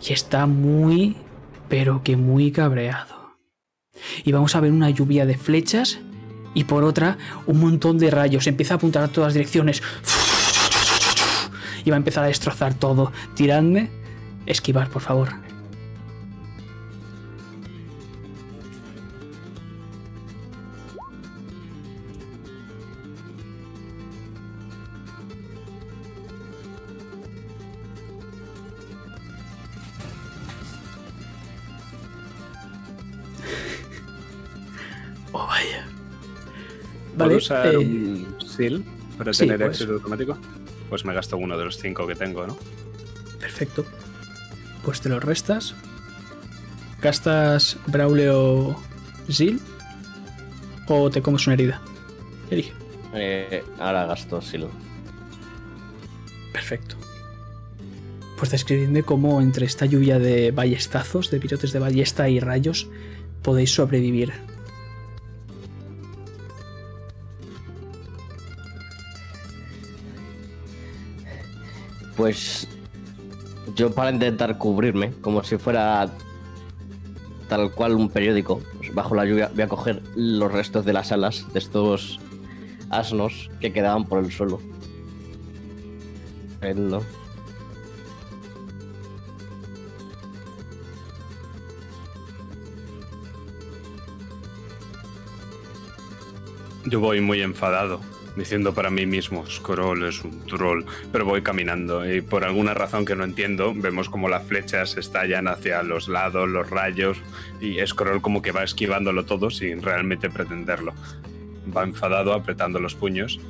[0.07, 1.17] y está muy,
[1.69, 3.37] pero que muy cabreado.
[4.25, 5.99] Y vamos a ver una lluvia de flechas
[6.55, 8.47] y por otra un montón de rayos.
[8.47, 9.83] Empieza a apuntar a todas direcciones
[11.85, 13.13] y va a empezar a destrozar todo.
[13.35, 13.91] Tiradme,
[14.47, 15.46] esquivar, por favor.
[37.27, 38.85] ¿Puedo usar eh, un seal
[39.19, 39.77] para sí, tener puedes.
[39.77, 40.39] éxito automático?
[40.89, 42.57] Pues me gasto uno de los cinco que tengo, ¿no?
[43.41, 43.85] Perfecto.
[44.85, 45.75] Pues te lo restas.
[47.03, 48.77] ¿Gastas Braulio
[49.31, 49.61] Zil?
[50.89, 51.83] ¿O te comes una herida?
[52.51, 52.73] Elige.
[53.15, 54.67] Eh, ahora gasto Sil.
[56.53, 56.97] Perfecto.
[58.39, 62.89] Pues describidme cómo entre esta lluvia de ballestazos, de pirotes de ballesta y rayos,
[63.43, 64.33] podéis sobrevivir.
[72.17, 72.67] Pues
[73.75, 76.09] yo para intentar cubrirme, como si fuera
[77.49, 81.13] tal cual un periódico, pues bajo la lluvia voy a coger los restos de las
[81.13, 82.19] alas de estos
[82.91, 84.61] asnos que quedaban por el suelo.
[86.75, 87.03] No.
[96.87, 98.01] Yo voy muy enfadado,
[98.37, 103.05] diciendo para mí mismo, Scroll es un troll, pero voy caminando y por alguna razón
[103.05, 107.19] que no entiendo, vemos como las flechas estallan hacia los lados, los rayos,
[107.61, 110.95] y Scroll como que va esquivándolo todo sin realmente pretenderlo.
[111.75, 113.41] Va enfadado, apretando los puños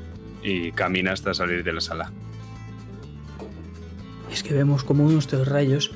[0.43, 2.13] y camina hasta salir de la sala.
[4.33, 5.93] Es que vemos como uno de estos rayos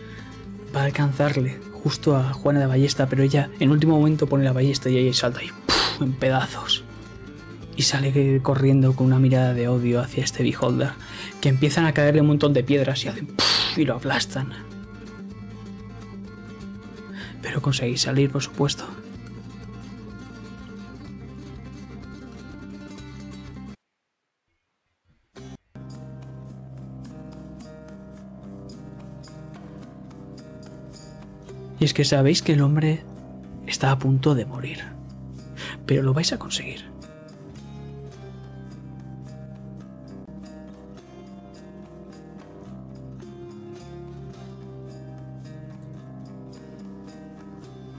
[0.75, 4.53] va a alcanzarle justo a Juana de Ballesta, pero ella en último momento pone la
[4.53, 6.03] ballesta y ella salta y ¡puf!
[6.03, 6.85] en pedazos.
[7.81, 10.91] Y sale corriendo con una mirada de odio hacia este beholder,
[11.41, 13.29] que empiezan a caerle un montón de piedras y hacen
[13.75, 14.53] y lo aplastan.
[17.41, 18.85] Pero conseguís salir, por supuesto.
[31.79, 33.03] Y es que sabéis que el hombre
[33.67, 34.85] está a punto de morir.
[35.87, 36.90] Pero lo vais a conseguir.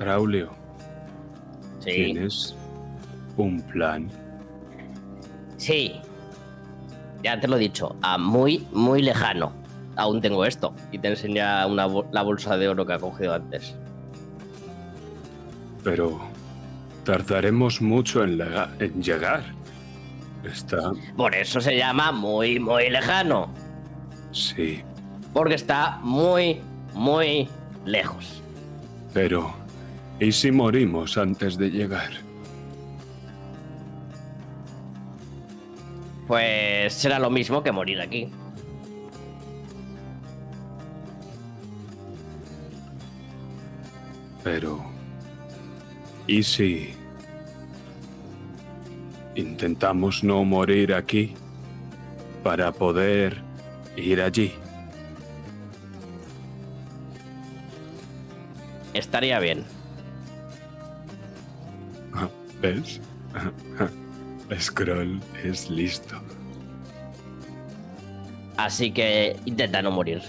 [0.02, 0.50] Braulio,
[1.80, 2.56] Sí, ¿tienes
[3.38, 4.10] un plan?
[5.58, 5.94] sí.
[7.24, 9.52] Ya te lo he dicho, a muy, muy lejano.
[9.96, 10.74] Aún tengo esto.
[10.92, 13.76] Y te enseña una, la bolsa de oro que ha cogido antes.
[15.84, 16.20] Pero
[17.04, 18.42] tardaremos mucho en,
[18.80, 19.44] en llegar.
[20.44, 20.94] Está...
[21.16, 23.50] Por eso se llama muy, muy lejano.
[24.32, 24.82] Sí,
[25.32, 26.60] Porque está muy,
[26.96, 27.48] muy
[27.86, 28.42] lejos.
[29.14, 29.54] pero...
[30.22, 32.12] ¿Y si morimos antes de llegar?
[36.28, 38.30] Pues será lo mismo que morir aquí.
[44.44, 44.86] Pero...
[46.28, 46.94] ¿Y si...
[49.34, 51.34] Intentamos no morir aquí
[52.44, 53.42] para poder
[53.98, 54.54] ir allí?
[58.94, 59.81] Estaría bien.
[62.62, 63.02] ¿Ves?
[64.60, 66.22] Scroll es listo.
[68.58, 70.22] Así que intenta no morir.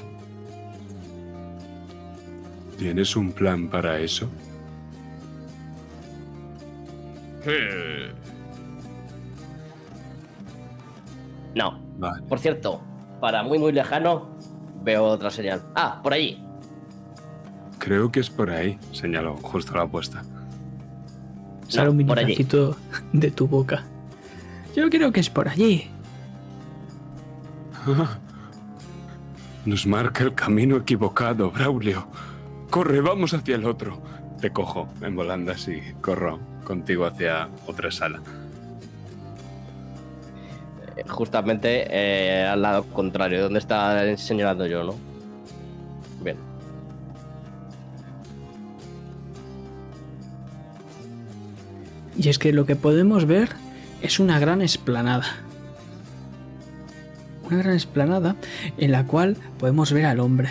[2.78, 4.26] ¿Tienes un plan para eso?
[7.44, 8.12] Hmm.
[11.54, 11.78] No.
[11.98, 12.22] Vale.
[12.22, 12.80] Por cierto,
[13.20, 14.28] para muy muy lejano,
[14.82, 15.62] veo otra señal.
[15.74, 16.42] Ah, por allí.
[17.78, 20.22] Creo que es por ahí, señaló justo la apuesta.
[21.72, 22.76] Sale No, un minutacito
[23.14, 23.84] de tu boca.
[24.76, 25.88] Yo creo que es por allí.
[29.64, 32.06] Nos marca el camino equivocado, Braulio.
[32.68, 34.02] Corre, vamos hacia el otro.
[34.38, 38.20] Te cojo en volandas y corro contigo hacia otra sala.
[40.96, 45.11] Eh, Justamente eh, al lado contrario, donde está señalando yo, ¿no?
[52.22, 53.48] Y es que lo que podemos ver
[54.00, 55.24] es una gran esplanada.
[57.44, 58.36] Una gran esplanada
[58.78, 60.50] en la cual podemos ver al hombre.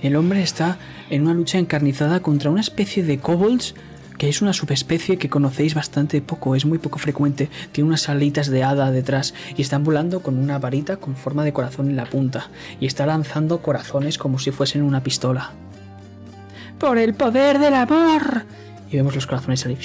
[0.00, 0.78] El hombre está
[1.10, 3.74] en una lucha encarnizada contra una especie de kobolds
[4.16, 7.48] que es una subespecie que conocéis bastante poco, es muy poco frecuente.
[7.72, 11.52] Tiene unas alitas de hada detrás y están volando con una varita con forma de
[11.52, 15.50] corazón en la punta y está lanzando corazones como si fuesen una pistola.
[16.78, 18.44] ¡Por el poder del amor!
[18.92, 19.78] Y vemos los corazones salir.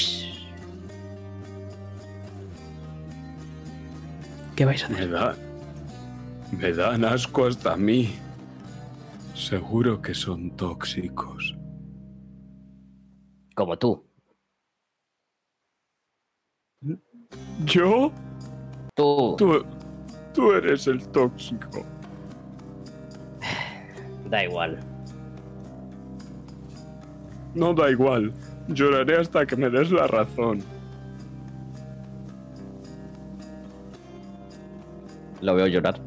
[4.55, 5.11] ¿Qué vais a Me hacer?
[5.11, 5.35] da.
[6.51, 8.13] Me dan asco hasta a mí.
[9.33, 11.55] Seguro que son tóxicos.
[13.55, 14.03] Como tú.
[17.65, 18.11] ¿Yo?
[18.95, 19.35] Tú.
[19.37, 19.65] Tú.
[20.33, 21.85] Tú eres el tóxico.
[24.29, 24.79] Da igual.
[27.55, 28.33] No da igual.
[28.67, 30.61] Lloraré hasta que me des la razón.
[35.41, 35.99] Lo veo llorar.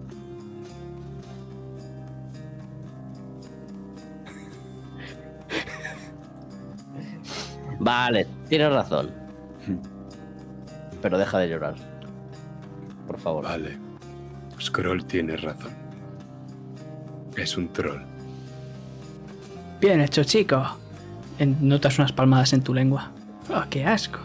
[7.78, 9.10] Vale, tienes razón.
[11.00, 11.74] Pero deja de llorar.
[13.06, 13.44] Por favor.
[13.44, 13.78] Vale.
[14.60, 15.72] Scroll tiene razón.
[17.36, 18.02] Es un troll.
[19.80, 20.62] Bien hecho, chico.
[21.46, 23.12] Notas unas palmadas en tu lengua.
[23.48, 24.18] ¡Oh, qué asco!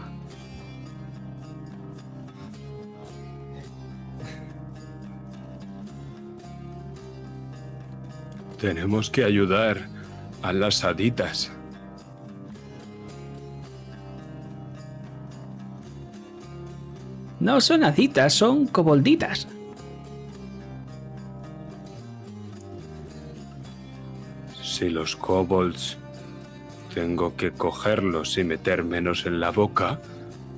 [8.60, 9.88] Tenemos que ayudar
[10.42, 11.50] a las haditas.
[17.40, 19.46] No son haditas, son cobolditas.
[24.62, 25.96] Si los kobolds
[26.96, 30.00] tengo que cogerlos y metérmelos en la boca,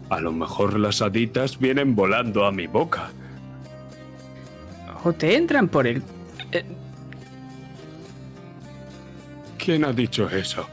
[0.08, 3.10] a lo mejor las haditas vienen volando a mi boca.
[5.02, 6.00] O te entran por el...
[6.52, 6.64] eh,
[9.58, 10.64] ¿Quién ha dicho eso?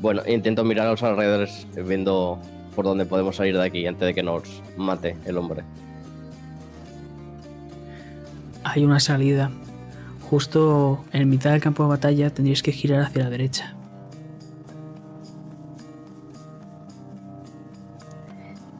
[0.00, 2.40] Bueno, intento mirar a los alrededores viendo
[2.76, 5.64] por dónde podemos salir de aquí antes de que nos mate el hombre.
[8.68, 9.52] Hay una salida.
[10.28, 13.76] Justo en mitad del campo de batalla tendríais que girar hacia la derecha.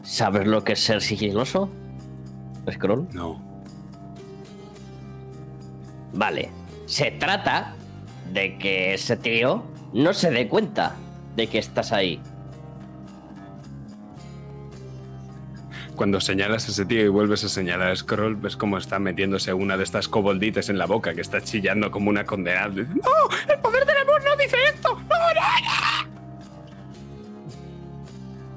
[0.03, 1.71] ¿Sabes lo que es ser sigiloso?
[2.69, 3.07] Scroll.
[3.13, 3.41] No.
[6.15, 6.51] Vale.
[6.87, 7.77] Se trata
[8.33, 10.97] de que ese tío no se dé cuenta
[11.37, 12.21] de que estás ahí.
[15.97, 19.55] Cuando señalas a ese tío y vuelves a señalar a Scroll, ves cómo está metiéndose
[19.55, 22.69] una de estas cobolditas en la boca, que está chillando como una condenada.
[22.69, 22.83] ¡No!
[23.49, 24.95] ¡El poder del amor no dice esto!
[24.95, 25.41] ¡No, no,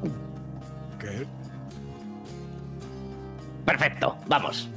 [0.04, 0.20] no!
[1.00, 1.26] ¿Qué?
[3.66, 4.70] Perfecto, vamos.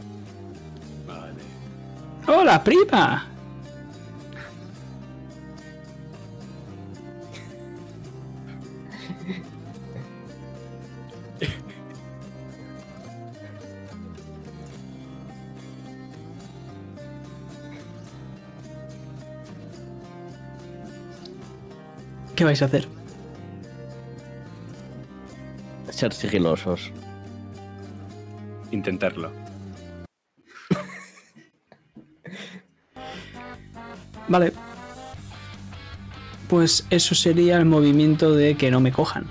[1.06, 1.42] Vale.
[2.28, 3.31] ¡Hola, prima!
[22.36, 22.88] ¿Qué vais a hacer?
[25.90, 26.90] Ser sigilosos.
[28.70, 29.30] Intentarlo.
[34.28, 34.52] Vale.
[36.48, 39.26] Pues eso sería el movimiento de que no me cojan.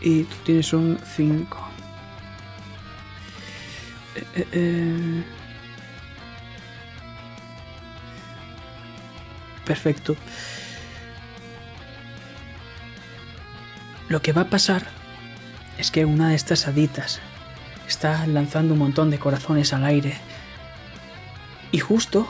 [0.00, 1.68] Y tú tienes un 5.
[4.16, 5.24] Eh, eh, eh.
[9.64, 10.16] Perfecto.
[14.08, 14.88] Lo que va a pasar
[15.78, 17.20] es que una de estas haditas
[17.86, 20.16] está lanzando un montón de corazones al aire
[21.70, 22.28] y justo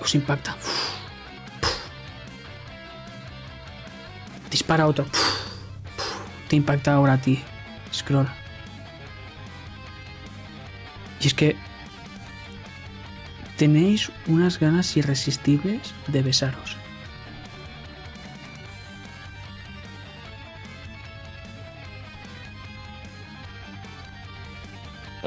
[0.00, 0.56] os impacta.
[4.50, 5.06] Dispara otro.
[6.52, 7.42] Te impacta ahora a ti,
[7.94, 8.28] Scroll.
[11.18, 11.56] Y es que
[13.56, 16.76] tenéis unas ganas irresistibles de besaros.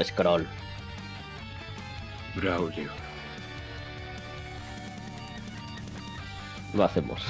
[0.00, 0.46] Scroll.
[2.36, 2.92] Braulio.
[6.72, 7.20] Lo hacemos.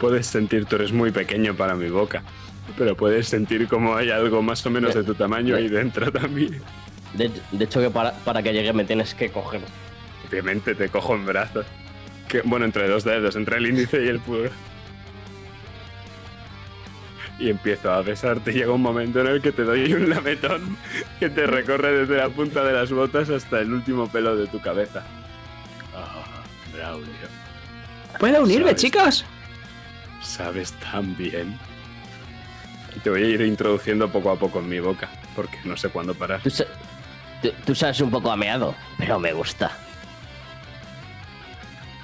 [0.00, 2.22] Puedes sentir, tú eres muy pequeño para mi boca,
[2.76, 6.62] pero puedes sentir como hay algo más o menos de tu tamaño ahí dentro también.
[7.14, 9.60] De, de hecho, que para, para que llegue me tienes que coger.
[10.28, 11.66] Obviamente te cojo en brazos.
[12.28, 14.52] Que, bueno, entre dos dedos, entre el índice y el pulgar.
[17.38, 18.52] Y empiezo a besarte.
[18.52, 20.76] Llega un momento en el que te doy un lametón
[21.18, 24.60] que te recorre desde la punta de las botas hasta el último pelo de tu
[24.60, 25.02] cabeza.
[25.96, 26.24] Ah,
[26.74, 27.08] Braulio.
[28.18, 28.82] ¿Puedo unirme, ¿Sabes?
[28.82, 29.24] chicos?
[30.22, 31.58] Sabes tan bien.
[32.96, 35.88] Y te voy a ir introduciendo poco a poco en mi boca, porque no sé
[35.88, 36.40] cuándo parar.
[36.42, 36.64] Tú, sa-
[37.42, 39.70] tú- tú sabes un poco ameado, pero me gusta.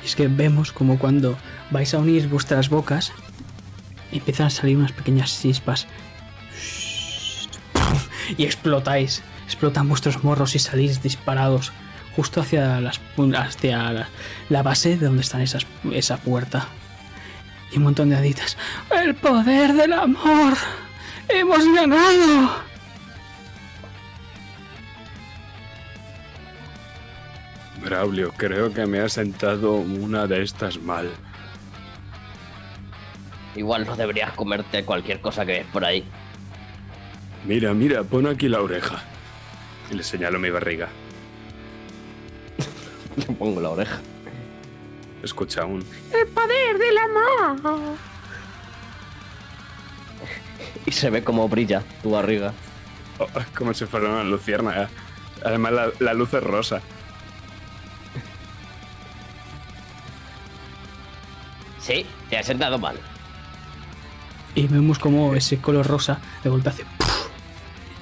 [0.03, 1.37] Y es que vemos como cuando
[1.71, 3.13] vais a unir vuestras bocas
[4.13, 5.87] empiezan a salir unas pequeñas chispas
[8.37, 9.23] y explotáis.
[9.47, 11.73] Explotan vuestros morros y salís disparados
[12.17, 13.01] justo hacia, las,
[13.37, 14.09] hacia la,
[14.49, 16.67] la base de donde está esas, esa puerta.
[17.75, 18.57] Y un montón de haditas.
[18.89, 20.55] ¡El poder del amor!
[21.29, 22.63] ¡Hemos ganado!
[27.85, 31.11] Braulio, creo que me ha sentado una de estas mal.
[33.57, 36.05] Igual no deberías comerte cualquier cosa que ves por ahí.
[37.45, 39.03] Mira, mira, pon aquí la oreja.
[39.91, 40.89] Y le señalo mi barriga.
[43.17, 44.01] Le pongo la oreja.
[45.25, 45.83] Escucha aún.
[50.85, 52.53] Y se ve como brilla tu barriga.
[53.19, 53.27] Oh,
[53.57, 54.91] como si fuera una luciérnaga.
[55.43, 56.83] Además, la, la luz es rosa.
[61.81, 62.97] Sí, te has sentado mal.
[64.55, 66.85] Y vemos como ese color rosa de golpe hace.
[66.99, 67.29] ¡puf!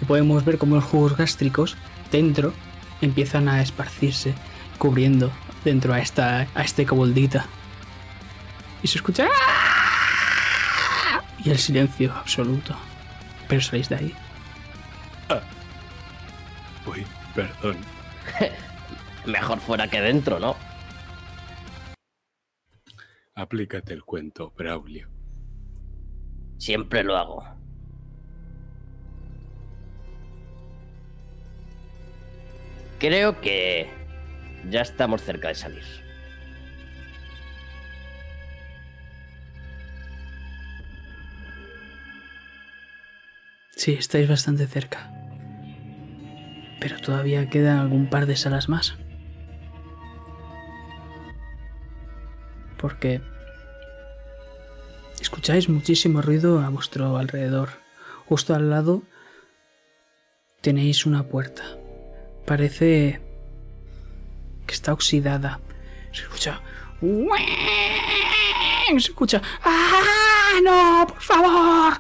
[0.01, 1.77] Y podemos ver como los jugos gástricos
[2.11, 2.53] dentro
[3.01, 4.35] empiezan a esparcirse,
[4.78, 5.31] cubriendo
[5.64, 7.47] dentro a esta a este coboldita.
[8.82, 9.26] Y se escucha.
[9.28, 11.22] ¡ah!
[11.44, 12.76] Y el silencio absoluto.
[13.48, 14.14] Pero salís de ahí.
[16.86, 17.76] Uy, perdón.
[19.26, 20.56] Mejor fuera que dentro, ¿no?
[23.34, 25.09] Aplícate el cuento, Braulio.
[26.59, 27.44] Siempre lo hago.
[32.98, 33.90] Creo que
[34.70, 35.84] ya estamos cerca de salir.
[43.82, 45.10] Sí, estáis bastante cerca.
[46.78, 48.97] Pero todavía quedan algún par de salas más.
[52.78, 53.20] Porque
[55.20, 57.70] escucháis muchísimo ruido a vuestro alrededor.
[58.28, 59.02] Justo al lado
[60.60, 61.64] tenéis una puerta.
[62.47, 63.20] Parece
[64.66, 65.60] que está oxidada.
[66.12, 66.60] Se escucha.
[68.86, 69.43] Se escucha.
[69.64, 70.60] ¡Ah!
[70.62, 71.06] ¡No!
[71.06, 71.94] ¡Por favor!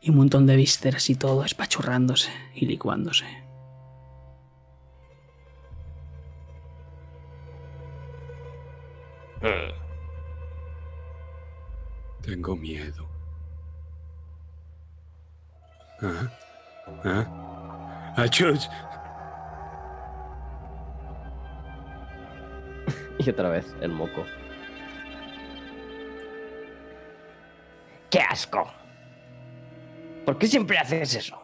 [0.00, 3.26] Y un montón de vísceras y todo espachurrándose y licuándose.
[12.22, 13.08] Tengo miedo.
[16.00, 16.30] ¿Ah?
[17.04, 18.24] ¿Ah?
[23.24, 24.24] Y otra vez el moco.
[28.10, 28.70] ¡Qué asco!
[30.26, 31.38] ¿Por qué siempre haces eso?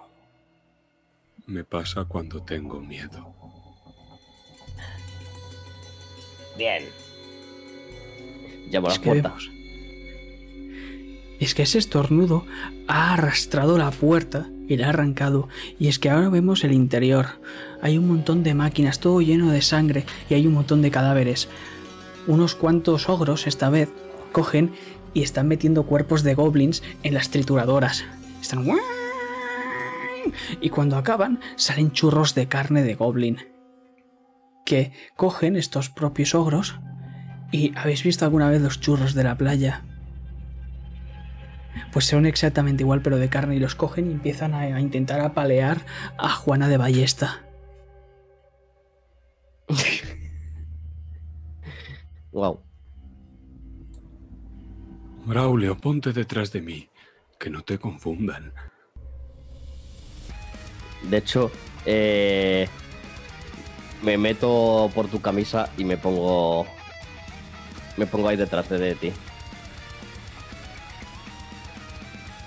[1.46, 3.34] Me pasa cuando tengo miedo.
[6.56, 6.84] Bien.
[8.70, 9.28] Llamo a Es la que puerta.
[9.28, 9.50] vemos.
[11.40, 12.44] Es que ese estornudo
[12.88, 15.49] ha arrastrado la puerta y la ha arrancado.
[15.78, 17.40] Y es que ahora vemos el interior.
[17.82, 21.49] Hay un montón de máquinas, todo lleno de sangre y hay un montón de cadáveres.
[22.27, 23.89] Unos cuantos ogros, esta vez,
[24.32, 24.73] cogen
[25.15, 28.05] y están metiendo cuerpos de goblins en las trituradoras.
[28.40, 28.66] Están...
[30.61, 33.39] Y cuando acaban, salen churros de carne de goblin.
[34.66, 36.78] Que cogen estos propios ogros
[37.51, 39.82] ¿Y habéis visto alguna vez los churros de la playa?
[41.92, 45.20] Pues son exactamente igual, pero de carne, y los cogen y empiezan a, a intentar
[45.20, 45.78] apalear
[46.18, 47.42] a Juana de Ballesta.
[52.30, 52.60] Wow.
[55.24, 56.88] Braulio, ponte detrás de mí.
[57.38, 58.52] Que no te confundan.
[61.02, 61.50] De hecho,
[61.86, 62.68] eh,
[64.02, 66.66] me meto por tu camisa y me pongo.
[67.96, 69.12] Me pongo ahí detrás de ti.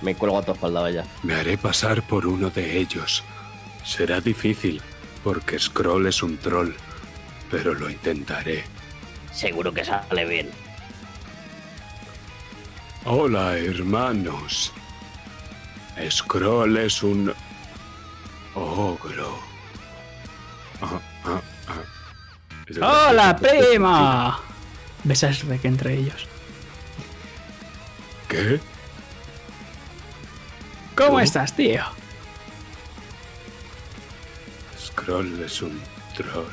[0.02, 1.06] Me cuelgo a tu espalda, vaya.
[1.24, 3.24] Me haré pasar por uno de ellos.
[3.84, 4.82] Será difícil,
[5.24, 6.72] porque Scroll es un troll,
[7.50, 8.64] pero lo intentaré.
[9.32, 10.50] Seguro que sale bien.
[13.06, 14.72] Hola, hermanos.
[16.10, 17.34] Scroll es un
[18.56, 19.40] ogro.
[20.82, 23.10] Ah, ah, ah.
[23.10, 24.40] ¡Hola, prima!
[25.04, 26.28] Ves a Shrek entre ellos.
[28.28, 28.60] ¿Qué?
[31.06, 31.84] ¿Cómo estás, tío?
[34.78, 35.82] Scroll es un
[36.16, 36.46] troll.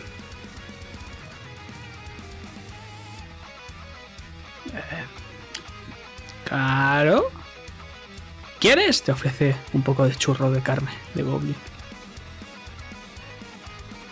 [6.44, 7.30] Claro.
[8.58, 9.02] ¿Quieres?
[9.02, 11.56] Te ofrece un poco de churro de carne de goblin.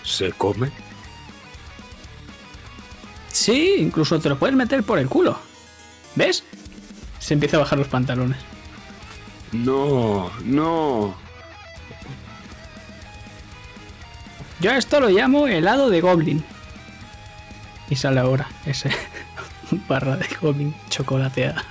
[0.02, 0.70] ¿Se come?
[3.32, 5.38] Sí, incluso te lo puedes meter por el culo.
[6.14, 6.44] ¿Ves?
[7.18, 8.55] Se empieza a bajar los pantalones.
[9.52, 11.14] No, no.
[14.60, 16.44] Yo a esto lo llamo helado de goblin.
[17.88, 18.90] Y sale ahora ese
[19.88, 21.64] barra de goblin chocolateada.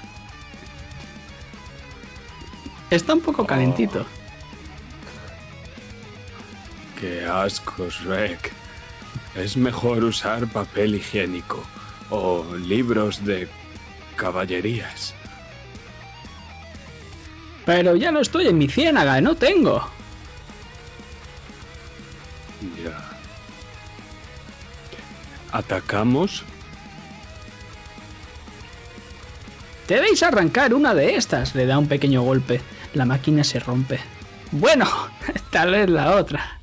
[2.89, 4.05] Está un poco calentito.
[6.99, 8.53] Qué asco, Shrek.
[9.35, 11.61] Es mejor usar papel higiénico
[12.09, 13.49] o libros de
[14.15, 15.13] caballerías.
[17.65, 19.89] Pero ya no estoy en mi ciénaga, no tengo.
[22.83, 22.97] Ya.
[25.51, 26.43] ¿Atacamos?
[29.87, 31.55] Debéis arrancar una de estas.
[31.55, 32.61] Le da un pequeño golpe.
[32.93, 33.99] La máquina se rompe.
[34.51, 34.87] Bueno,
[35.51, 36.59] tal vez la otra.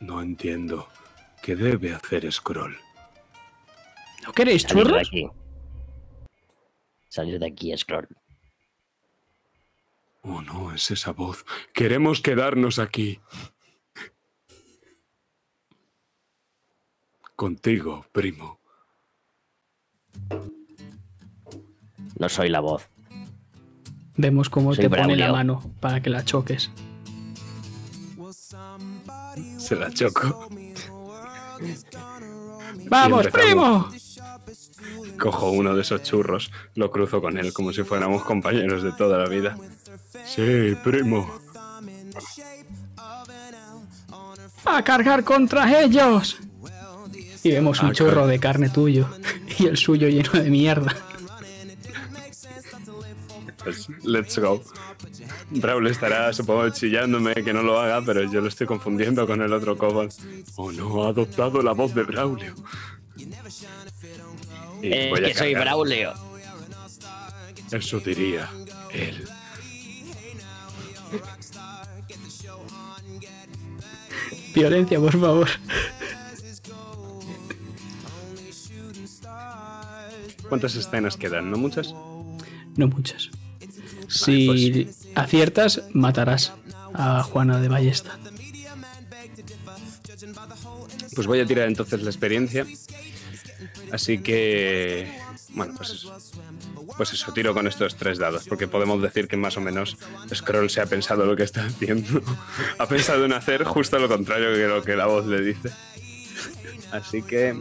[0.00, 0.88] No entiendo.
[1.42, 2.76] ¿Qué debe hacer Scroll?
[4.24, 5.06] ¿No queréis churros?
[5.06, 5.28] aquí.
[7.14, 8.08] Salir de aquí, Scroll.
[10.22, 11.46] Oh, no, es esa voz.
[11.72, 13.20] Queremos quedarnos aquí.
[17.36, 18.58] Contigo, primo.
[22.18, 22.88] No soy la voz.
[24.16, 26.72] Vemos cómo Soy te pone la mano para que la choques.
[29.58, 30.48] Se la choco.
[32.88, 33.88] ¡Vamos, primo!
[35.18, 39.18] Cojo uno de esos churros, lo cruzo con él como si fuéramos compañeros de toda
[39.18, 39.56] la vida.
[40.24, 41.30] Sí, primo.
[44.64, 46.38] ¡A cargar contra ellos!
[47.42, 48.26] Y vemos un churro claro.
[48.26, 49.08] de carne tuyo
[49.58, 50.96] y el suyo lleno de mierda.
[53.62, 54.62] Pues let's go.
[55.50, 59.52] Brawl estará, supongo, chillándome que no lo haga, pero yo lo estoy confundiendo con el
[59.52, 60.12] otro Kobold.
[60.56, 62.54] Oh no, ha adoptado la voz de Braulio.
[64.84, 65.54] Y Eh, voy a que soy.
[65.54, 66.12] Braulio.
[67.72, 68.50] Eso diría
[68.92, 69.26] él.
[74.54, 75.48] Violencia, por favor.
[80.48, 81.50] ¿Cuántas escenas quedan?
[81.50, 81.94] ¿No muchas?
[82.76, 83.30] No muchas.
[84.08, 86.52] Si aciertas, matarás
[86.92, 88.18] a Juana de Ballesta.
[91.14, 92.66] Pues voy a tirar entonces la experiencia.
[93.92, 95.12] Así que.
[95.50, 96.16] Bueno, pues eso.
[96.96, 99.96] Pues eso, tiro con estos tres dados, porque podemos decir que más o menos
[100.32, 102.22] Scroll se ha pensado lo que está haciendo.
[102.78, 105.70] ha pensado en hacer justo lo contrario que lo que la voz le dice.
[106.92, 107.56] Así que.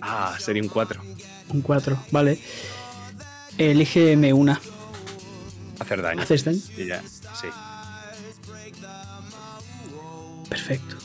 [0.00, 1.02] Ah, sería un 4.
[1.48, 2.38] Un 4, vale.
[3.56, 4.60] Elígeme una.
[5.78, 6.22] Hacer daño.
[6.22, 6.60] ¿Haces daño?
[6.76, 7.48] Y ya, sí.
[10.48, 10.96] Perfecto.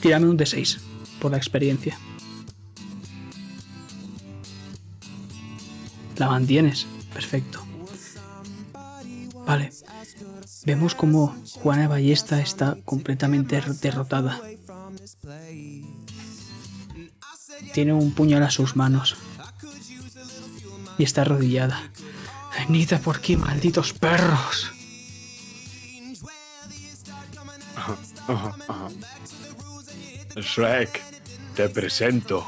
[0.00, 0.78] Tírame un D6
[1.18, 1.98] por la experiencia.
[6.16, 6.86] La mantienes.
[7.12, 7.64] Perfecto.
[9.46, 9.70] Vale.
[10.64, 14.40] Vemos como Juana Ballesta está completamente derrotada.
[17.72, 19.16] Tiene un puñal a sus manos.
[20.96, 21.90] Y está arrodillada.
[22.58, 24.70] Venid por aquí, malditos perros.
[30.36, 31.02] Shrek,
[31.54, 32.46] te presento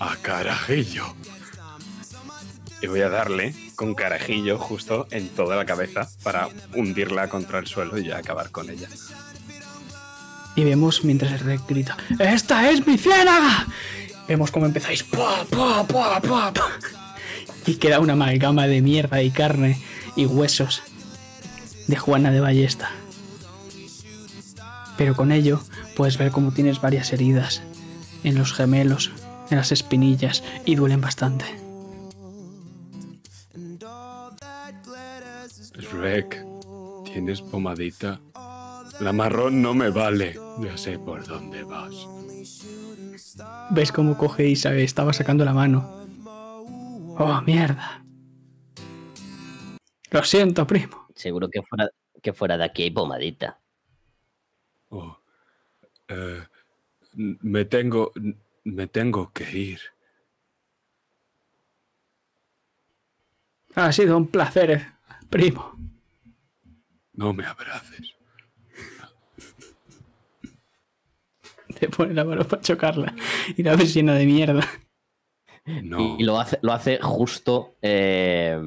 [0.00, 1.17] a Carajillo.
[2.80, 7.66] Y voy a darle con carajillo justo en toda la cabeza para hundirla contra el
[7.66, 8.88] suelo y ya acabar con ella.
[10.54, 13.66] Y vemos mientras el rey grita: ¡Esta es mi ciénaga!
[14.28, 15.02] Vemos cómo empezáis.
[15.02, 16.52] ¡pua, pua, pua, pua!
[17.66, 19.80] Y queda una amalgama de mierda y carne
[20.16, 20.82] y huesos
[21.86, 22.90] de Juana de Ballesta.
[24.96, 25.60] Pero con ello
[25.96, 27.62] puedes ver cómo tienes varias heridas
[28.24, 29.12] en los gemelos,
[29.50, 31.67] en las espinillas y duelen bastante.
[35.78, 36.44] Shrek,
[37.04, 38.20] ¿tienes pomadita?
[39.00, 40.36] La marrón no me vale.
[40.60, 41.94] Ya sé por dónde vas.
[43.70, 45.88] ¿Ves cómo coge y sabe, estaba sacando la mano?
[47.16, 48.02] ¡Oh, mierda!
[50.10, 51.06] Lo siento, primo.
[51.14, 51.90] Seguro que fuera,
[52.20, 53.60] que fuera de aquí hay pomadita.
[54.88, 55.16] Oh,
[56.08, 56.42] eh,
[57.14, 58.12] me tengo,
[58.64, 59.80] me tengo que ir.
[63.74, 64.97] Ha sido un placer,
[65.30, 65.76] primo.
[67.12, 68.14] No me abraces.
[71.78, 73.14] Te pone la mano para chocarla
[73.56, 74.66] y la ves llena de mierda.
[75.82, 76.16] No.
[76.16, 77.76] Y, y lo hace, lo hace justo.
[77.82, 78.58] eh,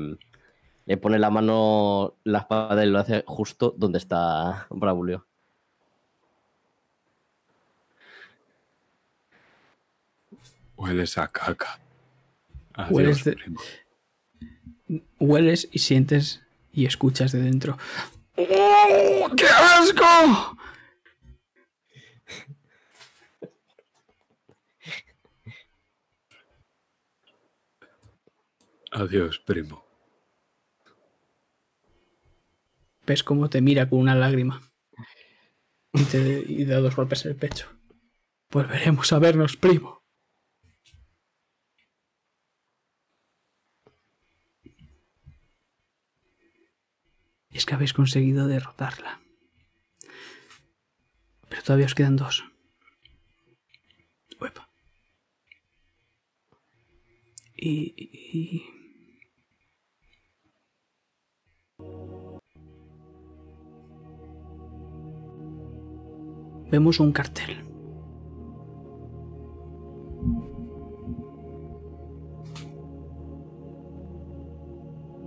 [0.85, 5.25] le pone la mano, la espada y lo hace justo donde está Braulio.
[10.77, 11.79] Hueles a caca.
[12.73, 13.59] Adiós, Hueles de- primo.
[15.19, 16.41] Hueles y sientes
[16.73, 17.77] y escuchas de dentro.
[18.37, 20.57] ¡Oh, qué asco!
[28.91, 29.85] Adiós, primo.
[33.05, 34.61] Ves cómo te mira con una lágrima
[35.93, 37.67] y te y da dos golpes en el pecho.
[38.51, 40.00] Volveremos a vernos, primo.
[47.51, 49.21] Es que habéis conseguido derrotarla.
[51.49, 52.45] Pero todavía os quedan dos.
[54.39, 54.69] Uepa.
[57.55, 58.63] Y,
[66.71, 67.65] Vemos un cartel.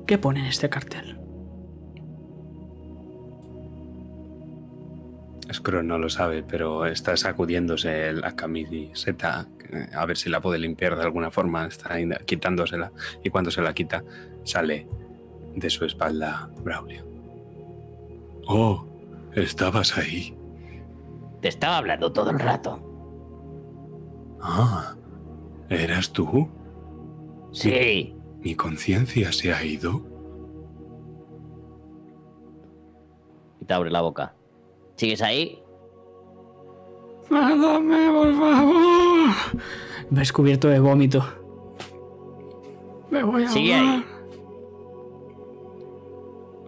[0.06, 1.23] ¿Qué pone en este cartel?
[5.55, 9.48] Scroll no lo sabe, pero está sacudiéndose la camiseta
[9.94, 11.66] a ver si la puede limpiar de alguna forma.
[11.66, 14.05] Está quitándosela y cuando se la quita
[14.44, 14.89] sale
[15.55, 17.06] de su espalda Braulio.
[18.47, 18.86] Oh,
[19.32, 20.36] estabas ahí.
[21.40, 22.81] Te estaba hablando todo el rato.
[24.40, 24.94] Ah,
[25.68, 26.48] ¿eras tú?
[27.52, 28.14] Sí.
[28.40, 30.02] ¿Mi conciencia se ha ido?
[33.60, 34.35] Y te abre la boca.
[34.96, 35.62] ¿Sigues ahí?
[37.30, 39.30] ¡Mátame, por favor!
[40.10, 41.24] Me he cubierto de vómito.
[43.10, 44.04] Me voy a Sigue ahí.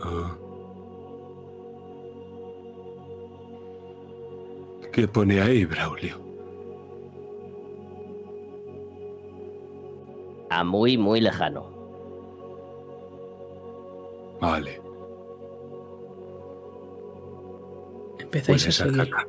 [0.02, 0.36] Ah.
[4.92, 6.18] ¿Qué pone ahí, Braulio?
[10.48, 11.66] A muy, muy lejano.
[14.40, 14.85] Vale.
[18.26, 19.10] Empezáis Pues a seguir.
[19.10, 19.26] caca.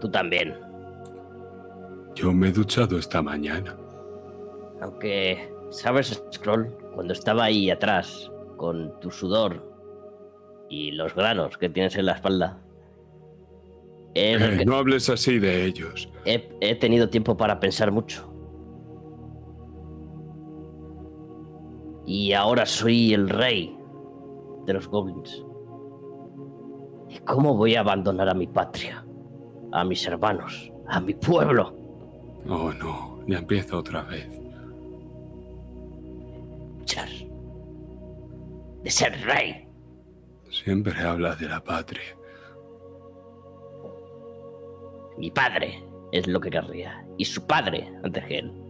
[0.00, 0.54] Tú también.
[2.14, 3.76] Yo me he duchado esta mañana.
[4.80, 6.68] Aunque, ¿sabes, Scroll?
[6.94, 9.64] Cuando estaba ahí atrás, con tu sudor
[10.68, 12.58] y los granos que tienes en la espalda,
[14.14, 16.08] Eh, no hables así de ellos.
[16.24, 18.27] he- he tenido tiempo para pensar mucho.
[22.08, 23.78] Y ahora soy el rey
[24.64, 25.44] de los goblins.
[27.10, 29.04] ¿Y cómo voy a abandonar a mi patria?
[29.72, 31.76] A mis hermanos, a mi pueblo.
[32.48, 33.20] Oh, no.
[33.26, 34.26] Ya empieza otra vez.
[36.86, 37.10] Char.
[38.82, 39.68] De ser rey.
[40.48, 42.16] Siempre hablas de la patria.
[45.18, 47.06] Mi padre es lo que querría.
[47.18, 48.67] Y su padre antes que él.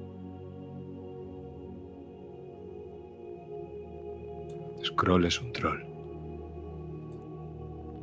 [4.89, 5.85] Scroll es un troll.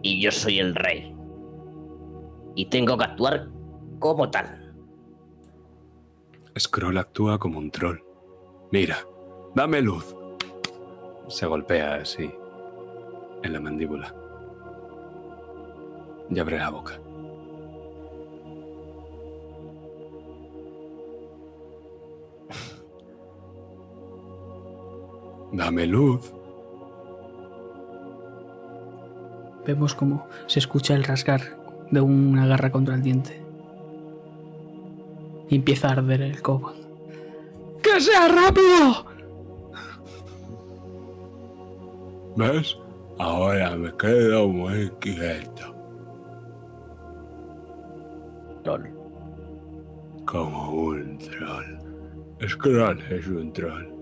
[0.04, 1.16] Y yo soy el rey.
[2.56, 3.50] Y tengo que actuar
[4.00, 4.76] como tal.
[6.58, 7.98] Scroll actúa como un troll.
[8.72, 8.98] Mira,
[9.56, 10.16] dame luz.
[11.28, 12.32] Se golpea así
[13.42, 14.14] en la mandíbula.
[16.30, 17.00] Y abre la boca.
[25.52, 26.32] Dame luz.
[29.66, 31.42] Vemos como se escucha el rasgar
[31.92, 33.42] de una garra contra el diente.
[35.50, 36.86] Y empieza a arder el kobold.
[37.82, 39.06] ¡Que sea rápido!
[42.36, 42.78] ¿Ves?
[43.18, 45.74] Ahora me quedo muy quieto.
[48.64, 48.90] Troll.
[50.26, 52.48] Como un troll.
[52.48, 53.95] Scroll es un troll.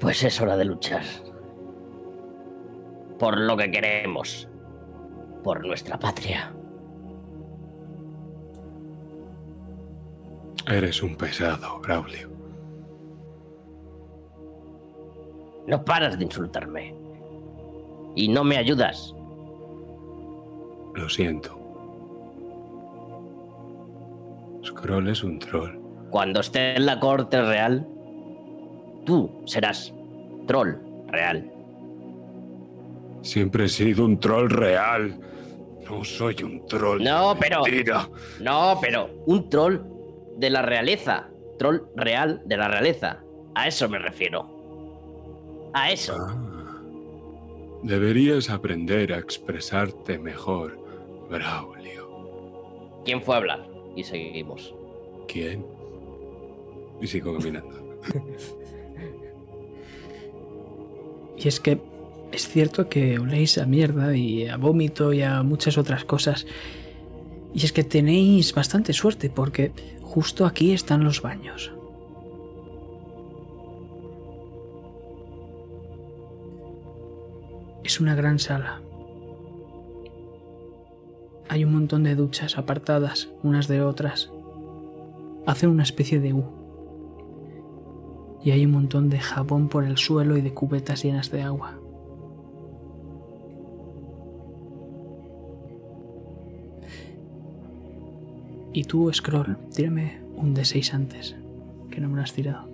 [0.00, 1.02] Pues es hora de luchar.
[3.18, 4.48] Por lo que queremos.
[5.44, 6.52] Por nuestra patria.
[10.66, 12.30] Eres un pesado, Braulio.
[15.66, 16.94] No paras de insultarme.
[18.16, 19.14] Y no me ayudas.
[20.94, 21.58] Lo siento.
[24.64, 25.78] Scroll es un troll.
[26.10, 27.86] Cuando esté en la corte real,
[29.10, 29.92] tú serás
[30.46, 30.76] troll
[31.08, 31.50] real.
[33.22, 35.18] Siempre he sido un troll real.
[35.84, 37.02] No soy un troll.
[37.02, 38.08] No, de pero- mentira.
[38.40, 39.80] No, pero un troll
[40.36, 41.28] de la realeza.
[41.58, 43.24] Troll real de la realeza.
[43.56, 44.46] A eso me refiero.
[45.74, 46.14] A eso.
[46.16, 46.80] Ah.
[47.82, 50.78] Deberías aprender a expresarte mejor,
[51.28, 53.00] Braulio.
[53.04, 53.68] ¿Quién fue a hablar?
[53.96, 54.72] Y seguimos.
[55.26, 55.66] ¿Quién?
[57.00, 57.98] Y sigo caminando.
[61.42, 61.80] Y es que
[62.32, 66.46] es cierto que oléis a mierda y a vómito y a muchas otras cosas.
[67.54, 69.72] Y es que tenéis bastante suerte porque
[70.02, 71.72] justo aquí están los baños.
[77.84, 78.82] Es una gran sala.
[81.48, 84.30] Hay un montón de duchas apartadas unas de otras.
[85.46, 86.59] Hacen una especie de U
[88.42, 91.78] y hay un montón de jabón por el suelo y de cubetas llenas de agua.
[98.72, 101.36] Y tú, Scroll, tírame un D6 antes,
[101.90, 102.68] que no me lo has tirado.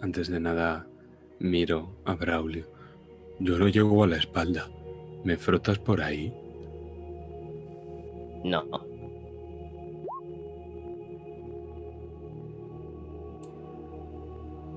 [0.00, 0.86] Antes de nada,
[1.38, 2.66] miro a Braulio.
[3.40, 4.68] Yo no llego a la espalda.
[5.24, 6.32] ¿Me frotas por ahí?
[8.44, 8.64] No.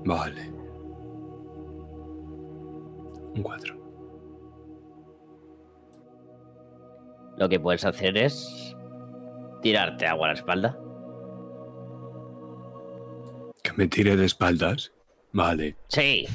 [0.04, 0.50] Vale.
[3.34, 3.82] Un 4.
[7.38, 8.76] Lo que puedes hacer es
[9.62, 10.78] tirarte agua a la espalda.
[13.62, 14.92] ¿Que me tire de espaldas?
[15.32, 15.76] Vale.
[15.88, 16.26] Sí.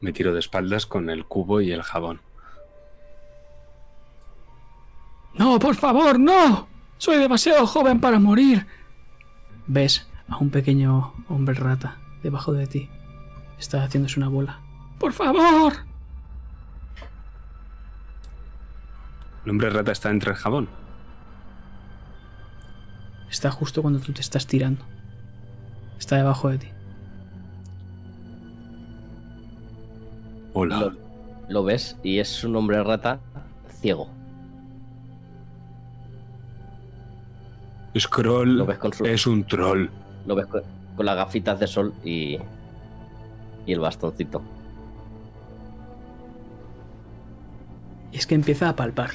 [0.00, 2.20] Me tiro de espaldas con el cubo y el jabón.
[5.34, 6.68] ¡No, por favor, no!
[6.98, 8.66] Soy demasiado joven para morir.
[9.66, 12.88] Ves a un pequeño hombre rata debajo de ti.
[13.58, 14.60] Está haciéndose una bola.
[14.98, 15.72] ¡Por favor!
[19.44, 20.68] El hombre rata está entre el jabón.
[23.30, 24.84] Está justo cuando tú te estás tirando.
[25.98, 26.68] Está debajo de ti.
[30.54, 30.80] Hola.
[30.80, 30.92] Lo,
[31.48, 33.20] lo ves y es un hombre rata
[33.80, 34.08] ciego.
[37.98, 39.88] Scroll Lo ves con su- es un troll.
[40.26, 40.62] Lo ves con,
[40.98, 42.36] con las gafitas de sol y,
[43.64, 44.42] y el bastoncito.
[48.12, 49.10] Y es que empieza a palpar.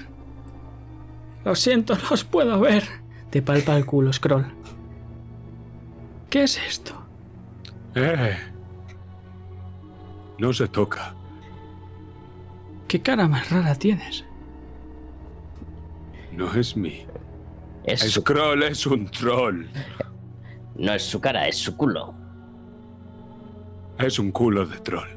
[1.43, 2.84] Lo siento, no os puedo ver.
[3.30, 4.45] Te palpa el culo, Scroll.
[6.30, 6.93] ¿Qué es esto?
[7.95, 8.38] Eh.
[10.39, 11.14] No se toca.
[12.88, 14.23] ¿Qué cara más rara tienes?
[16.31, 17.05] No es mí.
[17.84, 19.65] Es su- Scroll es un troll.
[20.75, 22.13] No es su cara, es su culo.
[23.99, 25.09] Es un culo de troll.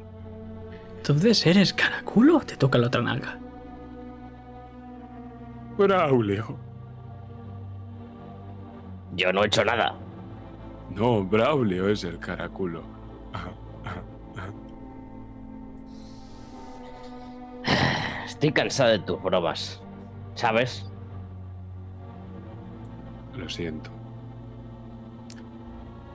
[0.97, 2.39] Entonces eres caraculo.
[2.41, 3.39] Te toca la otra nalga.
[5.77, 6.57] Braulio.
[9.15, 9.95] Yo no he hecho nada.
[10.93, 12.83] No, Braulio es el caraculo.
[18.25, 19.81] Estoy cansado de tus bromas.
[20.35, 20.85] ¿Sabes?
[23.35, 23.96] Lo siento.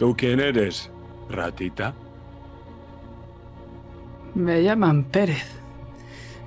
[0.02, 0.90] ¿Tú quién eres,
[1.30, 1.94] ratita?
[4.34, 5.46] Me llaman Pérez.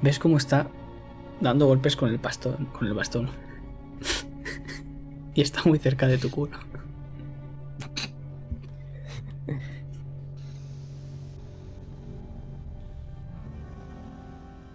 [0.02, 0.68] ¿Ves cómo está
[1.40, 2.65] dando golpes con el bastón?
[2.73, 3.30] Con el bastón.
[5.36, 6.57] y está muy cerca de tu culo.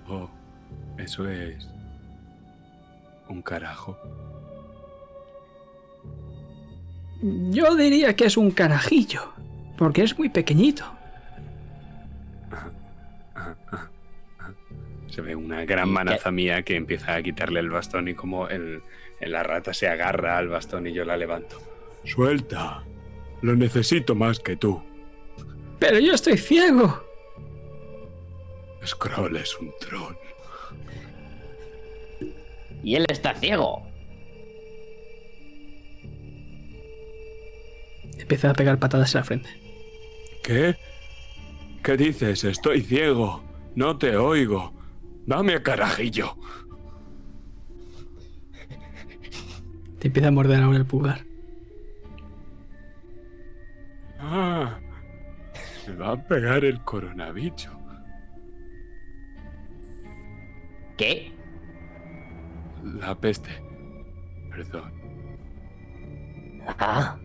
[0.08, 0.30] Oh,
[0.96, 1.68] eso es.
[3.28, 3.98] Un carajo.
[7.22, 9.32] Yo diría que es un carajillo.
[9.76, 10.84] Porque es muy pequeñito.
[15.08, 18.48] Se ve una gran ¿Y manaza mía que empieza a quitarle el bastón y como
[18.48, 18.82] el,
[19.20, 21.60] la rata se agarra al bastón y yo la levanto.
[22.04, 22.84] Suelta.
[23.40, 24.82] Lo necesito más que tú.
[25.78, 27.02] Pero yo estoy ciego.
[28.84, 30.14] Scroll es un troll.
[32.82, 33.89] Y él está ciego.
[38.20, 39.50] Empieza a pegar patadas en la frente.
[40.42, 40.76] ¿Qué?
[41.82, 42.44] ¿Qué dices?
[42.44, 43.42] Estoy ciego.
[43.74, 44.72] No te oigo.
[45.26, 46.36] Dame a carajillo.
[49.98, 51.24] Te empieza a morder ahora el pulgar.
[54.18, 54.78] Ah,
[55.86, 57.68] me va a pegar el coronavirus.
[60.96, 61.32] ¿Qué?
[62.82, 63.50] La peste.
[64.50, 64.92] Perdón.
[66.78, 67.18] Ah.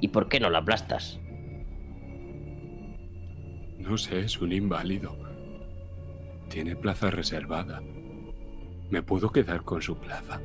[0.00, 1.20] ¿Y por qué no la aplastas?
[3.78, 5.16] No sé, es un inválido.
[6.48, 7.80] Tiene plaza reservada.
[8.90, 10.40] ¿Me puedo quedar con su plaza?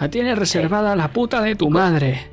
[0.00, 2.30] La tienes reservada la puta de tu madre.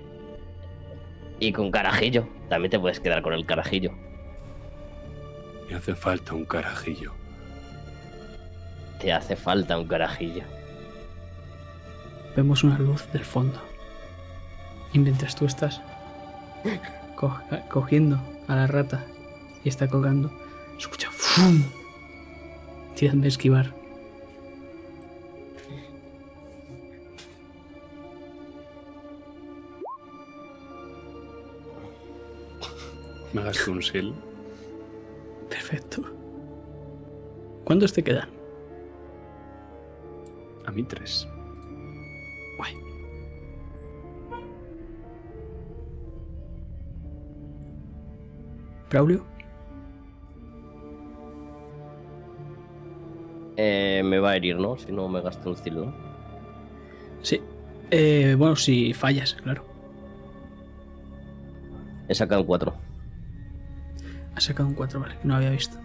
[1.40, 2.28] Y con carajillo.
[2.50, 3.92] También te puedes quedar con el carajillo.
[5.70, 7.14] Me hace falta un carajillo.
[9.00, 10.44] Te hace falta un carajillo.
[12.36, 13.67] Vemos una luz del fondo.
[14.98, 15.80] Y mientras tú estás
[17.16, 19.06] co- cogiendo a la rata
[19.64, 20.32] y está colgando,
[20.76, 21.62] escucha ¡fum!
[22.96, 23.76] Tiran de esquivar.
[33.34, 34.16] Me gasto un sil.
[35.50, 36.02] Perfecto.
[37.64, 38.30] ¿Cuántos te quedan?
[40.66, 41.28] A mí tres.
[48.90, 49.26] Braulio,
[53.60, 54.78] Eh, me va a herir, ¿no?
[54.78, 55.86] Si no me gasto un cilo.
[55.88, 55.94] ¿no?
[57.24, 57.42] sí.
[57.90, 59.66] Eh, bueno, si fallas, claro.
[62.08, 62.76] He sacado un 4.
[64.36, 65.78] Ha sacado un 4, vale, no había visto.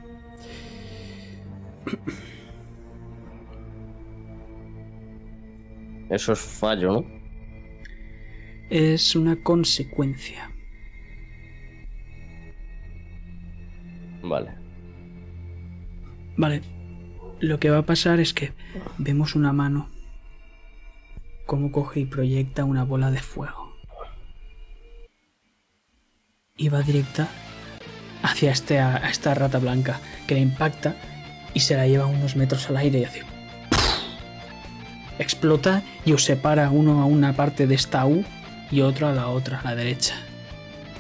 [6.10, 7.06] Eso es fallo, ¿no?
[8.68, 10.51] Es una consecuencia.
[14.22, 14.50] Vale.
[16.36, 16.62] Vale.
[17.40, 18.52] Lo que va a pasar es que
[18.98, 19.88] vemos una mano
[21.46, 23.76] cómo coge y proyecta una bola de fuego.
[26.56, 27.28] Y va directa
[28.22, 30.94] hacia este, a esta rata blanca que la impacta
[31.54, 33.22] y se la lleva unos metros al aire y hace...
[35.18, 38.24] Explota y os separa uno a una parte de esta U
[38.70, 40.14] y otro a la otra, a la derecha.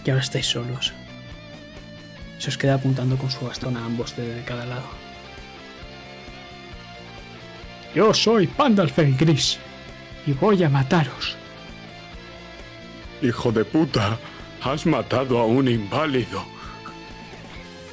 [0.04, 0.92] Y ahora estáis solos.
[2.42, 4.88] Se os queda apuntando con su bastón a ambos de cada lado.
[7.94, 9.58] Yo soy Pandalfer Gris
[10.26, 11.36] y voy a mataros.
[13.22, 14.18] Hijo de puta,
[14.60, 16.44] has matado a un inválido.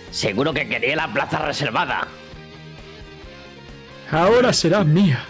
[0.10, 2.08] Seguro que quería la plaza reservada.
[4.10, 5.24] Ahora será mía.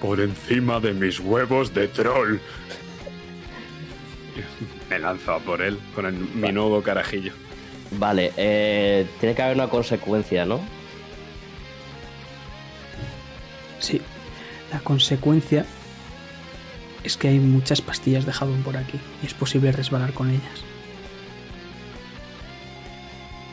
[0.00, 2.38] Por encima de mis huevos de troll.
[4.88, 7.34] Me lanzo a por él con el- mi nuevo carajillo.
[7.92, 10.60] Vale, eh, tiene que haber una consecuencia, ¿no?
[13.80, 14.00] Sí,
[14.72, 15.64] la consecuencia
[17.02, 20.64] es que hay muchas pastillas de jabón por aquí y es posible resbalar con ellas.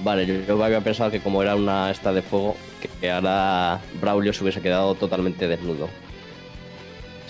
[0.04, 3.80] Vale, yo, yo había pensado que como era una esta de fuego, que, que ahora
[4.00, 5.90] Braulio se hubiese quedado totalmente desnudo.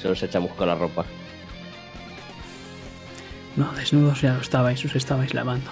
[0.01, 1.05] Se los echamos con la ropa.
[3.55, 5.71] No, desnudos ya lo estabais, os estabais lavando.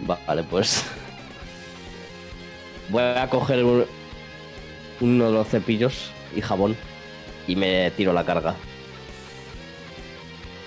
[0.00, 0.84] Vale, pues.
[2.88, 3.86] Voy a coger un-
[5.00, 6.76] uno de los cepillos y jabón
[7.46, 8.54] y me tiro la carga.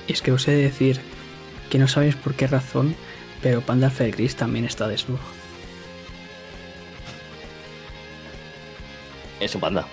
[0.07, 0.99] Y es que os he de decir
[1.69, 2.95] que no sabéis por qué razón,
[3.41, 5.19] pero Pandalfer Gris también está desnudo.
[9.39, 9.85] Es un panda.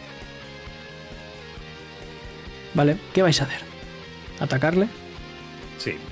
[2.75, 3.61] Vale, ¿qué vais a hacer?
[4.41, 4.89] ¿Atacarle?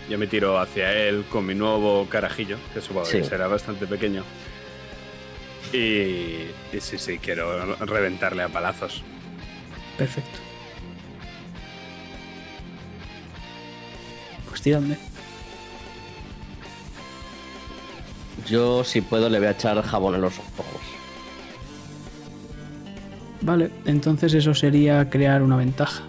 [0.09, 3.29] Yo me tiro hacia él con mi nuevo carajillo, que supongo que Sí.
[3.29, 4.23] será bastante pequeño.
[5.73, 5.77] Y,
[6.73, 9.03] y sí, sí, quiero reventarle a palazos.
[9.97, 10.39] Perfecto.
[14.49, 14.99] Pues tiradme.
[18.47, 20.67] Yo, si puedo, le voy a echar jabón en los ojos.
[23.41, 26.03] Vale, entonces eso sería crear una ventaja.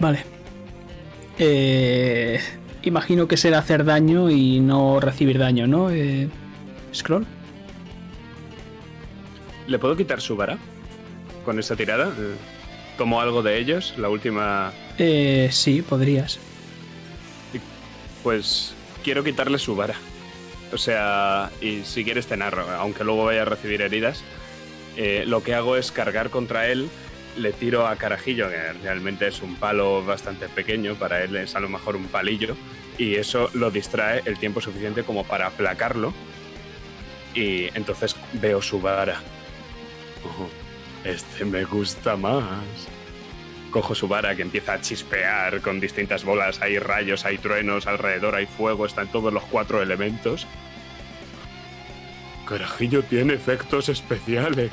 [0.00, 0.24] Vale.
[1.38, 2.40] Eh,
[2.82, 5.90] imagino que será hacer daño y no recibir daño, ¿no?
[5.90, 6.28] Eh,
[6.94, 7.26] Scroll.
[9.66, 10.58] ¿Le puedo quitar su vara
[11.44, 12.10] con esa tirada?
[12.98, 14.72] Tomo algo de ellos, la última...
[14.98, 16.38] Eh, sí, podrías.
[18.22, 18.74] Pues
[19.04, 19.94] quiero quitarle su vara.
[20.72, 24.22] O sea, y si quieres te narro, aunque luego vaya a recibir heridas,
[24.96, 26.88] eh, lo que hago es cargar contra él,
[27.40, 31.60] le tiro a Carajillo, que realmente es un palo bastante pequeño, para él es a
[31.60, 32.56] lo mejor un palillo,
[32.98, 36.12] y eso lo distrae el tiempo suficiente como para aplacarlo,
[37.34, 39.20] y entonces veo su vara.
[41.04, 42.64] Este me gusta más.
[43.70, 48.34] Cojo su vara que empieza a chispear con distintas bolas, hay rayos, hay truenos, alrededor
[48.34, 50.46] hay fuego, están todos los cuatro elementos.
[52.48, 54.72] Carajillo tiene efectos especiales.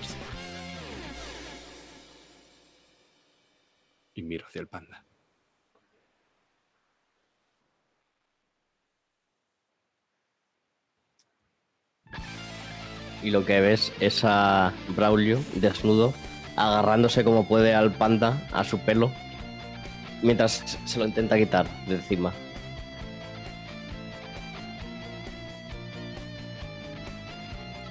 [4.18, 5.06] Y miro hacia el panda.
[13.22, 16.16] Y lo que ves es a Braulio desnudo,
[16.56, 19.12] agarrándose como puede al panda, a su pelo,
[20.24, 22.34] mientras se lo intenta quitar de encima.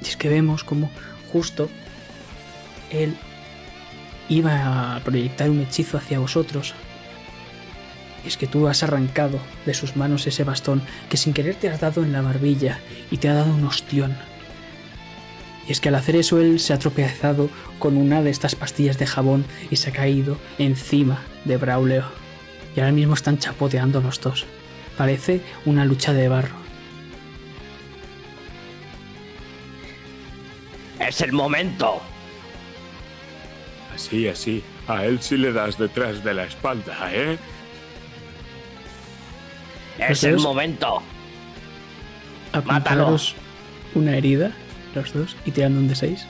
[0.03, 0.91] Y es que vemos como
[1.31, 1.71] justo
[2.91, 3.17] él
[4.29, 6.75] iba a proyectar un hechizo hacia vosotros.
[8.25, 11.69] Y es que tú has arrancado de sus manos ese bastón que sin querer te
[11.69, 12.81] has dado en la barbilla
[13.11, 14.17] y te ha dado un ostión.
[15.69, 18.99] Y es que al hacer eso él se ha tropezado con una de estas pastillas
[18.99, 22.05] de jabón y se ha caído encima de Braulio.
[22.77, 24.47] Y ahora mismo están chapoteando los dos.
[24.97, 26.57] Parece una lucha de barro.
[30.99, 32.01] ¡Es el momento!
[33.97, 34.63] Así, así.
[34.87, 37.39] A él sí le das detrás de la espalda, ¿eh?
[39.99, 41.03] ¡Es el momento!
[42.53, 43.35] apuntaros
[43.95, 44.53] una herida,
[44.95, 46.27] los dos, y tirando un de 6.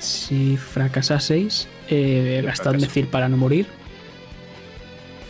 [0.00, 2.86] Si fracasaseis, eh, gastad fracaso.
[2.86, 3.66] decir para no morir.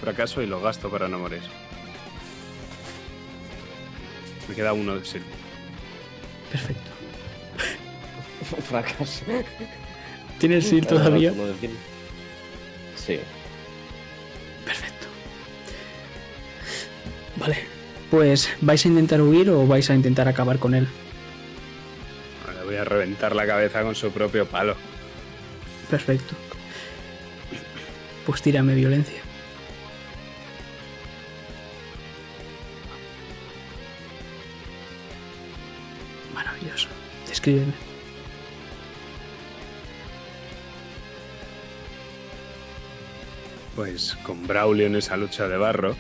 [0.01, 1.43] Fracaso y lo gasto para no morir.
[4.49, 5.19] Me queda uno de sí.
[6.51, 6.88] Perfecto.
[8.69, 9.25] Fracaso.
[10.39, 11.33] ¿Tienes ir todavía?
[12.97, 13.19] Sí.
[14.65, 15.07] Perfecto.
[17.37, 17.59] Vale.
[18.11, 20.89] Pues, ¿vais a intentar huir o vais a intentar acabar con él?
[22.59, 24.77] Le voy a reventar la cabeza con su propio palo.
[25.91, 26.35] Perfecto.
[28.25, 29.21] Pues tírame violencia.
[36.35, 36.89] Maravilloso.
[37.27, 37.88] Descríbeme.
[43.79, 45.95] Pues con Braulio en esa lucha de barro,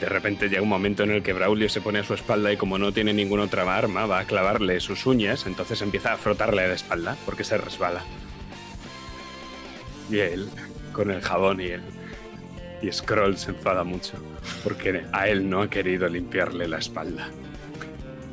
[0.00, 2.56] de repente llega un momento en el que Braulio se pone a su espalda y
[2.56, 6.66] como no tiene ninguna otra arma, va a clavarle sus uñas, entonces empieza a frotarle
[6.66, 8.02] la espalda porque se resbala.
[10.10, 10.48] Y él,
[10.92, 11.82] con el jabón y él.
[12.82, 14.14] Y Scroll se enfada mucho
[14.64, 17.28] porque a él no ha querido limpiarle la espalda.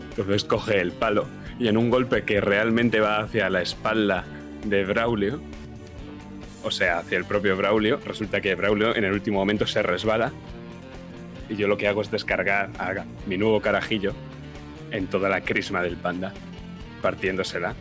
[0.10, 1.28] Entonces coge el palo
[1.60, 4.26] y en un golpe que realmente va hacia la espalda
[4.66, 5.40] de Braulio,
[6.64, 10.32] o sea, hacia el propio Braulio, resulta que Braulio en el último momento se resbala
[11.50, 14.14] y yo lo que hago es descargar a mi nuevo carajillo
[14.92, 16.34] en toda la crisma del panda,
[17.02, 17.76] partiéndosela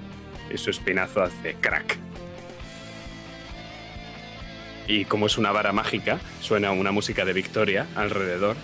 [0.52, 1.98] y su espinazo hace crack.
[4.86, 8.56] Y como es una vara mágica, suena una música de victoria alrededor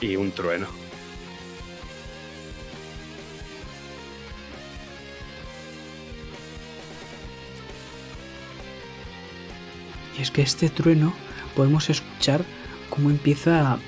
[0.00, 0.68] y un trueno.
[10.20, 11.12] Es que este trueno
[11.54, 12.44] podemos escuchar
[12.88, 13.78] cómo empieza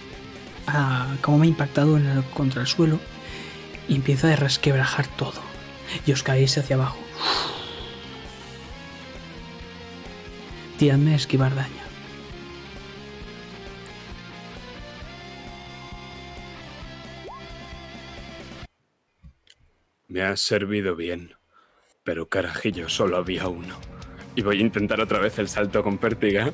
[0.66, 1.16] a.
[1.20, 1.98] cómo me ha impactado
[2.34, 2.98] contra el suelo
[3.88, 5.40] y empieza a resquebrajar todo.
[6.06, 6.98] Y os caéis hacia abajo.
[10.78, 11.82] Tiradme a esquivar daño.
[20.08, 21.36] Me has servido bien,
[22.04, 23.91] pero carajillo solo había uno.
[24.34, 26.50] Y voy a intentar otra vez el salto con pértiga.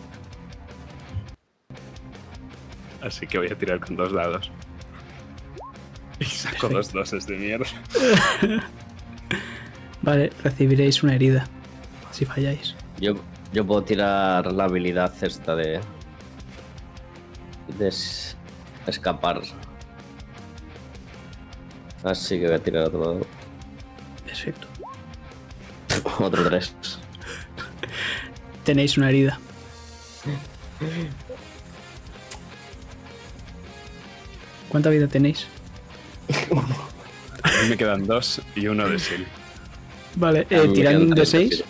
[3.03, 4.51] Así que voy a tirar con dos dados.
[6.19, 7.67] Y saco dos doses de mierda.
[10.02, 11.47] Vale, recibiréis una herida.
[12.11, 12.75] Si falláis.
[13.01, 13.15] Yo,
[13.52, 15.81] yo puedo tirar la habilidad esta de.
[17.78, 18.36] de es-
[18.89, 19.41] escapar.
[22.02, 23.27] Así que voy a tirar otro dado.
[24.25, 24.67] Perfecto.
[26.19, 26.75] Otro 3.
[28.69, 29.41] Tenéis una herida.
[34.69, 35.47] ¿Cuánta vida tenéis?
[37.43, 39.25] A mí me quedan dos y uno de Sil.
[40.17, 41.65] Vale, eh, tirad un de 6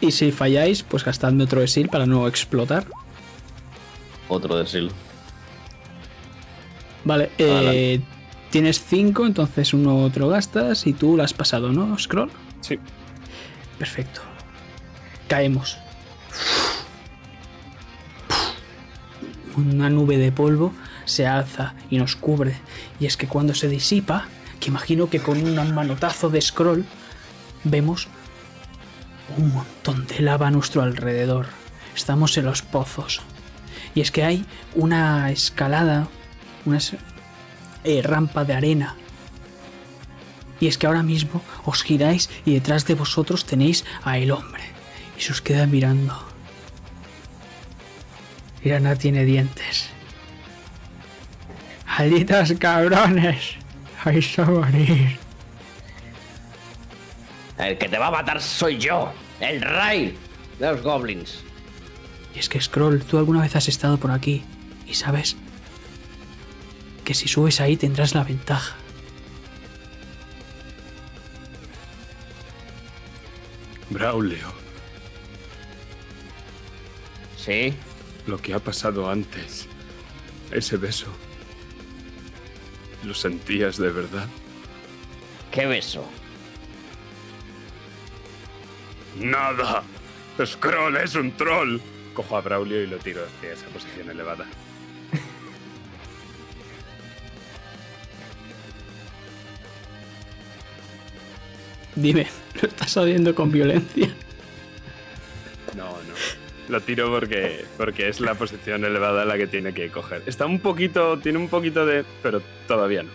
[0.00, 2.86] y si falláis, pues gastadme otro de SIL para no explotar.
[4.28, 4.94] Otro de Sil.
[7.02, 8.00] Vale, eh, Adelante.
[8.50, 12.30] tienes 5, entonces uno otro gastas y tú lo has pasado, ¿no, Scroll?
[12.60, 12.78] Sí.
[13.76, 14.29] Perfecto.
[15.30, 15.78] Caemos.
[19.56, 20.72] Una nube de polvo
[21.04, 22.56] se alza y nos cubre.
[22.98, 24.26] Y es que cuando se disipa,
[24.58, 26.84] que imagino que con un manotazo de scroll,
[27.62, 28.08] vemos
[29.38, 31.46] un montón de lava a nuestro alrededor.
[31.94, 33.20] Estamos en los pozos.
[33.94, 34.44] Y es que hay
[34.74, 36.08] una escalada,
[36.66, 36.80] una
[37.84, 38.96] eh, rampa de arena
[40.58, 44.79] y es que ahora mismo os giráis y detrás de vosotros tenéis a el hombre.
[45.20, 46.18] Y se os queda mirando.
[48.64, 49.90] Irana tiene dientes.
[51.86, 53.56] ¡Malditos cabrones!
[54.02, 55.18] ¡Vais a morir!
[57.58, 59.12] El que te va a matar soy yo.
[59.40, 60.16] El Ray
[60.58, 61.44] de los Goblins.
[62.34, 64.42] Y es que Scroll, tú alguna vez has estado por aquí
[64.86, 65.36] y sabes
[67.04, 68.74] que si subes ahí tendrás la ventaja.
[73.90, 74.59] Braulio,
[77.44, 77.72] Sí.
[78.26, 79.66] lo que ha pasado antes,
[80.50, 81.06] ese beso,
[83.02, 84.28] ¿lo sentías de verdad?
[85.50, 86.04] ¿Qué beso?
[89.18, 89.82] ¡Nada!
[90.44, 91.80] ¡Scroll es un troll!
[92.14, 94.46] Cojo a Braulio y lo tiro hacia esa posición elevada.
[101.96, 102.26] Dime,
[102.60, 104.14] ¿lo estás haciendo con violencia?
[106.70, 110.22] Lo tiro porque, porque es la posición elevada la que tiene que coger.
[110.26, 112.04] Está un poquito, tiene un poquito de...
[112.22, 113.10] pero todavía no.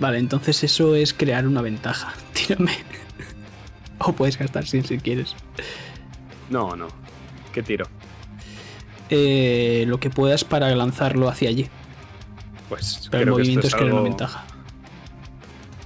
[0.00, 2.14] Vale, entonces eso es crear una ventaja.
[2.32, 2.72] Tírame.
[3.98, 5.36] O puedes gastar sin si quieres.
[6.50, 6.88] No, no.
[7.52, 7.86] ¿Qué tiro?
[9.08, 11.68] Eh, lo que puedas para lanzarlo hacia allí.
[12.68, 14.44] Pues Pero el creo que, esto movimiento es es crear algo, una ventaja.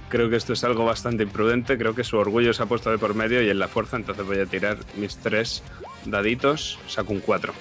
[0.09, 1.77] creo que esto es algo bastante imprudente.
[1.77, 4.25] Creo que su orgullo se ha puesto de por medio y en la fuerza, entonces
[4.25, 5.61] voy a tirar mis tres
[6.05, 6.79] daditos.
[6.87, 7.53] Saco un 4.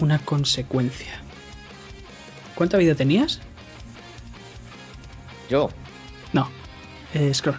[0.00, 1.20] Una consecuencia.
[2.54, 3.40] ¿Cuánta vida tenías?
[5.48, 5.70] Yo.
[6.32, 6.48] No.
[7.12, 7.56] Eh, scroll.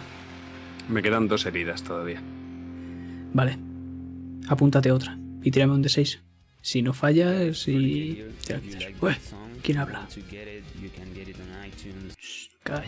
[0.88, 2.20] Me quedan dos heridas todavía.
[3.32, 3.58] Vale.
[4.48, 5.18] Apúntate otra.
[5.42, 6.20] Y tírame un de 6.
[6.60, 8.24] Si no falla, si...
[9.00, 9.16] Ué,
[9.62, 10.06] ¿Quién habla?
[12.18, 12.82] Shh, Calla.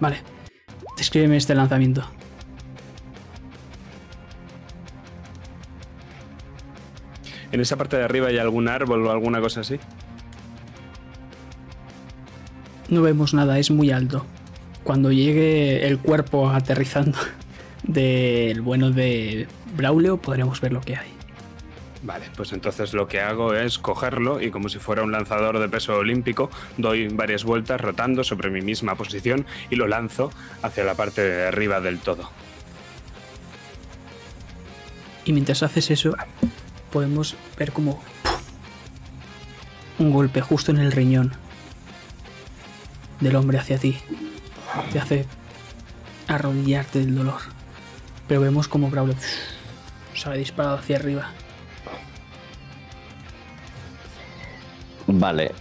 [0.00, 0.18] Vale.
[0.96, 2.04] Descríbeme este lanzamiento.
[7.52, 9.78] ¿En esa parte de arriba hay algún árbol o alguna cosa así?
[12.88, 14.24] No vemos nada, es muy alto.
[14.84, 17.18] Cuando llegue el cuerpo aterrizando
[17.82, 21.15] del bueno de Braulio, podremos ver lo que hay.
[22.02, 25.68] Vale, pues entonces lo que hago es cogerlo y como si fuera un lanzador de
[25.68, 30.30] peso olímpico, doy varias vueltas rotando sobre mi misma posición y lo lanzo
[30.62, 32.30] hacia la parte de arriba del todo.
[35.24, 36.14] Y mientras haces eso,
[36.92, 38.00] podemos ver como
[39.98, 41.32] un golpe justo en el riñón
[43.20, 43.98] del hombre hacia ti.
[44.92, 45.26] Te hace
[46.28, 47.40] arrodillarte del dolor.
[48.28, 49.16] Pero vemos como Braulio
[50.14, 51.30] sale disparado hacia arriba.
[55.06, 55.52] Vale.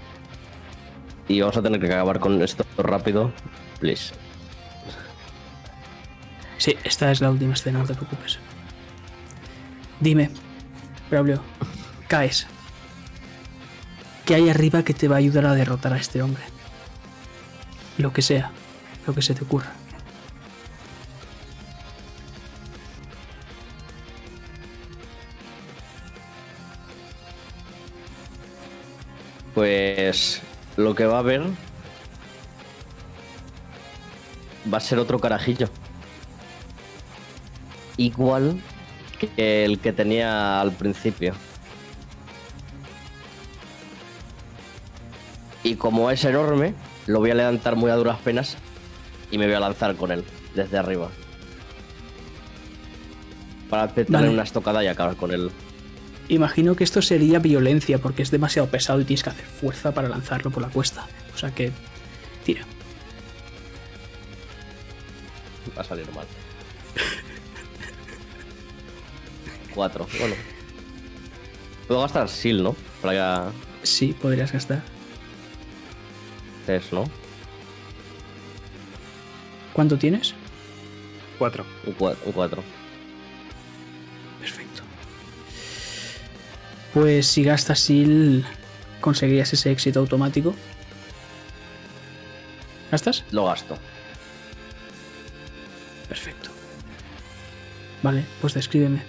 [1.28, 3.32] Y vamos a tener que acabar con esto rápido.
[3.80, 4.14] Please.
[6.58, 8.40] Sí, esta es la última escena, no te preocupes.
[10.00, 10.30] Dime,
[11.10, 11.42] Braulio,
[12.08, 12.48] caes.
[14.26, 16.44] ¿Qué hay arriba que te va a ayudar a derrotar a este hombre?
[17.98, 18.52] Lo que sea,
[19.06, 19.74] lo que se te ocurra.
[29.56, 30.42] Pues
[30.76, 31.42] lo que va a haber
[34.72, 35.70] va a ser otro carajillo.
[37.98, 38.60] Igual
[39.18, 41.34] que el que tenía al principio.
[45.64, 46.76] Y como es enorme,
[47.08, 48.58] lo voy a levantar muy a duras penas
[49.32, 51.10] y me voy a lanzar con él desde arriba.
[53.70, 54.34] Para petarle Vale.
[54.34, 55.50] una estocada y acabar con él.
[56.28, 60.10] Imagino que esto sería violencia porque es demasiado pesado y tienes que hacer fuerza para
[60.10, 61.06] lanzarlo por la cuesta.
[61.34, 61.72] O sea que...
[62.44, 62.64] Tira.
[65.78, 66.26] Va a salir mal.
[69.74, 70.36] Cuatro, bueno.
[71.88, 72.76] Puedo gastar SIL, ¿no?
[73.02, 73.52] Para
[73.84, 74.82] Sí, podrías gastar.
[76.66, 77.04] que es, ¿no?
[79.74, 80.34] ¿Cuánto tienes?
[81.38, 81.66] Cuatro.
[81.86, 82.64] Un cua- un cuatro.
[86.96, 88.46] Pues si gastas SIL,
[89.02, 90.56] conseguirías ese éxito automático.
[92.90, 93.26] ¿Gastas?
[93.32, 93.78] Lo gasto.
[96.08, 96.52] Perfecto.
[98.02, 99.04] Vale, pues descríbeme.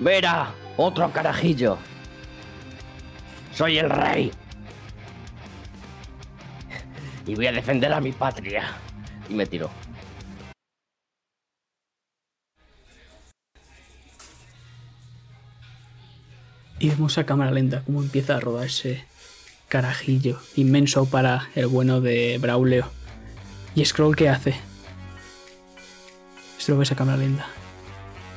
[0.00, 0.52] ¡Vera!
[0.76, 1.78] ¡Otro carajillo!
[3.54, 4.32] ¡Soy el rey!
[7.24, 8.64] Y voy a defender a mi patria.
[9.28, 9.70] Y me tiro.
[16.80, 19.04] Y vemos a cámara lenta cómo empieza a rodar ese
[19.68, 22.90] carajillo inmenso para el bueno de Braulio.
[23.74, 24.54] ¿Y Scroll qué hace?
[26.58, 27.46] Esto lo ves a cámara lenta.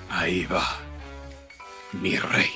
[0.09, 0.63] Ahí va.
[1.93, 2.49] Mi rey.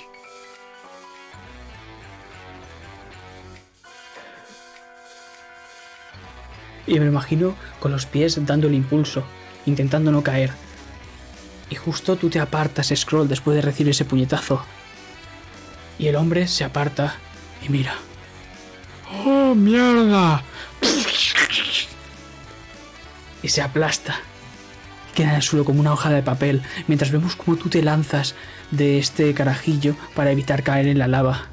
[6.87, 9.23] Y me imagino con los pies dando el impulso,
[9.65, 10.51] intentando no caer.
[11.69, 14.63] Y justo tú te apartas, Scroll, después de recibir ese puñetazo.
[15.97, 17.15] Y el hombre se aparta
[17.65, 17.95] y mira.
[19.25, 20.43] ¡Oh, mierda!
[23.45, 24.15] y se aplasta.
[25.13, 28.33] Queda en el suelo como una hoja de papel, mientras vemos como tú te lanzas
[28.71, 31.45] de este carajillo para evitar caer en la lava.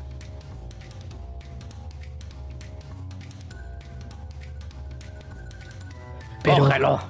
[6.42, 7.00] Pero ¡Cógelo!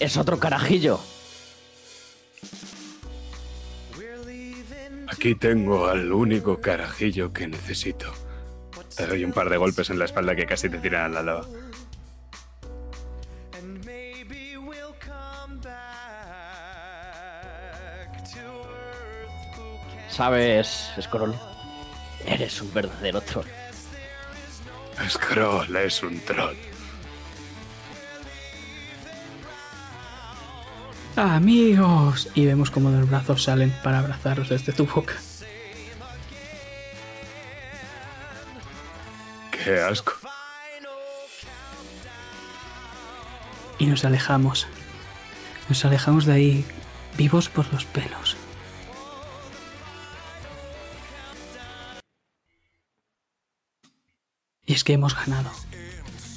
[0.00, 1.00] ¡Es otro carajillo!
[5.14, 8.12] Aquí tengo al único carajillo que necesito.
[8.96, 11.22] Te doy un par de golpes en la espalda que casi te tiran a la
[11.22, 11.46] lava.
[20.08, 21.34] ¿Sabes, Scroll?
[22.26, 23.46] Eres un verdadero troll.
[25.08, 26.73] Scroll es un troll.
[31.16, 35.14] Amigos, y vemos como los brazos salen para abrazaros desde tu boca.
[39.50, 40.12] ¡Qué asco!
[43.78, 44.66] Y nos alejamos.
[45.68, 46.64] Nos alejamos de ahí,
[47.16, 48.36] vivos por los pelos.
[54.66, 55.50] Y es que hemos ganado.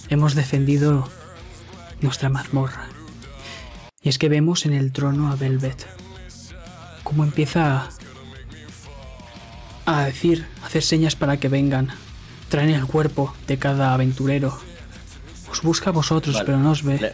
[0.10, 1.10] Hemos defendido
[2.02, 2.88] nuestra mazmorra.
[4.08, 5.86] Y es que vemos en el trono a Velvet
[7.04, 7.90] cómo empieza
[9.86, 11.90] a decir, a hacer señas para que vengan.
[12.48, 14.58] Traen el cuerpo de cada aventurero.
[15.52, 16.46] Os busca a vosotros, Vale.
[16.46, 17.00] pero no os ve.
[17.02, 17.14] Le-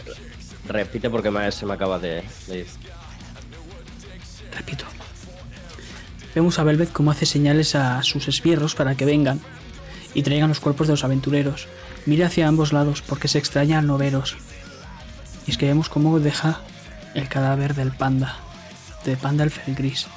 [0.67, 2.67] repite porque me- se me acaba de, de ir.
[4.55, 4.85] Repito.
[6.35, 9.39] Vemos a Velvet cómo hace señales a sus esbirros para que vengan
[10.13, 11.67] y traigan los cuerpos de los aventureros.
[12.05, 14.37] Mira hacia ambos lados porque se extraña al no veros.
[15.47, 16.61] Y es que vemos cómo deja
[17.13, 18.37] el cadáver del panda,
[19.05, 20.07] de panda el gris.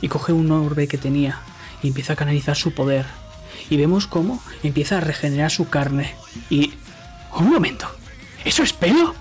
[0.00, 1.40] Y coge un orbe que tenía
[1.82, 3.06] y empieza a canalizar su poder.
[3.70, 6.14] Y vemos cómo empieza a regenerar su carne.
[6.50, 6.74] Y...
[7.34, 7.88] Un momento.
[8.44, 9.14] ¿Eso es pelo?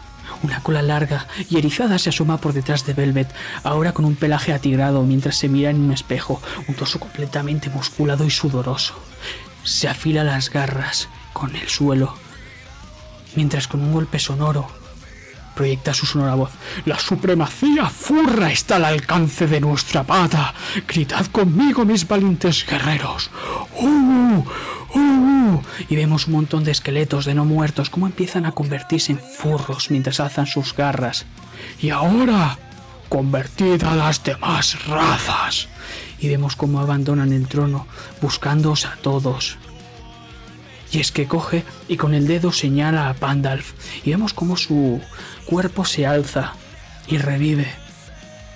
[0.44, 4.54] Una cola larga y erizada se asoma por detrás de Velvet, ahora con un pelaje
[4.54, 8.96] atigrado mientras se mira en un espejo, un torso completamente musculado y sudoroso.
[9.64, 12.16] Se afila las garras con el suelo,
[13.36, 14.81] mientras con un golpe sonoro
[15.56, 16.52] proyecta su sonora voz.
[16.86, 20.54] La supremacía furra está al alcance de nuestra pata.
[20.88, 23.30] Gritad conmigo, mis valientes guerreros.
[23.80, 24.44] ¡Uh!
[24.94, 25.62] ¡Uh!
[25.90, 29.90] Y vemos un montón de esqueletos de no muertos como empiezan a convertirse en furros
[29.92, 31.26] mientras alzan sus garras.
[31.82, 32.58] Y ahora,
[33.10, 35.68] convertid a las demás razas.
[36.20, 37.88] Y vemos cómo abandonan el trono,
[38.22, 39.58] buscándoos a todos.
[40.92, 43.74] Y es que coge y con el dedo señala a Pandalf.
[44.04, 45.02] Y vemos cómo su
[45.42, 46.54] cuerpo se alza
[47.08, 47.68] y revive.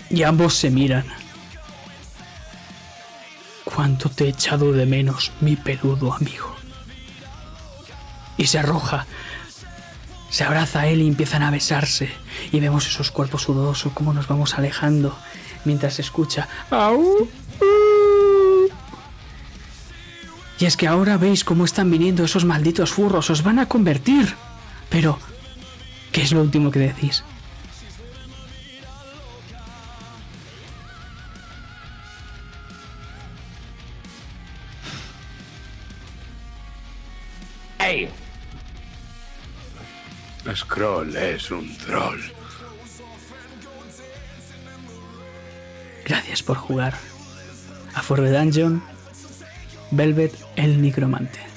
[0.09, 1.05] Y ambos se miran.
[3.63, 6.55] Cuánto te he echado de menos, mi peludo amigo.
[8.37, 9.05] Y se arroja.
[10.29, 12.09] Se abraza a él y empiezan a besarse.
[12.51, 15.17] Y vemos esos cuerpos sudorosos, cómo nos vamos alejando.
[15.65, 16.47] Mientras se escucha.
[16.69, 17.29] "Au, uh".
[20.59, 24.35] Y es que ahora veis cómo están viniendo esos malditos furros, os van a convertir.
[24.89, 25.19] Pero,
[26.15, 27.25] ¿qué es lo último que decís?
[37.79, 38.07] ¡Ey!
[40.55, 42.21] Scroll es un troll.
[46.05, 46.93] Gracias por jugar.
[47.93, 48.81] A For the Dungeon,
[49.91, 51.54] Velvet el Necromante.